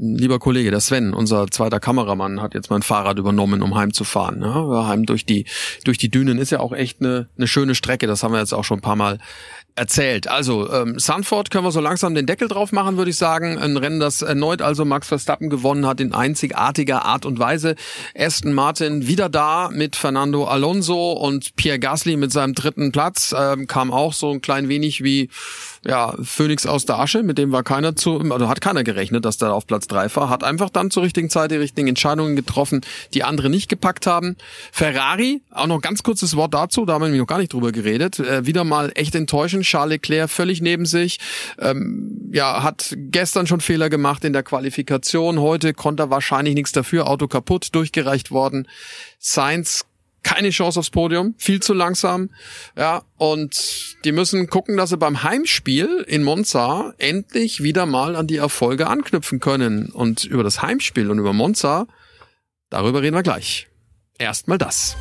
Lieber 0.00 0.38
Kollege, 0.38 0.70
der 0.70 0.78
Sven, 0.78 1.12
unser 1.12 1.48
zweiter 1.48 1.80
Kameramann, 1.80 2.40
hat 2.40 2.54
jetzt 2.54 2.70
mein 2.70 2.82
Fahrrad 2.82 3.18
übernommen, 3.18 3.62
um 3.62 3.74
heimzufahren. 3.74 4.42
Ja, 4.42 4.86
heim 4.86 5.06
durch 5.06 5.26
die 5.26 5.44
durch 5.82 5.98
die 5.98 6.08
Dünen 6.08 6.38
ist 6.38 6.50
ja 6.50 6.60
auch 6.60 6.72
echt 6.72 7.00
eine, 7.00 7.26
eine 7.36 7.48
schöne 7.48 7.74
Strecke. 7.74 8.06
Das 8.06 8.22
haben 8.22 8.32
wir 8.32 8.38
jetzt 8.38 8.54
auch 8.54 8.62
schon 8.62 8.78
ein 8.78 8.82
paar 8.82 8.94
Mal 8.94 9.18
erzählt. 9.78 10.28
Also 10.28 10.70
ähm, 10.72 10.98
Sanford 10.98 11.50
können 11.50 11.64
wir 11.64 11.70
so 11.70 11.80
langsam 11.80 12.14
den 12.14 12.26
Deckel 12.26 12.48
drauf 12.48 12.72
machen, 12.72 12.96
würde 12.96 13.10
ich 13.10 13.16
sagen. 13.16 13.58
Ein 13.58 13.76
Rennen, 13.76 14.00
das 14.00 14.22
erneut 14.22 14.60
also 14.60 14.84
Max 14.84 15.08
Verstappen 15.08 15.50
gewonnen 15.50 15.86
hat 15.86 16.00
in 16.00 16.12
einzigartiger 16.12 17.04
Art 17.04 17.24
und 17.24 17.38
Weise. 17.38 17.76
Aston 18.16 18.52
Martin 18.52 19.06
wieder 19.06 19.28
da 19.28 19.70
mit 19.72 19.96
Fernando 19.96 20.44
Alonso 20.44 21.12
und 21.12 21.56
Pierre 21.56 21.78
Gasly 21.78 22.16
mit 22.16 22.32
seinem 22.32 22.54
dritten 22.54 22.92
Platz 22.92 23.34
ähm, 23.36 23.66
kam 23.66 23.92
auch 23.92 24.12
so 24.12 24.30
ein 24.30 24.42
klein 24.42 24.68
wenig 24.68 25.02
wie 25.02 25.30
ja 25.84 26.14
Phoenix 26.22 26.66
aus 26.66 26.86
der 26.86 26.98
Asche. 26.98 27.22
Mit 27.22 27.38
dem 27.38 27.52
war 27.52 27.62
keiner 27.62 27.96
zu, 27.96 28.18
also 28.30 28.48
hat 28.48 28.60
keiner 28.60 28.84
gerechnet, 28.84 29.24
dass 29.24 29.38
der 29.38 29.52
auf 29.52 29.66
Platz 29.66 29.86
drei 29.86 30.14
war. 30.14 30.30
Hat 30.30 30.44
einfach 30.44 30.70
dann 30.70 30.90
zur 30.90 31.02
richtigen 31.02 31.30
Zeit 31.30 31.50
die 31.50 31.56
richtigen 31.56 31.88
Entscheidungen 31.88 32.36
getroffen, 32.36 32.82
die 33.14 33.24
andere 33.24 33.50
nicht 33.50 33.68
gepackt 33.68 34.06
haben. 34.06 34.36
Ferrari, 34.72 35.42
auch 35.50 35.66
noch 35.66 35.80
ganz 35.80 36.02
kurzes 36.02 36.36
Wort 36.36 36.54
dazu, 36.54 36.84
da 36.84 36.94
haben 36.94 37.12
wir 37.12 37.18
noch 37.18 37.26
gar 37.26 37.38
nicht 37.38 37.52
drüber 37.52 37.72
geredet. 37.72 38.18
Äh, 38.18 38.46
wieder 38.46 38.64
mal 38.64 38.92
echt 38.94 39.14
enttäuschend. 39.14 39.64
Charles 39.64 39.88
Leclerc 39.88 40.30
völlig 40.30 40.60
neben 40.60 40.86
sich. 40.86 41.18
Ähm, 41.58 42.30
ja, 42.32 42.62
hat 42.62 42.94
gestern 42.96 43.46
schon 43.46 43.60
Fehler 43.60 43.90
gemacht 43.90 44.24
in 44.24 44.32
der 44.32 44.42
Qualifikation. 44.42 45.40
Heute 45.40 45.74
konnte 45.74 46.04
er 46.04 46.10
wahrscheinlich 46.10 46.54
nichts 46.54 46.72
dafür. 46.72 47.08
Auto 47.08 47.28
kaputt, 47.28 47.74
durchgereicht 47.74 48.30
worden. 48.30 48.68
Sainz 49.18 49.84
keine 50.28 50.50
Chance 50.50 50.78
aufs 50.78 50.90
Podium, 50.90 51.34
viel 51.38 51.60
zu 51.60 51.72
langsam. 51.72 52.28
Ja, 52.76 53.02
und 53.16 53.96
die 54.04 54.12
müssen 54.12 54.48
gucken, 54.48 54.76
dass 54.76 54.90
sie 54.90 54.98
beim 54.98 55.22
Heimspiel 55.22 56.04
in 56.06 56.22
Monza 56.22 56.92
endlich 56.98 57.62
wieder 57.62 57.86
mal 57.86 58.14
an 58.14 58.26
die 58.26 58.36
Erfolge 58.36 58.88
anknüpfen 58.88 59.40
können. 59.40 59.90
Und 59.90 60.24
über 60.24 60.42
das 60.42 60.60
Heimspiel 60.60 61.10
und 61.10 61.18
über 61.18 61.32
Monza, 61.32 61.86
darüber 62.68 63.00
reden 63.00 63.16
wir 63.16 63.22
gleich. 63.22 63.68
Erstmal 64.18 64.58
das. 64.58 64.98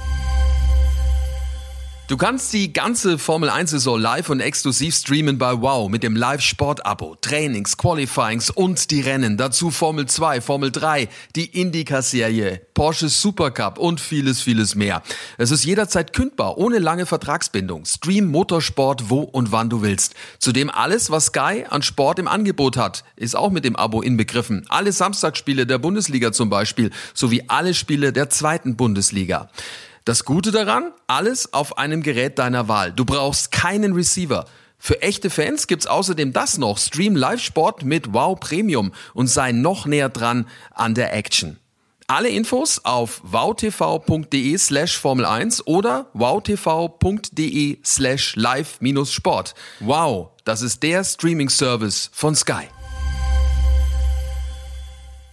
Du 2.08 2.16
kannst 2.16 2.54
die 2.54 2.72
ganze 2.72 3.18
Formel 3.18 3.50
1 3.50 3.72
Saison 3.72 4.00
live 4.00 4.30
und 4.30 4.40
exklusiv 4.40 4.96
streamen 4.96 5.38
bei 5.38 5.62
Wow 5.62 5.90
mit 5.90 6.04
dem 6.04 6.16
Live-Sport-Abo. 6.16 7.18
Trainings, 7.20 7.76
Qualifyings 7.76 8.50
und 8.50 8.92
die 8.92 9.02
Rennen. 9.02 9.36
Dazu 9.36 9.72
Formel 9.72 10.06
2, 10.06 10.40
Formel 10.40 10.72
3, 10.72 11.10
die 11.36 11.48
Indycar-Serie, 11.48 12.62
Porsche 12.74 13.10
Supercup 13.10 13.78
und 13.78 14.00
vieles, 14.00 14.40
vieles 14.40 14.74
mehr. 14.74 15.04
Es 15.38 15.52
ist 15.52 15.66
jederzeit 15.66 16.14
kündbar, 16.14 16.58
ohne 16.58 16.80
lange 16.80 17.06
Vertragsbindung. 17.06 17.84
Stream 17.84 18.28
Motorsport 18.28 19.10
wo 19.10 19.24
und 19.24 19.52
wann 19.52 19.70
du 19.70 19.82
willst. 19.82 20.16
Zudem 20.40 20.70
alles, 20.70 21.12
was 21.12 21.26
Sky 21.26 21.66
an 21.70 21.82
Sport 21.82 22.20
im 22.20 22.30
Angebot 22.30 22.78
hat, 22.78 23.04
ist 23.18 23.36
auch 23.36 23.52
mit 23.52 23.66
dem 23.66 23.76
Abo 23.76 24.02
inbegriffen. 24.02 24.66
Alle 24.70 24.94
Samstagsspiele 24.94 25.68
der 25.68 25.78
Bundesliga 25.78 26.32
zum 26.32 26.50
Beispiel, 26.50 26.92
sowie 27.14 27.44
alle 27.50 27.74
Spiele 27.74 28.14
der 28.14 28.30
zweiten 28.30 28.78
Bundesliga. 28.78 29.50
Das 30.08 30.24
Gute 30.24 30.52
daran, 30.52 30.94
alles 31.08 31.52
auf 31.52 31.78
einem 31.78 32.02
Gerät 32.02 32.40
deiner 32.40 32.70
Wahl. 32.70 32.94
Du 32.94 33.04
brauchst 33.04 33.52
keinen 33.52 33.92
Receiver. 33.92 34.46
Für 34.80 35.02
echte 35.02 35.30
Fans 35.30 35.68
gibt's 35.68 35.86
außerdem 35.86 36.32
das 36.32 36.58
noch. 36.58 36.78
Stream 36.78 37.14
Live-Sport 37.14 37.84
mit 37.84 38.14
Wow 38.14 38.40
Premium 38.40 38.94
und 39.14 39.28
sei 39.28 39.52
noch 39.52 39.86
näher 39.86 40.08
dran 40.08 40.48
an 40.74 40.96
der 40.96 41.14
Action. 41.14 41.60
Alle 42.08 42.30
Infos 42.30 42.80
auf 42.86 43.20
wowtv.de 43.22 44.58
slash 44.58 44.98
Formel 44.98 45.26
1 45.26 45.68
oder 45.68 46.10
wowtv.de 46.14 47.80
slash 47.84 48.38
live-sport. 48.38 49.56
Wow, 49.82 50.30
das 50.46 50.62
ist 50.62 50.84
der 50.84 51.04
Streaming-Service 51.04 52.12
von 52.14 52.34
Sky. 52.34 52.70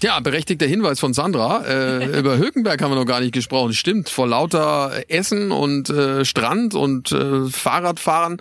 Ja, 0.05 0.21
berechtigter 0.21 0.67
Hinweis 0.67 1.01
von 1.01 1.14
Sandra. 1.14 1.64
Äh, 1.64 2.19
über 2.19 2.37
Hülkenberg 2.37 2.83
haben 2.83 2.90
wir 2.90 2.97
noch 2.97 3.07
gar 3.07 3.21
nicht 3.21 3.33
gesprochen. 3.33 3.73
Stimmt, 3.73 4.11
vor 4.11 4.29
lauter 4.29 4.93
Essen 5.09 5.51
und 5.51 5.88
äh, 5.88 6.27
Strand 6.27 6.75
und 6.75 7.11
äh, 7.11 7.49
Fahrradfahren 7.49 8.37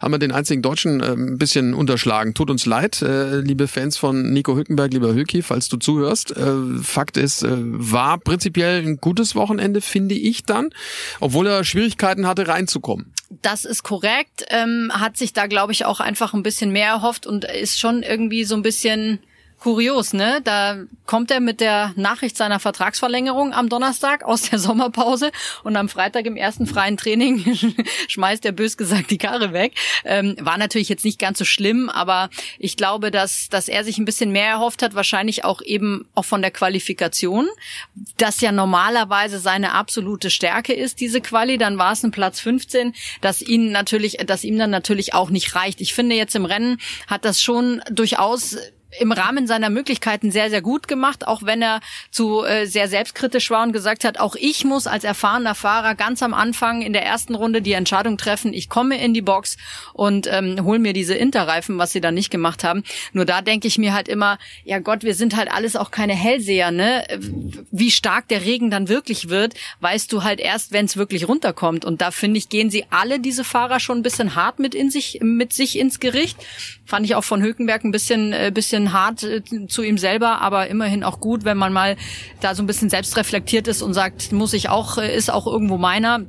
haben 0.00 0.12
wir 0.12 0.20
den 0.20 0.30
einzigen 0.30 0.62
Deutschen 0.62 1.00
äh, 1.00 1.06
ein 1.14 1.38
bisschen 1.38 1.74
unterschlagen. 1.74 2.34
Tut 2.34 2.50
uns 2.50 2.66
leid, 2.66 3.02
äh, 3.02 3.40
liebe 3.40 3.66
Fans 3.66 3.96
von 3.96 4.32
Nico 4.32 4.54
Hülkenberg, 4.54 4.92
lieber 4.92 5.12
Hülki, 5.12 5.42
falls 5.42 5.68
du 5.68 5.76
zuhörst. 5.76 6.36
Äh, 6.36 6.52
Fakt 6.84 7.16
ist, 7.16 7.42
äh, 7.42 7.48
war 7.50 8.18
prinzipiell 8.18 8.86
ein 8.86 8.98
gutes 8.98 9.34
Wochenende, 9.34 9.80
finde 9.80 10.14
ich 10.14 10.44
dann, 10.44 10.70
obwohl 11.18 11.48
er 11.48 11.64
Schwierigkeiten 11.64 12.28
hatte, 12.28 12.46
reinzukommen. 12.46 13.12
Das 13.28 13.64
ist 13.64 13.82
korrekt. 13.82 14.44
Ähm, 14.50 14.92
hat 14.94 15.16
sich 15.16 15.32
da, 15.32 15.48
glaube 15.48 15.72
ich, 15.72 15.84
auch 15.84 15.98
einfach 15.98 16.32
ein 16.32 16.44
bisschen 16.44 16.70
mehr 16.70 16.90
erhofft 16.90 17.26
und 17.26 17.44
ist 17.44 17.80
schon 17.80 18.04
irgendwie 18.04 18.44
so 18.44 18.54
ein 18.54 18.62
bisschen 18.62 19.18
kurios, 19.62 20.12
ne? 20.12 20.40
Da 20.42 20.76
kommt 21.06 21.30
er 21.30 21.38
mit 21.38 21.60
der 21.60 21.92
Nachricht 21.94 22.36
seiner 22.36 22.58
Vertragsverlängerung 22.58 23.54
am 23.54 23.68
Donnerstag 23.68 24.24
aus 24.24 24.42
der 24.50 24.58
Sommerpause 24.58 25.30
und 25.62 25.76
am 25.76 25.88
Freitag 25.88 26.26
im 26.26 26.36
ersten 26.36 26.66
freien 26.66 26.96
Training 26.96 27.56
schmeißt 28.08 28.44
er 28.44 28.50
bös 28.50 28.76
gesagt 28.76 29.12
die 29.12 29.18
Karre 29.18 29.52
weg. 29.52 29.74
Ähm, 30.04 30.34
war 30.40 30.58
natürlich 30.58 30.88
jetzt 30.88 31.04
nicht 31.04 31.20
ganz 31.20 31.38
so 31.38 31.44
schlimm, 31.44 31.88
aber 31.88 32.28
ich 32.58 32.76
glaube, 32.76 33.12
dass, 33.12 33.48
dass 33.50 33.68
er 33.68 33.84
sich 33.84 33.98
ein 33.98 34.04
bisschen 34.04 34.32
mehr 34.32 34.48
erhofft 34.48 34.82
hat, 34.82 34.96
wahrscheinlich 34.96 35.44
auch 35.44 35.62
eben 35.62 36.08
auch 36.16 36.24
von 36.24 36.42
der 36.42 36.50
Qualifikation, 36.50 37.48
das 38.16 38.40
ja 38.40 38.50
normalerweise 38.50 39.38
seine 39.38 39.74
absolute 39.74 40.30
Stärke 40.30 40.72
ist, 40.72 40.98
diese 40.98 41.20
Quali, 41.20 41.56
dann 41.56 41.78
war 41.78 41.92
es 41.92 42.02
ein 42.02 42.10
Platz 42.10 42.40
15, 42.40 42.94
dass 43.20 43.40
ihn 43.40 43.70
natürlich, 43.70 44.16
dass 44.26 44.42
ihm 44.42 44.58
dann 44.58 44.70
natürlich 44.70 45.14
auch 45.14 45.30
nicht 45.30 45.54
reicht. 45.54 45.80
Ich 45.80 45.94
finde 45.94 46.16
jetzt 46.16 46.34
im 46.34 46.46
Rennen 46.46 46.78
hat 47.06 47.24
das 47.24 47.40
schon 47.40 47.80
durchaus 47.90 48.56
im 49.00 49.12
Rahmen 49.12 49.46
seiner 49.46 49.70
Möglichkeiten 49.70 50.30
sehr, 50.30 50.50
sehr 50.50 50.62
gut 50.62 50.88
gemacht, 50.88 51.26
auch 51.26 51.42
wenn 51.42 51.62
er 51.62 51.80
zu 52.10 52.44
äh, 52.44 52.66
sehr 52.66 52.88
selbstkritisch 52.88 53.50
war 53.50 53.62
und 53.62 53.72
gesagt 53.72 54.04
hat, 54.04 54.18
auch 54.18 54.36
ich 54.36 54.64
muss 54.64 54.86
als 54.86 55.04
erfahrener 55.04 55.54
Fahrer 55.54 55.94
ganz 55.94 56.22
am 56.22 56.34
Anfang 56.34 56.82
in 56.82 56.92
der 56.92 57.04
ersten 57.04 57.34
Runde 57.34 57.62
die 57.62 57.72
Entscheidung 57.72 58.18
treffen, 58.18 58.52
ich 58.52 58.68
komme 58.68 59.02
in 59.02 59.14
die 59.14 59.22
Box 59.22 59.56
und 59.92 60.26
ähm, 60.30 60.64
hol 60.64 60.78
mir 60.78 60.92
diese 60.92 61.14
Interreifen, 61.14 61.78
was 61.78 61.92
sie 61.92 62.00
dann 62.00 62.14
nicht 62.14 62.30
gemacht 62.30 62.64
haben. 62.64 62.82
Nur 63.12 63.24
da 63.24 63.40
denke 63.40 63.68
ich 63.68 63.78
mir 63.78 63.94
halt 63.94 64.08
immer, 64.08 64.38
ja 64.64 64.78
Gott, 64.78 65.04
wir 65.04 65.14
sind 65.14 65.36
halt 65.36 65.50
alles 65.50 65.76
auch 65.76 65.90
keine 65.90 66.14
Hellseher, 66.14 66.70
ne? 66.70 67.06
Wie 67.70 67.90
stark 67.90 68.28
der 68.28 68.44
Regen 68.44 68.70
dann 68.70 68.88
wirklich 68.88 69.28
wird, 69.28 69.54
weißt 69.80 70.12
du 70.12 70.22
halt 70.22 70.40
erst, 70.40 70.72
wenn 70.72 70.84
es 70.84 70.96
wirklich 70.96 71.28
runterkommt. 71.28 71.84
Und 71.84 72.00
da 72.00 72.10
finde 72.10 72.38
ich, 72.38 72.48
gehen 72.48 72.70
sie 72.70 72.84
alle 72.90 73.20
diese 73.20 73.44
Fahrer 73.44 73.80
schon 73.80 73.98
ein 73.98 74.02
bisschen 74.02 74.34
hart 74.34 74.58
mit 74.58 74.74
in 74.74 74.90
sich, 74.90 75.20
mit 75.22 75.52
sich 75.52 75.78
ins 75.78 76.00
Gericht. 76.00 76.38
Fand 76.92 77.06
ich 77.06 77.14
auch 77.14 77.24
von 77.24 77.40
Hökenberg 77.40 77.84
ein 77.84 77.90
bisschen, 77.90 78.34
äh, 78.34 78.52
bisschen 78.52 78.92
hart 78.92 79.22
äh, 79.22 79.40
zu 79.66 79.82
ihm 79.82 79.96
selber, 79.96 80.42
aber 80.42 80.66
immerhin 80.66 81.04
auch 81.04 81.20
gut, 81.20 81.42
wenn 81.46 81.56
man 81.56 81.72
mal 81.72 81.96
da 82.42 82.54
so 82.54 82.62
ein 82.62 82.66
bisschen 82.66 82.90
selbst 82.90 83.16
reflektiert 83.16 83.66
ist 83.66 83.80
und 83.80 83.94
sagt, 83.94 84.30
muss 84.30 84.52
ich 84.52 84.68
auch, 84.68 84.98
äh, 84.98 85.16
ist 85.16 85.32
auch 85.32 85.46
irgendwo 85.46 85.78
meiner. 85.78 86.26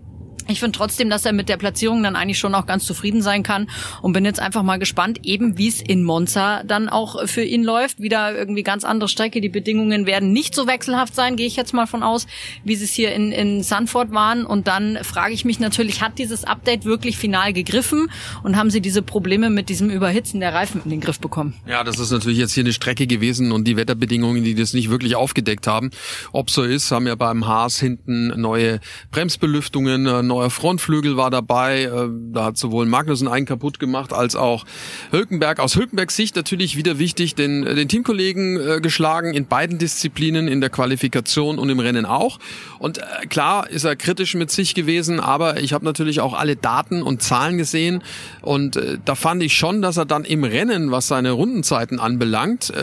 Ich 0.47 0.60
finde 0.60 0.77
trotzdem, 0.77 1.10
dass 1.10 1.25
er 1.25 1.34
mit 1.34 1.49
der 1.49 1.58
Platzierung 1.58 2.03
dann 2.03 2.15
eigentlich 2.15 2.39
schon 2.39 2.56
auch 2.56 2.65
ganz 2.65 2.86
zufrieden 2.86 3.21
sein 3.21 3.43
kann 3.43 3.69
und 4.01 4.13
bin 4.13 4.25
jetzt 4.25 4.39
einfach 4.39 4.63
mal 4.63 4.77
gespannt, 4.77 5.19
eben 5.23 5.58
wie 5.58 5.67
es 5.67 5.82
in 5.82 6.03
Monza 6.03 6.63
dann 6.63 6.89
auch 6.89 7.27
für 7.27 7.43
ihn 7.43 7.63
läuft. 7.63 7.99
Wieder 7.99 8.36
irgendwie 8.36 8.63
ganz 8.63 8.84
andere 8.84 9.10
Strecke. 9.10 9.41
Die 9.41 9.49
Bedingungen 9.49 10.06
werden 10.06 10.34
nicht 10.34 10.56
so 10.56 10.67
wechselhaft 10.67 11.15
sein, 11.15 11.36
gehe 11.36 11.47
ich 11.47 11.56
jetzt 11.56 11.73
mal 11.73 11.86
von 11.86 12.03
aus, 12.03 12.27
wie 12.63 12.75
sie 12.75 12.86
es 12.86 12.91
hier 12.91 13.13
in, 13.13 13.32
in 13.32 13.63
Sanford 13.63 14.12
waren. 14.12 14.45
Und 14.45 14.67
dann 14.67 14.99
frage 15.03 15.34
ich 15.34 15.45
mich 15.45 15.60
natürlich, 15.60 16.01
hat 16.01 16.17
dieses 16.17 16.43
Update 16.43 16.86
wirklich 16.86 17.17
final 17.17 17.53
gegriffen 17.53 18.10
und 18.43 18.56
haben 18.56 18.69
sie 18.69 18.82
diese 18.82 19.01
Probleme 19.01 19.49
mit 19.49 19.69
diesem 19.69 19.89
Überhitzen 19.89 20.39
der 20.39 20.53
Reifen 20.53 20.82
in 20.84 20.89
den 20.89 21.01
Griff 21.01 21.19
bekommen? 21.19 21.53
Ja, 21.67 21.84
das 21.84 21.99
ist 21.99 22.12
natürlich 22.12 22.38
jetzt 22.38 22.53
hier 22.53 22.63
eine 22.63 22.73
Strecke 22.73 23.08
gewesen 23.08 23.51
und 23.51 23.65
die 23.65 23.77
Wetterbedingungen, 23.77 24.43
die 24.43 24.56
das 24.56 24.73
nicht 24.73 24.89
wirklich 24.89 25.15
aufgedeckt 25.15 25.67
haben. 25.67 25.91
Ob 26.32 26.49
so 26.49 26.63
ist, 26.63 26.91
haben 26.91 27.08
ja 27.08 27.15
beim 27.15 27.47
Haas 27.47 27.79
hinten 27.79 28.27
neue 28.39 28.79
Bremsbelüftungen, 29.12 30.27
neuer 30.34 30.50
Frontflügel 30.50 31.15
war 31.17 31.30
dabei. 31.30 31.84
Äh, 31.84 32.10
da 32.32 32.46
hat 32.46 32.58
sowohl 32.58 32.86
Magnussen 32.86 33.28
einen 33.28 33.46
kaputt 33.46 33.80
gemacht 33.80 34.13
als 34.13 34.36
auch 34.36 34.65
Hülkenberg. 35.12 35.60
Aus 35.60 35.76
Hülkenbergs 35.76 36.15
Sicht 36.15 36.36
natürlich 36.36 36.76
wieder 36.76 37.00
wichtig, 37.00 37.36
den, 37.36 37.65
äh, 37.65 37.76
den 37.76 37.88
Teamkollegen 37.88 38.60
äh, 38.60 38.80
geschlagen 38.82 39.34
in 39.34 39.46
beiden 39.46 39.78
Disziplinen, 39.78 40.48
in 40.48 40.60
der 40.62 40.69
Qualifikation 40.69 41.60
und 41.60 41.69
im 41.69 41.80
Rennen 41.80 42.06
auch. 42.06 42.39
Und 42.80 43.00
klar 43.30 43.69
ist 43.69 43.84
er 43.84 43.96
kritisch 43.96 44.34
mit 44.36 44.52
sich 44.52 44.74
gewesen, 44.76 45.19
aber 45.19 45.62
ich 45.62 45.74
habe 45.74 45.86
natürlich 45.86 46.19
auch 46.19 46.34
alle 46.34 46.56
Daten 46.56 47.02
und 47.02 47.22
Zahlen 47.22 47.58
gesehen 47.58 48.04
und 48.41 48.80
da 49.06 49.15
fand 49.15 49.41
ich 49.41 49.56
schon, 49.56 49.82
dass 49.82 49.98
er 49.98 50.06
dann 50.06 50.26
im 50.26 50.43
Rennen, 50.43 50.91
was 50.91 51.08
seine 51.08 51.32
Rundenzeiten 51.32 52.00
anbelangt, 52.00 52.74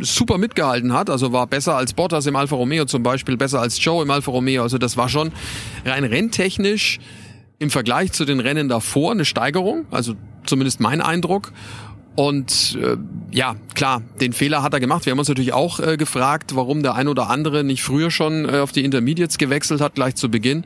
super 0.00 0.38
mitgehalten 0.38 0.92
hat. 0.92 1.10
Also 1.10 1.32
war 1.32 1.46
besser 1.46 1.76
als 1.76 1.94
Bottas 1.94 2.26
im 2.26 2.36
Alfa 2.36 2.54
Romeo 2.54 2.84
zum 2.84 3.02
Beispiel, 3.02 3.36
besser 3.36 3.60
als 3.60 3.82
Joe 3.82 4.02
im 4.02 4.10
Alfa 4.10 4.30
Romeo. 4.30 4.62
Also 4.62 4.78
das 4.78 4.96
war 4.96 5.08
schon 5.08 5.32
rein 5.84 6.04
renntechnisch 6.04 6.73
technisch 6.74 6.98
im 7.58 7.70
Vergleich 7.70 8.12
zu 8.12 8.24
den 8.24 8.40
Rennen 8.40 8.68
davor 8.68 9.12
eine 9.12 9.24
Steigerung, 9.24 9.86
also 9.90 10.14
zumindest 10.44 10.80
mein 10.80 11.00
Eindruck. 11.00 11.52
Und 12.16 12.78
äh, 12.80 12.96
ja, 13.32 13.56
klar, 13.74 14.02
den 14.20 14.32
Fehler 14.32 14.62
hat 14.62 14.72
er 14.72 14.80
gemacht. 14.80 15.04
Wir 15.04 15.12
haben 15.12 15.18
uns 15.18 15.28
natürlich 15.28 15.52
auch 15.52 15.80
äh, 15.80 15.96
gefragt, 15.96 16.54
warum 16.54 16.82
der 16.82 16.94
ein 16.94 17.08
oder 17.08 17.28
andere 17.28 17.64
nicht 17.64 17.82
früher 17.82 18.10
schon 18.10 18.48
äh, 18.48 18.58
auf 18.58 18.70
die 18.70 18.84
Intermediates 18.84 19.38
gewechselt 19.38 19.80
hat, 19.80 19.94
gleich 19.94 20.14
zu 20.14 20.28
Beginn. 20.30 20.64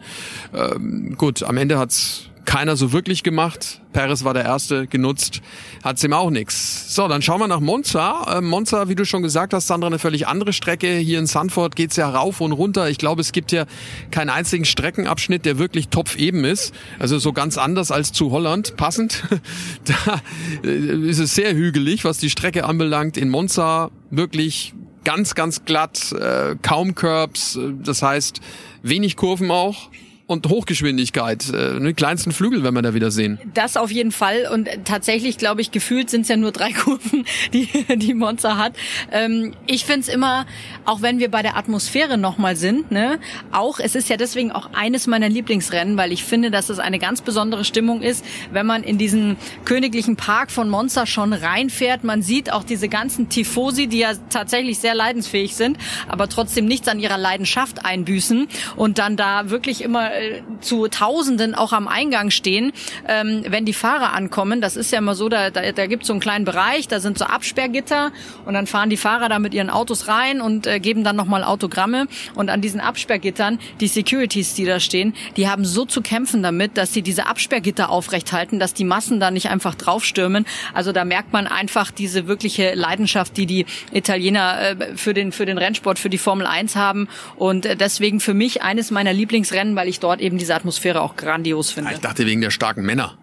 Ähm, 0.55 1.15
gut, 1.17 1.43
am 1.43 1.57
Ende 1.57 1.79
hat's 1.79 2.29
keiner 2.49 2.77
so 2.77 2.95
wirklich 2.95 3.23
gemacht. 3.23 3.83
Perez 3.93 4.25
war 4.25 4.33
der 4.33 4.47
Erste, 4.47 4.87
genutzt, 4.87 5.43
hat's 5.85 6.03
ihm 6.03 6.15
auch 6.15 6.31
nix. 6.31 6.95
So, 6.95 7.07
dann 7.07 7.21
schauen 7.21 7.41
wir 7.41 7.47
nach 7.47 7.61
Monza. 7.61 8.39
Äh, 8.39 8.41
Monza, 8.41 8.89
wie 8.89 8.95
du 8.95 9.05
schon 9.05 9.23
gesagt 9.23 9.53
hast, 9.53 9.67
Sandra, 9.67 9.89
eine 9.89 9.99
völlig 9.99 10.27
andere 10.27 10.55
Strecke. 10.55 10.97
Hier 10.97 11.19
in 11.19 11.27
Sanford 11.27 11.77
geht's 11.77 11.97
ja 11.97 12.09
rauf 12.09 12.41
und 12.41 12.53
runter. 12.53 12.89
Ich 12.89 12.97
glaube, 12.97 13.21
es 13.21 13.33
gibt 13.33 13.53
ja 13.53 13.67
keinen 14.11 14.31
einzigen 14.31 14.65
Streckenabschnitt, 14.65 15.45
der 15.45 15.59
wirklich 15.59 15.89
topfeben 15.89 16.47
ist. 16.47 16.73
Also 16.99 17.19
so 17.19 17.35
ganz 17.35 17.59
anders 17.59 17.91
als 17.91 18.13
zu 18.13 18.31
Holland, 18.31 18.79
passend. 18.79 19.25
da 19.85 20.23
äh, 20.65 20.71
ist 21.07 21.19
es 21.19 21.35
sehr 21.35 21.55
hügelig, 21.55 22.07
was 22.07 22.17
die 22.17 22.31
Strecke 22.31 22.65
anbelangt. 22.65 23.19
In 23.19 23.29
Monza 23.29 23.91
wirklich 24.09 24.73
ganz, 25.05 25.35
ganz 25.35 25.67
glatt, 25.67 26.13
äh, 26.13 26.57
kaum 26.63 26.95
Curbs, 26.95 27.59
das 27.83 28.01
heißt 28.01 28.41
wenig 28.83 29.17
Kurven 29.17 29.51
auch 29.51 29.91
und 30.29 30.47
Hochgeschwindigkeit. 30.47 31.53
Äh, 31.53 31.81
die 31.81 31.95
kleinsten 31.95 32.33
Flügel 32.33 32.63
werden 32.63 32.75
wir 32.75 32.83
da 32.83 32.95
wieder 32.95 33.11
sehen. 33.11 33.39
Das 33.55 33.77
auf 33.77 33.91
jeden 33.91 34.13
Fall. 34.13 34.47
Und 34.53 34.69
tatsächlich, 34.85 35.39
glaube 35.39 35.63
ich, 35.63 35.71
gefühlt 35.71 36.11
sind 36.11 36.23
es 36.23 36.29
ja 36.29 36.37
nur 36.37 36.53
drei 36.53 36.73
Kurven, 36.85 37.25
die 37.53 37.67
die 37.97 38.15
Monza 38.15 38.57
hat. 38.59 38.75
Ähm, 39.11 39.55
ich 39.67 39.87
finde 39.87 40.01
es 40.01 40.09
immer, 40.09 40.47
auch 40.85 41.03
wenn 41.03 41.19
wir 41.19 41.31
bei 41.31 41.43
der 41.43 41.57
Atmosphäre 41.57 42.19
nochmal 42.19 42.57
sind, 42.57 42.93
ne, 42.93 43.19
auch, 43.53 43.81
es 43.81 43.95
ist 43.95 44.11
ja 44.11 44.19
deswegen 44.19 44.53
auch 44.53 44.71
eines 44.75 45.07
meiner 45.07 45.31
Lieblingsrennen, 45.31 45.97
weil 45.97 46.13
ich 46.13 46.23
finde, 46.25 46.51
dass 46.51 46.69
es 46.69 46.79
eine 46.79 46.99
ganz 46.99 47.23
besondere 47.23 47.65
Stimmung 47.65 48.03
ist, 48.03 48.23
wenn 48.53 48.67
man 48.67 48.83
in 48.83 48.99
diesen 48.99 49.37
königlichen 49.65 50.17
Park 50.17 50.51
von 50.51 50.69
Monza 50.69 51.07
schon 51.07 51.33
reinfährt. 51.33 52.05
Man 52.05 52.21
sieht 52.21 52.53
auch 52.53 52.65
diese 52.65 52.91
ganzen 52.91 53.31
Tifosi, 53.31 53.87
die 53.87 54.01
ja 54.01 54.13
tatsächlich 54.29 54.79
sehr 54.79 54.95
leidensfähig 54.95 55.57
sind, 55.57 55.79
aber 56.07 56.29
trotzdem 56.29 56.67
nichts 56.67 56.87
an 56.87 57.01
ihrer 57.01 57.17
Leidenschaft 57.17 57.87
einbüßen 57.87 58.47
und 58.77 58.99
dann 58.99 59.17
da 59.17 59.49
wirklich 59.49 59.83
immer 59.83 60.18
zu 60.61 60.89
Tausenden 60.89 61.55
auch 61.55 61.73
am 61.73 61.89
Eingang 61.89 62.31
stehen, 62.31 62.73
ähm, 63.07 63.45
wenn 63.47 63.65
die 63.65 63.73
Fahrer 63.73 64.13
ankommen. 64.13 64.61
Das 64.61 64.77
ist 64.77 64.93
ja 64.93 64.99
immer 64.99 65.15
so, 65.15 65.29
da, 65.29 65.51
da, 65.51 65.73
da 65.73 65.87
gibt 65.87 66.03
es 66.03 66.07
so 66.09 66.13
einen 66.13 66.21
kleinen 66.21 66.45
Bereich, 66.45 66.89
da 66.89 67.01
sind 67.01 67.19
so 67.19 67.25
Absperrgitter 67.25 68.13
und 68.45 68.55
dann 68.55 68.67
fahren 68.67 68.91
die 68.91 68.97
Fahrer 68.97 69.29
da 69.29 69.39
mit 69.39 69.55
ihren 69.55 69.71
Autos 69.71 70.09
rein 70.09 70.41
und 70.41 70.67
äh, 70.67 70.81
geben 70.81 71.05
dann 71.05 71.17
nochmal 71.17 71.45
Autogramme. 71.45 72.07
Und 72.35 72.51
an 72.51 72.61
diesen 72.61 72.81
Absperrgittern, 72.81 73.59
die 73.81 73.89
Securities, 73.89 74.55
die 74.55 74.65
da 74.65 74.81
stehen, 74.81 75.15
die 75.37 75.49
haben 75.49 75.65
so 75.65 75.85
zu 75.85 76.03
kämpfen 76.03 76.43
damit, 76.43 76.77
dass 76.77 76.93
sie 76.93 77.03
diese 77.03 77.27
Absperrgitter 77.27 77.91
aufrecht 77.91 78.33
halten, 78.33 78.59
dass 78.59 78.75
die 78.75 78.85
Massen 78.85 79.21
da 79.21 79.31
nicht 79.31 79.51
einfach 79.51 79.75
draufstürmen. 79.75 80.47
Also 80.75 80.93
da 80.93 81.05
merkt 81.05 81.33
man 81.33 81.47
einfach 81.47 81.91
diese 81.91 82.27
wirkliche 82.27 82.75
Leidenschaft, 82.75 83.37
die 83.37 83.47
die 83.47 83.67
Italiener 83.93 84.61
äh, 84.61 84.97
für, 84.97 85.15
den, 85.15 85.33
für 85.33 85.47
den 85.47 85.59
Rennsport, 85.59 85.99
für 85.99 86.11
die 86.11 86.19
Formel 86.19 86.47
1 86.47 86.77
haben. 86.77 87.09
Und 87.37 87.67
äh, 87.67 87.77
deswegen 87.77 88.21
für 88.21 88.35
mich 88.35 88.63
eines 88.63 88.91
meiner 88.91 89.13
Lieblingsrennen, 89.13 89.77
weil 89.77 89.89
ich 89.89 90.01
dort 90.01 90.08
dort 90.09 90.21
eben 90.23 90.39
diese 90.39 90.55
Atmosphäre 90.55 91.03
auch 91.03 91.17
grandios 91.17 91.71
finde. 91.71 91.93
Ich 91.93 92.01
dachte 92.01 92.25
wegen 92.25 92.41
der 92.41 92.51
starken 92.51 92.83
Männer. 92.83 93.19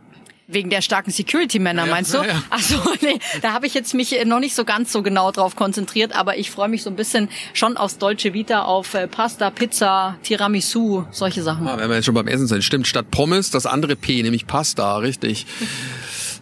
Wegen 0.47 0.69
der 0.69 0.83
starken 0.83 1.09
Security-Männer, 1.09 1.87
ja, 1.87 1.91
meinst 1.91 2.13
du? 2.13 2.19
Ja, 2.19 2.25
ja. 2.25 2.43
Ach 2.51 2.59
so, 2.59 2.75
nee, 3.01 3.17
da 3.41 3.53
habe 3.53 3.65
ich 3.65 3.73
jetzt 3.73 3.95
mich 3.95 4.15
noch 4.25 4.39
nicht 4.39 4.53
so 4.53 4.63
ganz 4.63 4.91
so 4.91 5.01
genau 5.01 5.31
drauf 5.31 5.55
konzentriert, 5.55 6.15
aber 6.15 6.37
ich 6.37 6.51
freue 6.51 6.67
mich 6.69 6.83
so 6.83 6.91
ein 6.91 6.95
bisschen 6.95 7.29
schon 7.53 7.77
aufs 7.77 7.97
Dolce 7.97 8.33
Vita, 8.33 8.61
auf 8.61 8.93
äh, 8.93 9.07
Pasta, 9.07 9.49
Pizza, 9.49 10.17
Tiramisu, 10.21 11.05
solche 11.09 11.41
Sachen. 11.41 11.67
Ah, 11.67 11.79
wenn 11.79 11.89
wir 11.89 11.95
jetzt 11.95 12.05
schon 12.05 12.13
beim 12.13 12.27
Essen 12.27 12.45
sind, 12.45 12.63
stimmt, 12.63 12.85
statt 12.85 13.09
Pommes 13.09 13.49
das 13.49 13.65
andere 13.65 13.95
P, 13.95 14.21
nämlich 14.21 14.45
Pasta, 14.45 14.97
richtig. 14.97 15.47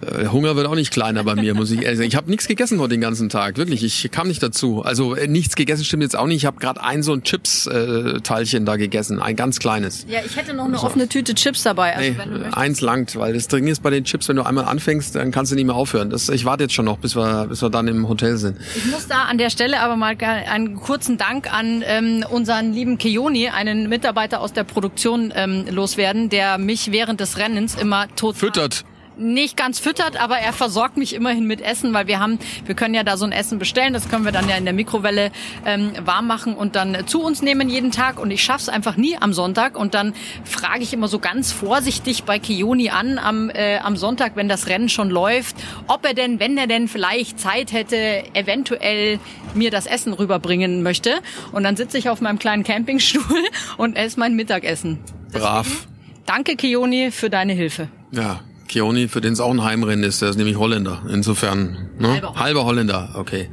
Äh, 0.08 0.28
Hunger 0.28 0.56
wird 0.56 0.68
auch 0.68 0.76
nicht 0.76 0.92
kleiner 0.92 1.24
bei 1.24 1.36
mir, 1.36 1.54
muss 1.54 1.72
ich 1.72 1.82
ehrlich 1.82 1.98
sagen. 1.98 2.08
Ich 2.08 2.16
habe 2.16 2.30
nichts 2.30 2.48
gegessen 2.48 2.80
heute 2.80 2.90
den 2.90 3.02
ganzen 3.02 3.30
Tag, 3.30 3.58
wirklich. 3.58 3.84
Ich 3.84 4.10
kam 4.12 4.28
nicht 4.28 4.42
dazu. 4.44 4.82
Also 4.84 5.16
äh, 5.16 5.28
nichts 5.28 5.56
gegessen 5.56 5.84
stimmt 5.84 6.04
jetzt 6.04 6.16
auch 6.16 6.28
nicht. 6.28 6.38
Ich 6.38 6.46
habe 6.46 6.60
gerade 6.60 6.84
ein 6.84 7.04
so 7.04 7.14
ein 7.14 7.24
Chips-Teilchen 7.24 8.66
da 8.66 8.76
gegessen, 8.76 9.22
ein 9.22 9.36
ganz 9.36 9.60
kleines. 9.60 10.06
Ja, 10.08 10.20
ich 10.26 10.36
hätte 10.36 10.54
noch 10.54 10.66
eine 10.66 10.82
offene 10.82 11.08
Tüte 11.08 11.36
Chips 11.36 11.64
dabei. 11.64 11.96
Also 11.96 12.04
Nee, 12.12 12.46
eins 12.52 12.82
langt, 12.82 13.16
weil 13.16 13.34
das 13.34 13.48
Ding 13.48 13.68
ist 13.68 13.82
bei 13.82 13.90
den 13.90 14.04
Chips, 14.04 14.28
wenn 14.30 14.36
du 14.36 14.44
einmal 14.44 14.66
anfängst, 14.66 15.16
dann 15.16 15.32
kannst 15.32 15.52
du 15.52 15.56
nicht 15.56 15.66
mehr 15.66 15.76
aufhören. 15.76 16.10
Das, 16.10 16.30
ich 16.30 16.46
warte 16.46 16.64
jetzt 16.64 16.74
schon 16.74 16.86
noch, 16.86 16.98
bis 16.98 17.16
wir, 17.16 17.48
bis 17.48 17.62
wir 17.62 17.70
dann 17.70 17.88
im 17.88 18.08
Hotel 18.08 18.38
sind. 18.38 18.58
Ich 18.76 18.86
muss 18.86 19.08
da 19.08 19.24
an 19.24 19.38
der 19.38 19.50
Stelle 19.50 19.80
aber 19.80 19.96
mal 19.96 20.16
einen 20.20 20.76
kurzen 20.76 21.18
Dank 21.18 21.52
an 21.52 21.84
ähm, 21.86 22.26
unseren 22.30 22.74
lieben 22.74 22.98
Keoni, 22.98 23.50
einen 23.50 23.90
Mitarbeiter 23.90 24.42
aus 24.42 24.54
der 24.54 24.64
Produktion, 24.64 25.34
ähm, 25.36 25.66
loswerden, 25.70 26.30
der 26.30 26.58
mich 26.58 26.92
während 26.92 27.20
des 27.20 27.38
Rennens 27.38 27.76
immer 27.76 28.08
total 28.16 28.40
Füttert. 28.40 28.86
Nicht 29.18 29.58
ganz 29.58 29.80
füttert, 29.80 30.20
aber 30.20 30.38
er 30.38 30.54
versorgt 30.54 30.98
mich 30.98 31.14
immerhin 31.14 31.46
mit 31.46 31.62
Essen, 31.62 31.94
weil 31.94 32.08
wir 32.08 32.20
haben, 32.20 32.40
wir 32.66 32.76
können 32.76 32.94
ja 32.94 33.04
da 33.04 33.18
so 33.18 33.26
ein 33.26 33.32
Essen 33.32 33.60
bestellen, 33.60 33.94
das 33.94 34.10
können 34.10 34.26
wir 34.26 34.32
dann 34.32 34.50
ja 34.50 34.56
in 34.56 34.66
der 34.66 34.74
Mikrowelle 34.74 35.32
ähm, 35.66 35.94
warm 36.04 36.28
machen 36.28 36.56
und 36.56 36.76
dann 36.76 37.08
zu 37.08 37.22
uns 37.22 37.42
nehmen 37.42 37.70
jeden 37.70 37.92
Tag 37.92 38.20
und 38.20 38.32
ich 38.32 38.44
schaff's 38.44 38.70
einfach 38.70 38.98
nie 38.98 39.18
am 39.20 39.34
Sonntag 39.34 39.78
und 39.78 39.94
dann 39.94 40.14
frage 40.44 40.84
ich 40.84 40.94
immer 40.94 41.08
so 41.08 41.20
ganz 41.20 41.52
vorsichtig 41.52 42.24
bei 42.24 42.40
Kioni 42.40 42.90
an 42.90 43.18
am, 43.18 43.50
äh, 43.50 43.78
am 43.78 43.98
Sonntag, 43.98 44.36
wenn 44.36 44.50
das 44.50 44.68
Rennen 44.68 44.90
schon 44.90 45.10
läuft, 45.10 45.56
ob 45.88 46.06
er 46.06 46.14
denn, 46.14 46.40
wenn 46.40 46.58
er 46.58 46.68
denn 46.68 46.88
vielleicht 46.88 47.40
Zeit 47.40 47.72
hätte, 47.72 48.24
eventuell 48.34 49.20
mir 49.54 49.72
das 49.72 49.86
Essen 49.86 50.14
rüberbringen 50.14 50.84
möchte 50.84 51.16
und 51.52 51.64
dann 51.64 51.76
sitze 51.76 51.98
ich 51.98 52.10
auf 52.10 52.22
meinem 52.22 52.40
kleinen 52.40 52.64
Campingstuhl 52.64 53.44
und 53.78 53.96
esse 53.96 54.20
mein 54.20 54.36
Mittagessen. 54.36 55.00
Brav. 55.32 55.88
Danke 56.26 56.56
Kioni 56.56 57.12
für 57.12 57.30
deine 57.30 57.54
Hilfe. 57.54 57.90
Ja, 58.12 58.42
Kioni, 58.74 59.08
für 59.08 59.22
den 59.22 59.34
es 59.34 59.40
auch 59.40 59.52
ein 59.52 59.64
Heimrennen 59.64 60.04
ist, 60.04 60.24
der 60.24 60.30
ist 60.30 60.36
nämlich 60.38 60.58
Holländer. 60.58 61.04
Insofern, 61.08 61.90
ne? 62.00 62.14
Halber 62.14 62.36
Halber 62.36 62.66
Holländer, 62.66 63.10
okay. 63.14 63.48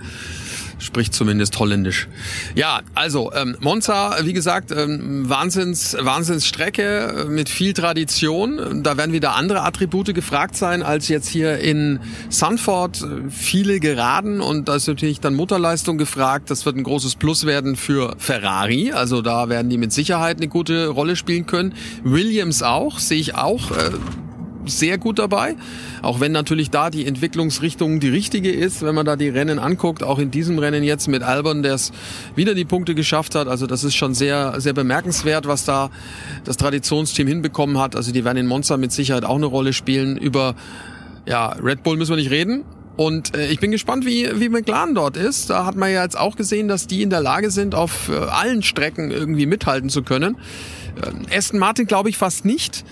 Spricht 0.79 1.13
zumindest 1.13 1.59
Holländisch. 1.59 2.09
Ja, 2.55 2.81
also 2.95 3.31
ähm, 3.35 3.55
Monza, 3.61 4.17
wie 4.23 4.33
gesagt, 4.33 4.71
ähm, 4.71 5.29
Wahnsinns, 5.29 5.95
Wahnsinnsstrecke 6.01 6.83
äh, 6.83 7.25
mit 7.27 7.51
viel 7.51 7.75
Tradition. 7.75 8.83
Da 8.83 8.97
werden 8.97 9.13
wieder 9.13 9.35
andere 9.35 9.63
Attribute 9.63 10.15
gefragt 10.15 10.57
sein 10.57 10.83
als 10.83 11.09
jetzt 11.09 11.29
hier 11.29 11.59
in 11.59 12.01
Sanford. 12.31 13.07
Viele 13.29 13.79
Geraden 13.79 14.41
und 14.41 14.71
da 14.71 14.77
ist 14.77 14.89
natürlich 14.89 15.21
dann 15.21 15.35
Mutterleistung 15.35 15.99
gefragt. 15.99 16.51
Das 16.51 16.65
wird 16.65 16.77
ein 16.77 16.83
großes 16.85 17.17
Plus 17.17 17.45
werden 17.45 17.77
für 17.77 18.15
Ferrari. 18.17 18.93
Also 18.93 19.21
da 19.21 19.51
werden 19.51 19.69
die 19.69 19.77
mit 19.77 19.93
Sicherheit 19.93 20.39
eine 20.39 20.49
gute 20.49 20.89
Rolle 20.89 21.15
spielen 21.15 21.45
können. 21.45 21.75
Williams 22.05 22.63
auch, 22.63 22.99
sehe 22.99 23.21
ich 23.21 23.35
auch. 23.35 23.71
Äh, 23.73 23.91
sehr 24.67 24.99
gut 24.99 25.19
dabei. 25.19 25.57
Auch 26.03 26.21
wenn 26.21 26.33
natürlich 26.33 26.71
da 26.71 26.91
die 26.91 27.07
Entwicklungsrichtung 27.07 28.01
die 28.01 28.09
richtige 28.09 28.51
ist, 28.51 28.83
wenn 28.83 28.95
man 28.95 29.07
da 29.07 29.17
die 29.17 29.29
Rennen 29.29 29.59
anguckt, 29.59 30.03
auch 30.03 30.19
in 30.19 30.31
diesem 30.31 30.59
Rennen 30.59 30.83
jetzt 30.83 31.09
mit 31.09 31.23
Albon, 31.23 31.63
der 31.63 31.75
es 31.75 31.93
wieder 32.35 32.55
die 32.55 32.65
Punkte 32.65 32.95
geschafft 32.95 33.35
hat. 33.35 33.49
Also 33.49 33.67
das 33.67 33.85
ist 33.85 33.95
schon 33.95 34.15
sehr, 34.15 34.61
sehr 34.61 34.73
bemerkenswert, 34.73 35.47
was 35.47 35.65
da 35.65 35.91
das 36.45 36.57
Traditionsteam 36.57 37.27
hinbekommen 37.27 37.79
hat. 37.79 37.97
Also 37.97 38.13
die 38.13 38.25
werden 38.25 38.39
in 38.39 38.47
Monza 38.47 38.77
mit 38.77 38.93
Sicherheit 38.93 39.25
auch 39.25 39.37
eine 39.37 39.47
Rolle 39.47 39.73
spielen. 39.73 40.17
Über 40.17 40.55
ja, 41.27 41.51
Red 41.63 41.83
Bull 41.83 41.97
müssen 41.97 42.13
wir 42.13 42.17
nicht 42.17 42.31
reden. 42.31 42.65
Und 42.97 43.35
äh, 43.35 43.49
ich 43.49 43.61
bin 43.61 43.71
gespannt, 43.71 44.05
wie, 44.05 44.29
wie 44.41 44.49
McLaren 44.49 44.95
dort 44.95 45.17
ist. 45.17 45.49
Da 45.49 45.65
hat 45.65 45.75
man 45.75 45.91
ja 45.91 46.03
jetzt 46.03 46.19
auch 46.19 46.37
gesehen, 46.37 46.69
dass 46.69 46.87
die 46.87 47.03
in 47.03 47.09
der 47.11 47.21
Lage 47.21 47.51
sind, 47.51 47.75
auf 47.75 48.09
äh, 48.09 48.15
allen 48.15 48.63
Strecken 48.63 49.11
irgendwie 49.11 49.47
mithalten 49.47 49.89
zu 49.89 50.03
können. 50.03 50.37
Äh, 51.01 51.37
Aston 51.37 51.59
Martin 51.59 51.87
glaube 51.87 52.11
ich 52.11 52.19
fast 52.19 52.45
nicht. 52.45 52.85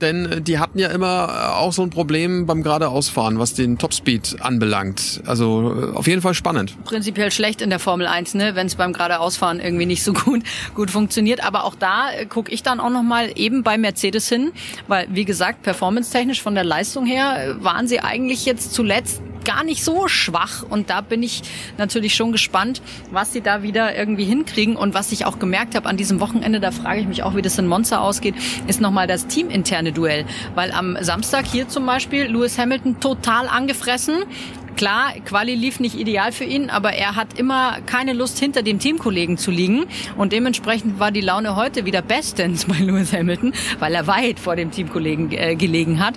Denn 0.00 0.26
äh, 0.26 0.40
die 0.40 0.58
hatten 0.58 0.78
ja 0.78 0.88
immer 0.88 1.28
äh, 1.28 1.58
auch 1.58 1.72
so 1.72 1.82
ein 1.82 1.90
Problem 1.90 2.46
beim 2.46 2.62
geradeausfahren, 2.62 3.38
was 3.38 3.54
den 3.54 3.78
Topspeed 3.78 4.36
anbelangt. 4.40 5.22
Also 5.26 5.92
äh, 5.92 5.96
auf 5.96 6.06
jeden 6.06 6.22
Fall 6.22 6.34
spannend. 6.34 6.76
prinzipiell 6.84 7.30
schlecht 7.30 7.62
in 7.62 7.70
der 7.70 7.78
Formel 7.78 8.06
1, 8.06 8.34
ne, 8.34 8.54
wenn 8.54 8.66
es 8.66 8.74
beim 8.74 8.92
geradeausfahren 8.92 9.60
irgendwie 9.60 9.86
nicht 9.86 10.02
so 10.02 10.12
gut 10.24 10.42
gut 10.74 10.90
funktioniert. 10.90 11.44
Aber 11.44 11.64
auch 11.64 11.74
da 11.74 12.10
äh, 12.12 12.26
gucke 12.26 12.52
ich 12.52 12.62
dann 12.62 12.80
auch 12.80 12.90
noch 12.90 13.02
mal 13.02 13.30
eben 13.34 13.62
bei 13.62 13.78
Mercedes 13.78 14.28
hin, 14.28 14.52
weil 14.88 15.06
wie 15.10 15.24
gesagt 15.24 15.62
performance-technisch 15.62 16.42
von 16.42 16.54
der 16.54 16.64
Leistung 16.64 17.06
her 17.06 17.56
waren 17.60 17.88
sie 17.88 18.00
eigentlich 18.00 18.44
jetzt 18.44 18.74
zuletzt 18.74 19.22
gar 19.50 19.64
nicht 19.64 19.82
so 19.82 20.06
schwach 20.06 20.62
und 20.62 20.90
da 20.90 21.00
bin 21.00 21.24
ich 21.24 21.42
natürlich 21.76 22.14
schon 22.14 22.30
gespannt, 22.30 22.82
was 23.10 23.32
sie 23.32 23.40
da 23.40 23.64
wieder 23.64 23.96
irgendwie 23.96 24.22
hinkriegen 24.24 24.76
und 24.76 24.94
was 24.94 25.10
ich 25.10 25.26
auch 25.26 25.40
gemerkt 25.40 25.74
habe 25.74 25.88
an 25.88 25.96
diesem 25.96 26.20
Wochenende, 26.20 26.60
da 26.60 26.70
frage 26.70 27.00
ich 27.00 27.08
mich 27.08 27.24
auch, 27.24 27.34
wie 27.34 27.42
das 27.42 27.58
in 27.58 27.66
Monza 27.66 27.98
ausgeht, 27.98 28.36
ist 28.68 28.80
nochmal 28.80 29.08
das 29.08 29.26
teaminterne 29.26 29.90
Duell, 29.90 30.24
weil 30.54 30.70
am 30.70 30.96
Samstag 31.00 31.46
hier 31.46 31.68
zum 31.68 31.84
Beispiel 31.84 32.26
Lewis 32.26 32.58
Hamilton 32.58 33.00
total 33.00 33.48
angefressen, 33.48 34.24
Klar, 34.76 35.12
Quali 35.26 35.54
lief 35.54 35.78
nicht 35.78 35.98
ideal 35.98 36.32
für 36.32 36.44
ihn, 36.44 36.70
aber 36.70 36.92
er 36.92 37.14
hat 37.14 37.38
immer 37.38 37.78
keine 37.84 38.14
Lust, 38.14 38.38
hinter 38.38 38.62
dem 38.62 38.78
Teamkollegen 38.78 39.36
zu 39.36 39.50
liegen. 39.50 39.84
Und 40.16 40.32
dementsprechend 40.32 40.98
war 40.98 41.10
die 41.10 41.20
Laune 41.20 41.54
heute 41.54 41.84
wieder 41.84 42.00
bestens 42.00 42.64
bei 42.64 42.78
Lewis 42.78 43.12
Hamilton, 43.12 43.52
weil 43.78 43.94
er 43.94 44.06
weit 44.06 44.40
vor 44.40 44.56
dem 44.56 44.70
Teamkollegen 44.70 45.32
äh, 45.32 45.54
gelegen 45.56 46.02
hat. 46.02 46.14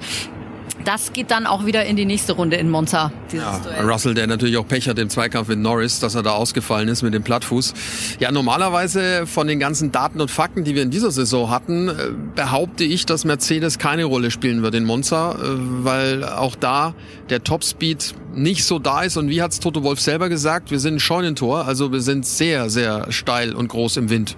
Das 0.86 1.14
geht 1.14 1.32
dann 1.32 1.46
auch 1.46 1.66
wieder 1.66 1.86
in 1.86 1.96
die 1.96 2.06
nächste 2.06 2.34
Runde 2.34 2.58
in 2.58 2.70
Monza. 2.70 3.12
Ja. 3.32 3.62
Russell, 3.82 4.14
der 4.14 4.28
natürlich 4.28 4.58
auch 4.58 4.68
Pech 4.68 4.88
hat 4.90 5.00
im 5.00 5.10
Zweikampf 5.10 5.48
mit 5.48 5.60
Norris, 5.60 6.00
dass 6.00 6.16
er 6.16 6.24
da 6.24 6.32
ausgefallen 6.32 6.90
ist 6.90 7.04
mit 7.04 7.14
dem 7.14 7.24
Plattfuß. 7.24 7.74
Ja, 8.20 8.32
normalerweise 8.32 9.26
von 9.26 9.48
den 9.48 9.60
ganzen 9.60 9.92
Daten 9.92 10.20
und 10.20 10.30
Fakten, 10.30 10.64
die 10.64 10.76
wir 10.76 10.84
in 10.84 10.92
dieser 10.92 11.12
Saison 11.12 11.50
hatten, 11.50 11.90
äh, 11.90 11.94
behaupte 12.36 12.84
ich, 12.84 13.06
dass 13.06 13.26
Mercedes 13.26 13.80
keine 13.80 14.06
Rolle 14.06 14.32
spielen 14.32 14.62
wird 14.62 14.76
in 14.76 14.86
Monza, 14.86 15.34
äh, 15.34 15.36
weil 15.40 16.24
auch 16.24 16.56
da 16.56 16.94
der 17.30 17.44
Topspeed 17.44 18.16
nicht 18.36 18.66
so 18.66 18.80
da 18.80 19.04
ist. 19.04 19.18
Und 19.18 19.30
wie 19.30 19.42
hat's 19.42 19.60
Toto 19.60 19.84
Wolf 19.84 20.00
selber 20.00 20.30
gesagt, 20.30 20.72
wir 20.72 20.80
sind 20.80 20.96
ein 20.96 21.00
Scheunentor, 21.00 21.66
also 21.66 21.92
wir 21.92 22.02
sind 22.02 22.26
sehr, 22.26 22.70
sehr 22.70 23.12
steil 23.12 23.54
und 23.54 23.68
groß 23.68 23.98
im 23.98 24.10
Wind. 24.10 24.36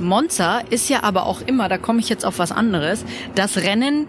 Monza 0.00 0.60
ist 0.70 0.88
ja 0.88 1.02
aber 1.02 1.26
auch 1.26 1.40
immer, 1.42 1.68
da 1.68 1.78
komme 1.78 2.00
ich 2.00 2.08
jetzt 2.08 2.24
auf 2.24 2.38
was 2.38 2.52
anderes, 2.52 3.04
das 3.34 3.56
Rennen 3.58 4.06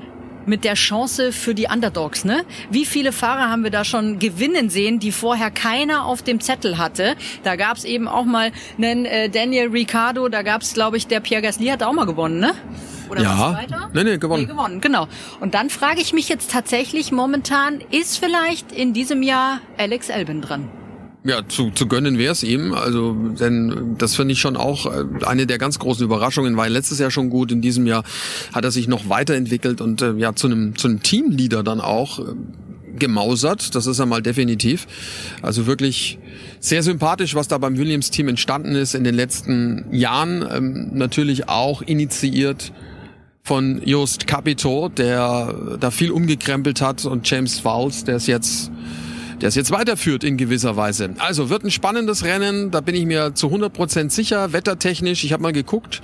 mit 0.48 0.64
der 0.64 0.74
Chance 0.74 1.32
für 1.32 1.54
die 1.54 1.68
Underdogs, 1.72 2.26
ne? 2.26 2.44
Wie 2.72 2.86
viele 2.86 3.12
Fahrer 3.12 3.50
haben 3.50 3.64
wir 3.64 3.72
da 3.72 3.84
schon 3.84 4.20
gewinnen 4.20 4.70
sehen, 4.70 5.00
die 5.00 5.12
vorher 5.12 5.52
keiner 5.52 6.06
auf 6.06 6.22
dem 6.22 6.40
Zettel 6.40 6.78
hatte? 6.78 7.16
Da 7.44 7.56
gab's 7.56 7.84
eben 7.84 8.08
auch 8.08 8.26
mal 8.26 8.52
einen 8.78 9.06
äh, 9.06 9.30
Daniel 9.30 9.68
Ricciardo, 9.68 10.30
da 10.30 10.42
gab's, 10.42 10.74
glaube 10.74 10.98
ich, 10.98 11.08
der 11.08 11.20
Pierre 11.20 11.42
Gasly 11.42 11.68
hat 11.68 11.84
auch 11.84 11.94
mal 11.94 12.06
gewonnen, 12.06 12.40
ne? 12.40 12.54
Oder 13.10 13.22
Ja. 13.22 13.60
Nee, 13.94 14.04
nee, 14.04 14.18
gewonnen. 14.18 14.44
Nee, 14.44 14.48
gewonnen, 14.48 14.82
genau. 14.82 15.08
Und 15.40 15.54
dann 15.54 15.70
frage 15.70 16.02
ich 16.02 16.14
mich 16.14 16.30
jetzt 16.30 16.52
tatsächlich 16.52 17.12
momentan, 17.12 17.82
ist 17.92 18.18
vielleicht 18.18 18.72
in 18.72 18.94
diesem 18.94 19.22
Jahr 19.24 19.62
Alex 19.78 20.10
Albin 20.10 20.42
dran? 20.42 20.70
Ja, 21.24 21.42
zu, 21.48 21.72
zu 21.72 21.88
gönnen 21.88 22.18
wäre 22.18 22.32
es 22.32 22.44
ihm. 22.44 22.74
Also, 22.74 23.14
denn 23.14 23.96
das 23.98 24.16
finde 24.16 24.34
ich 24.34 24.40
schon 24.40 24.56
auch 24.56 24.86
äh, 24.86 25.04
eine 25.26 25.46
der 25.46 25.58
ganz 25.58 25.80
großen 25.80 26.04
Überraschungen. 26.04 26.56
War 26.56 26.70
letztes 26.70 27.00
Jahr 27.00 27.12
schon 27.12 27.30
gut. 27.30 27.52
In 27.52 27.62
diesem 27.62 27.86
Jahr 27.86 28.04
hat 28.54 28.64
er 28.64 28.72
sich 28.72 28.88
noch 28.88 29.10
weiterentwickelt 29.10 29.82
und 29.82 30.02
äh, 30.02 30.14
ja 30.14 30.36
zu 30.36 30.48
einem 30.48 30.76
zu 30.78 30.88
einem 30.88 31.04
Teamleader 31.04 31.64
dann 31.64 31.82
auch 31.82 32.20
äh, 32.20 32.24
gemausert. 32.98 33.76
Das 33.76 33.88
ist 33.88 34.00
er 34.00 34.06
mal 34.06 34.22
definitiv. 34.22 34.88
Also 35.42 35.66
wirklich 35.66 36.20
sehr 36.60 36.84
sympathisch, 36.84 37.36
was 37.36 37.48
da 37.48 37.58
beim 37.58 37.78
Williams-Team 37.78 38.30
entstanden 38.30 38.76
ist 38.76 38.96
in 38.96 39.04
den 39.04 39.16
letzten 39.16 39.86
Jahren. 39.92 40.46
Ähm, 40.50 40.90
natürlich 40.94 41.50
auch 41.50 41.82
initiiert 41.82 42.72
von 43.44 43.82
Just 43.86 44.28
Capito, 44.28 44.90
der 44.90 45.78
da 45.80 45.90
viel 45.90 46.12
umgekrempelt 46.12 46.82
hat 46.82 47.06
und 47.06 47.30
James 47.30 47.60
Fowles, 47.60 48.04
der 48.04 48.18
es 48.18 48.28
jetzt 48.28 48.72
der 49.42 49.50
es 49.50 49.56
jetzt 49.56 49.72
weiterführt 49.72 50.24
in 50.24 50.38
gewisser 50.38 50.76
Weise. 50.76 51.12
Also 51.20 51.50
wird 51.50 51.64
ein 51.64 51.72
spannendes 51.72 52.24
Rennen, 52.24 52.72
da 52.72 52.82
bin 52.82 52.96
ich 52.96 53.06
mir 53.06 53.36
zu 53.36 53.48
100% 53.48 54.10
sicher, 54.10 54.54
wettertechnisch, 54.54 55.24
ich 55.24 55.34
habe 55.34 55.44
mal 55.44 55.54
geguckt, 55.54 56.02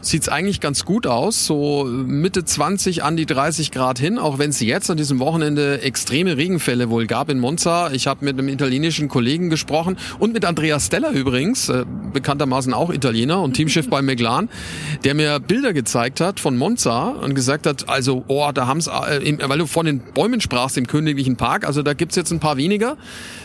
sieht's 0.00 0.28
eigentlich 0.28 0.60
ganz 0.60 0.84
gut 0.84 1.06
aus, 1.06 1.46
so 1.46 1.84
Mitte 1.84 2.44
20 2.44 3.02
an 3.02 3.16
die 3.16 3.26
30 3.26 3.70
Grad 3.70 3.98
hin, 3.98 4.18
auch 4.18 4.38
wenn 4.38 4.50
es 4.50 4.60
jetzt 4.60 4.90
an 4.90 4.96
diesem 4.96 5.18
Wochenende 5.18 5.82
extreme 5.82 6.36
Regenfälle 6.36 6.90
wohl 6.90 7.06
gab 7.06 7.28
in 7.30 7.38
Monza. 7.38 7.90
Ich 7.92 8.06
habe 8.06 8.24
mit 8.24 8.38
einem 8.38 8.48
italienischen 8.48 9.08
Kollegen 9.08 9.50
gesprochen 9.50 9.96
und 10.18 10.32
mit 10.32 10.44
Andrea 10.44 10.78
Stella 10.80 11.10
übrigens, 11.10 11.68
äh, 11.68 11.84
bekanntermaßen 12.12 12.72
auch 12.74 12.92
Italiener 12.92 13.42
und 13.42 13.54
Teamchef 13.54 13.88
bei 13.90 14.02
McLaren, 14.02 14.48
der 15.04 15.14
mir 15.14 15.40
Bilder 15.40 15.72
gezeigt 15.72 16.20
hat 16.20 16.40
von 16.40 16.56
Monza 16.56 17.08
und 17.08 17.34
gesagt 17.34 17.66
hat, 17.66 17.88
also, 17.88 18.24
oh, 18.28 18.50
da 18.52 18.66
haben's, 18.66 18.86
äh, 18.86 19.38
weil 19.40 19.58
du 19.58 19.66
von 19.66 19.86
den 19.86 20.00
Bäumen 20.00 20.40
sprachst 20.40 20.78
im 20.78 20.86
Königlichen 20.86 21.36
Park, 21.36 21.66
also 21.66 21.82
da 21.82 21.94
gibt's 21.94 22.16
jetzt 22.16 22.30
ein 22.30 22.40
paar 22.40 22.56
weniger, 22.56 22.96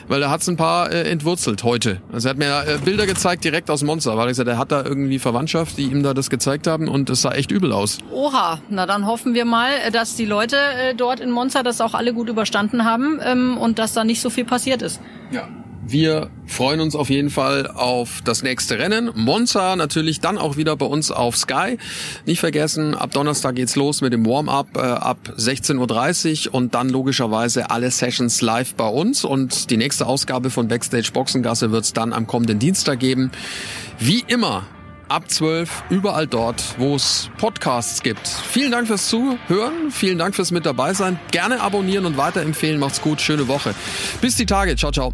weil 0.08 0.20
da 0.20 0.30
hat's 0.30 0.48
ein 0.48 0.58
paar 0.58 0.92
äh, 0.92 1.10
entwurzelt 1.10 1.64
heute. 1.64 2.02
Also 2.12 2.28
er 2.28 2.32
hat 2.32 2.38
mir 2.38 2.74
äh, 2.74 2.78
Bilder 2.84 3.06
gezeigt 3.06 3.44
direkt 3.44 3.70
aus 3.70 3.84
Monza, 3.84 4.16
weil 4.18 4.26
er 4.26 4.30
gesagt, 4.30 4.50
er 4.50 4.58
hat 4.58 4.72
da 4.72 4.84
irgendwie 4.84 5.20
Verwandtschaft, 5.20 5.78
die 5.78 5.84
ihm 5.84 6.04
da 6.04 6.14
das 6.14 6.30
gezeigt 6.30 6.68
haben 6.68 6.88
und 6.88 7.10
es 7.10 7.22
sah 7.22 7.32
echt 7.32 7.52
übel 7.52 7.72
aus. 7.72 8.00
Oha, 8.12 8.60
na 8.70 8.86
dann 8.86 9.06
hoffen 9.06 9.34
wir 9.34 9.46
mal, 9.46 9.72
äh, 9.86 9.92
dass 9.92 10.16
die 10.16 10.26
Leute 10.26 10.58
äh, 10.58 10.96
dort 10.96 11.20
in 11.20 11.32
Monza 11.32 11.64
das 11.64 11.82
auch 11.82 11.94
alle 11.94 12.14
gut 12.14 12.30
überstanden 12.30 12.86
haben 12.86 13.20
ähm, 13.24 13.58
und 13.58 13.80
dass 13.80 13.94
da 13.94 14.04
nicht 14.04 14.22
so 14.22 14.30
viel 14.30 14.46
passiert 14.46 14.82
ist. 14.82 15.00
Ja. 15.32 15.48
Wir 15.86 16.30
freuen 16.48 16.80
uns 16.80 16.96
auf 16.96 17.10
jeden 17.10 17.30
Fall 17.30 17.68
auf 17.68 18.22
das 18.24 18.42
nächste 18.42 18.80
Rennen. 18.80 19.12
Monza 19.16 19.76
natürlich 19.76 20.22
dann 20.22 20.38
auch 20.38 20.56
wieder 20.56 20.76
bei 20.76 20.86
uns 20.86 21.12
auf 21.12 21.36
Sky. 21.36 21.78
Nicht 22.26 22.40
vergessen, 22.40 22.96
ab 22.96 23.12
Donnerstag 23.12 23.56
geht's 23.56 23.76
los 23.76 24.02
mit 24.02 24.14
dem 24.14 24.26
Warm-up 24.26 24.78
äh, 24.78 24.80
ab 24.80 25.18
16.30 25.38 26.48
Uhr 26.48 26.56
und 26.56 26.74
dann 26.74 26.90
logischerweise 26.90 27.70
alle 27.70 27.92
Sessions 27.92 28.42
live 28.42 28.76
bei 28.76 28.88
uns. 28.88 29.26
Und 29.26 29.70
die 29.70 29.78
nächste 29.78 30.06
Ausgabe 30.06 30.50
von 30.50 30.68
Backstage 30.68 31.12
Boxengasse 31.14 31.72
wird's 31.72 31.94
dann 31.94 32.14
am 32.14 32.28
kommenden 32.28 32.60
Dienstag 32.60 33.00
geben. 33.00 33.32
Wie 34.00 34.24
immer 34.28 34.64
ab 35.10 35.30
12 35.30 35.84
überall 35.90 36.28
dort, 36.28 36.64
wo 36.78 36.96
es 36.96 37.30
Podcasts 37.38 38.02
gibt. 38.02 38.28
Vielen 38.28 38.72
Dank 38.72 38.88
fürs 38.88 39.10
Zuhören, 39.10 39.92
vielen 39.92 40.18
Dank 40.18 40.34
fürs 40.36 40.52
mit 40.52 40.66
dabei 40.66 40.94
sein. 40.94 41.20
Gerne 41.32 41.62
abonnieren 41.62 42.06
und 42.06 42.18
weiterempfehlen. 42.18 42.80
Macht's 42.80 43.02
gut, 43.02 43.22
schöne 43.22 43.48
Woche. 43.48 43.76
Bis 44.22 44.36
die 44.36 44.46
Tage. 44.46 44.76
Ciao, 44.76 44.92
ciao. 44.92 45.14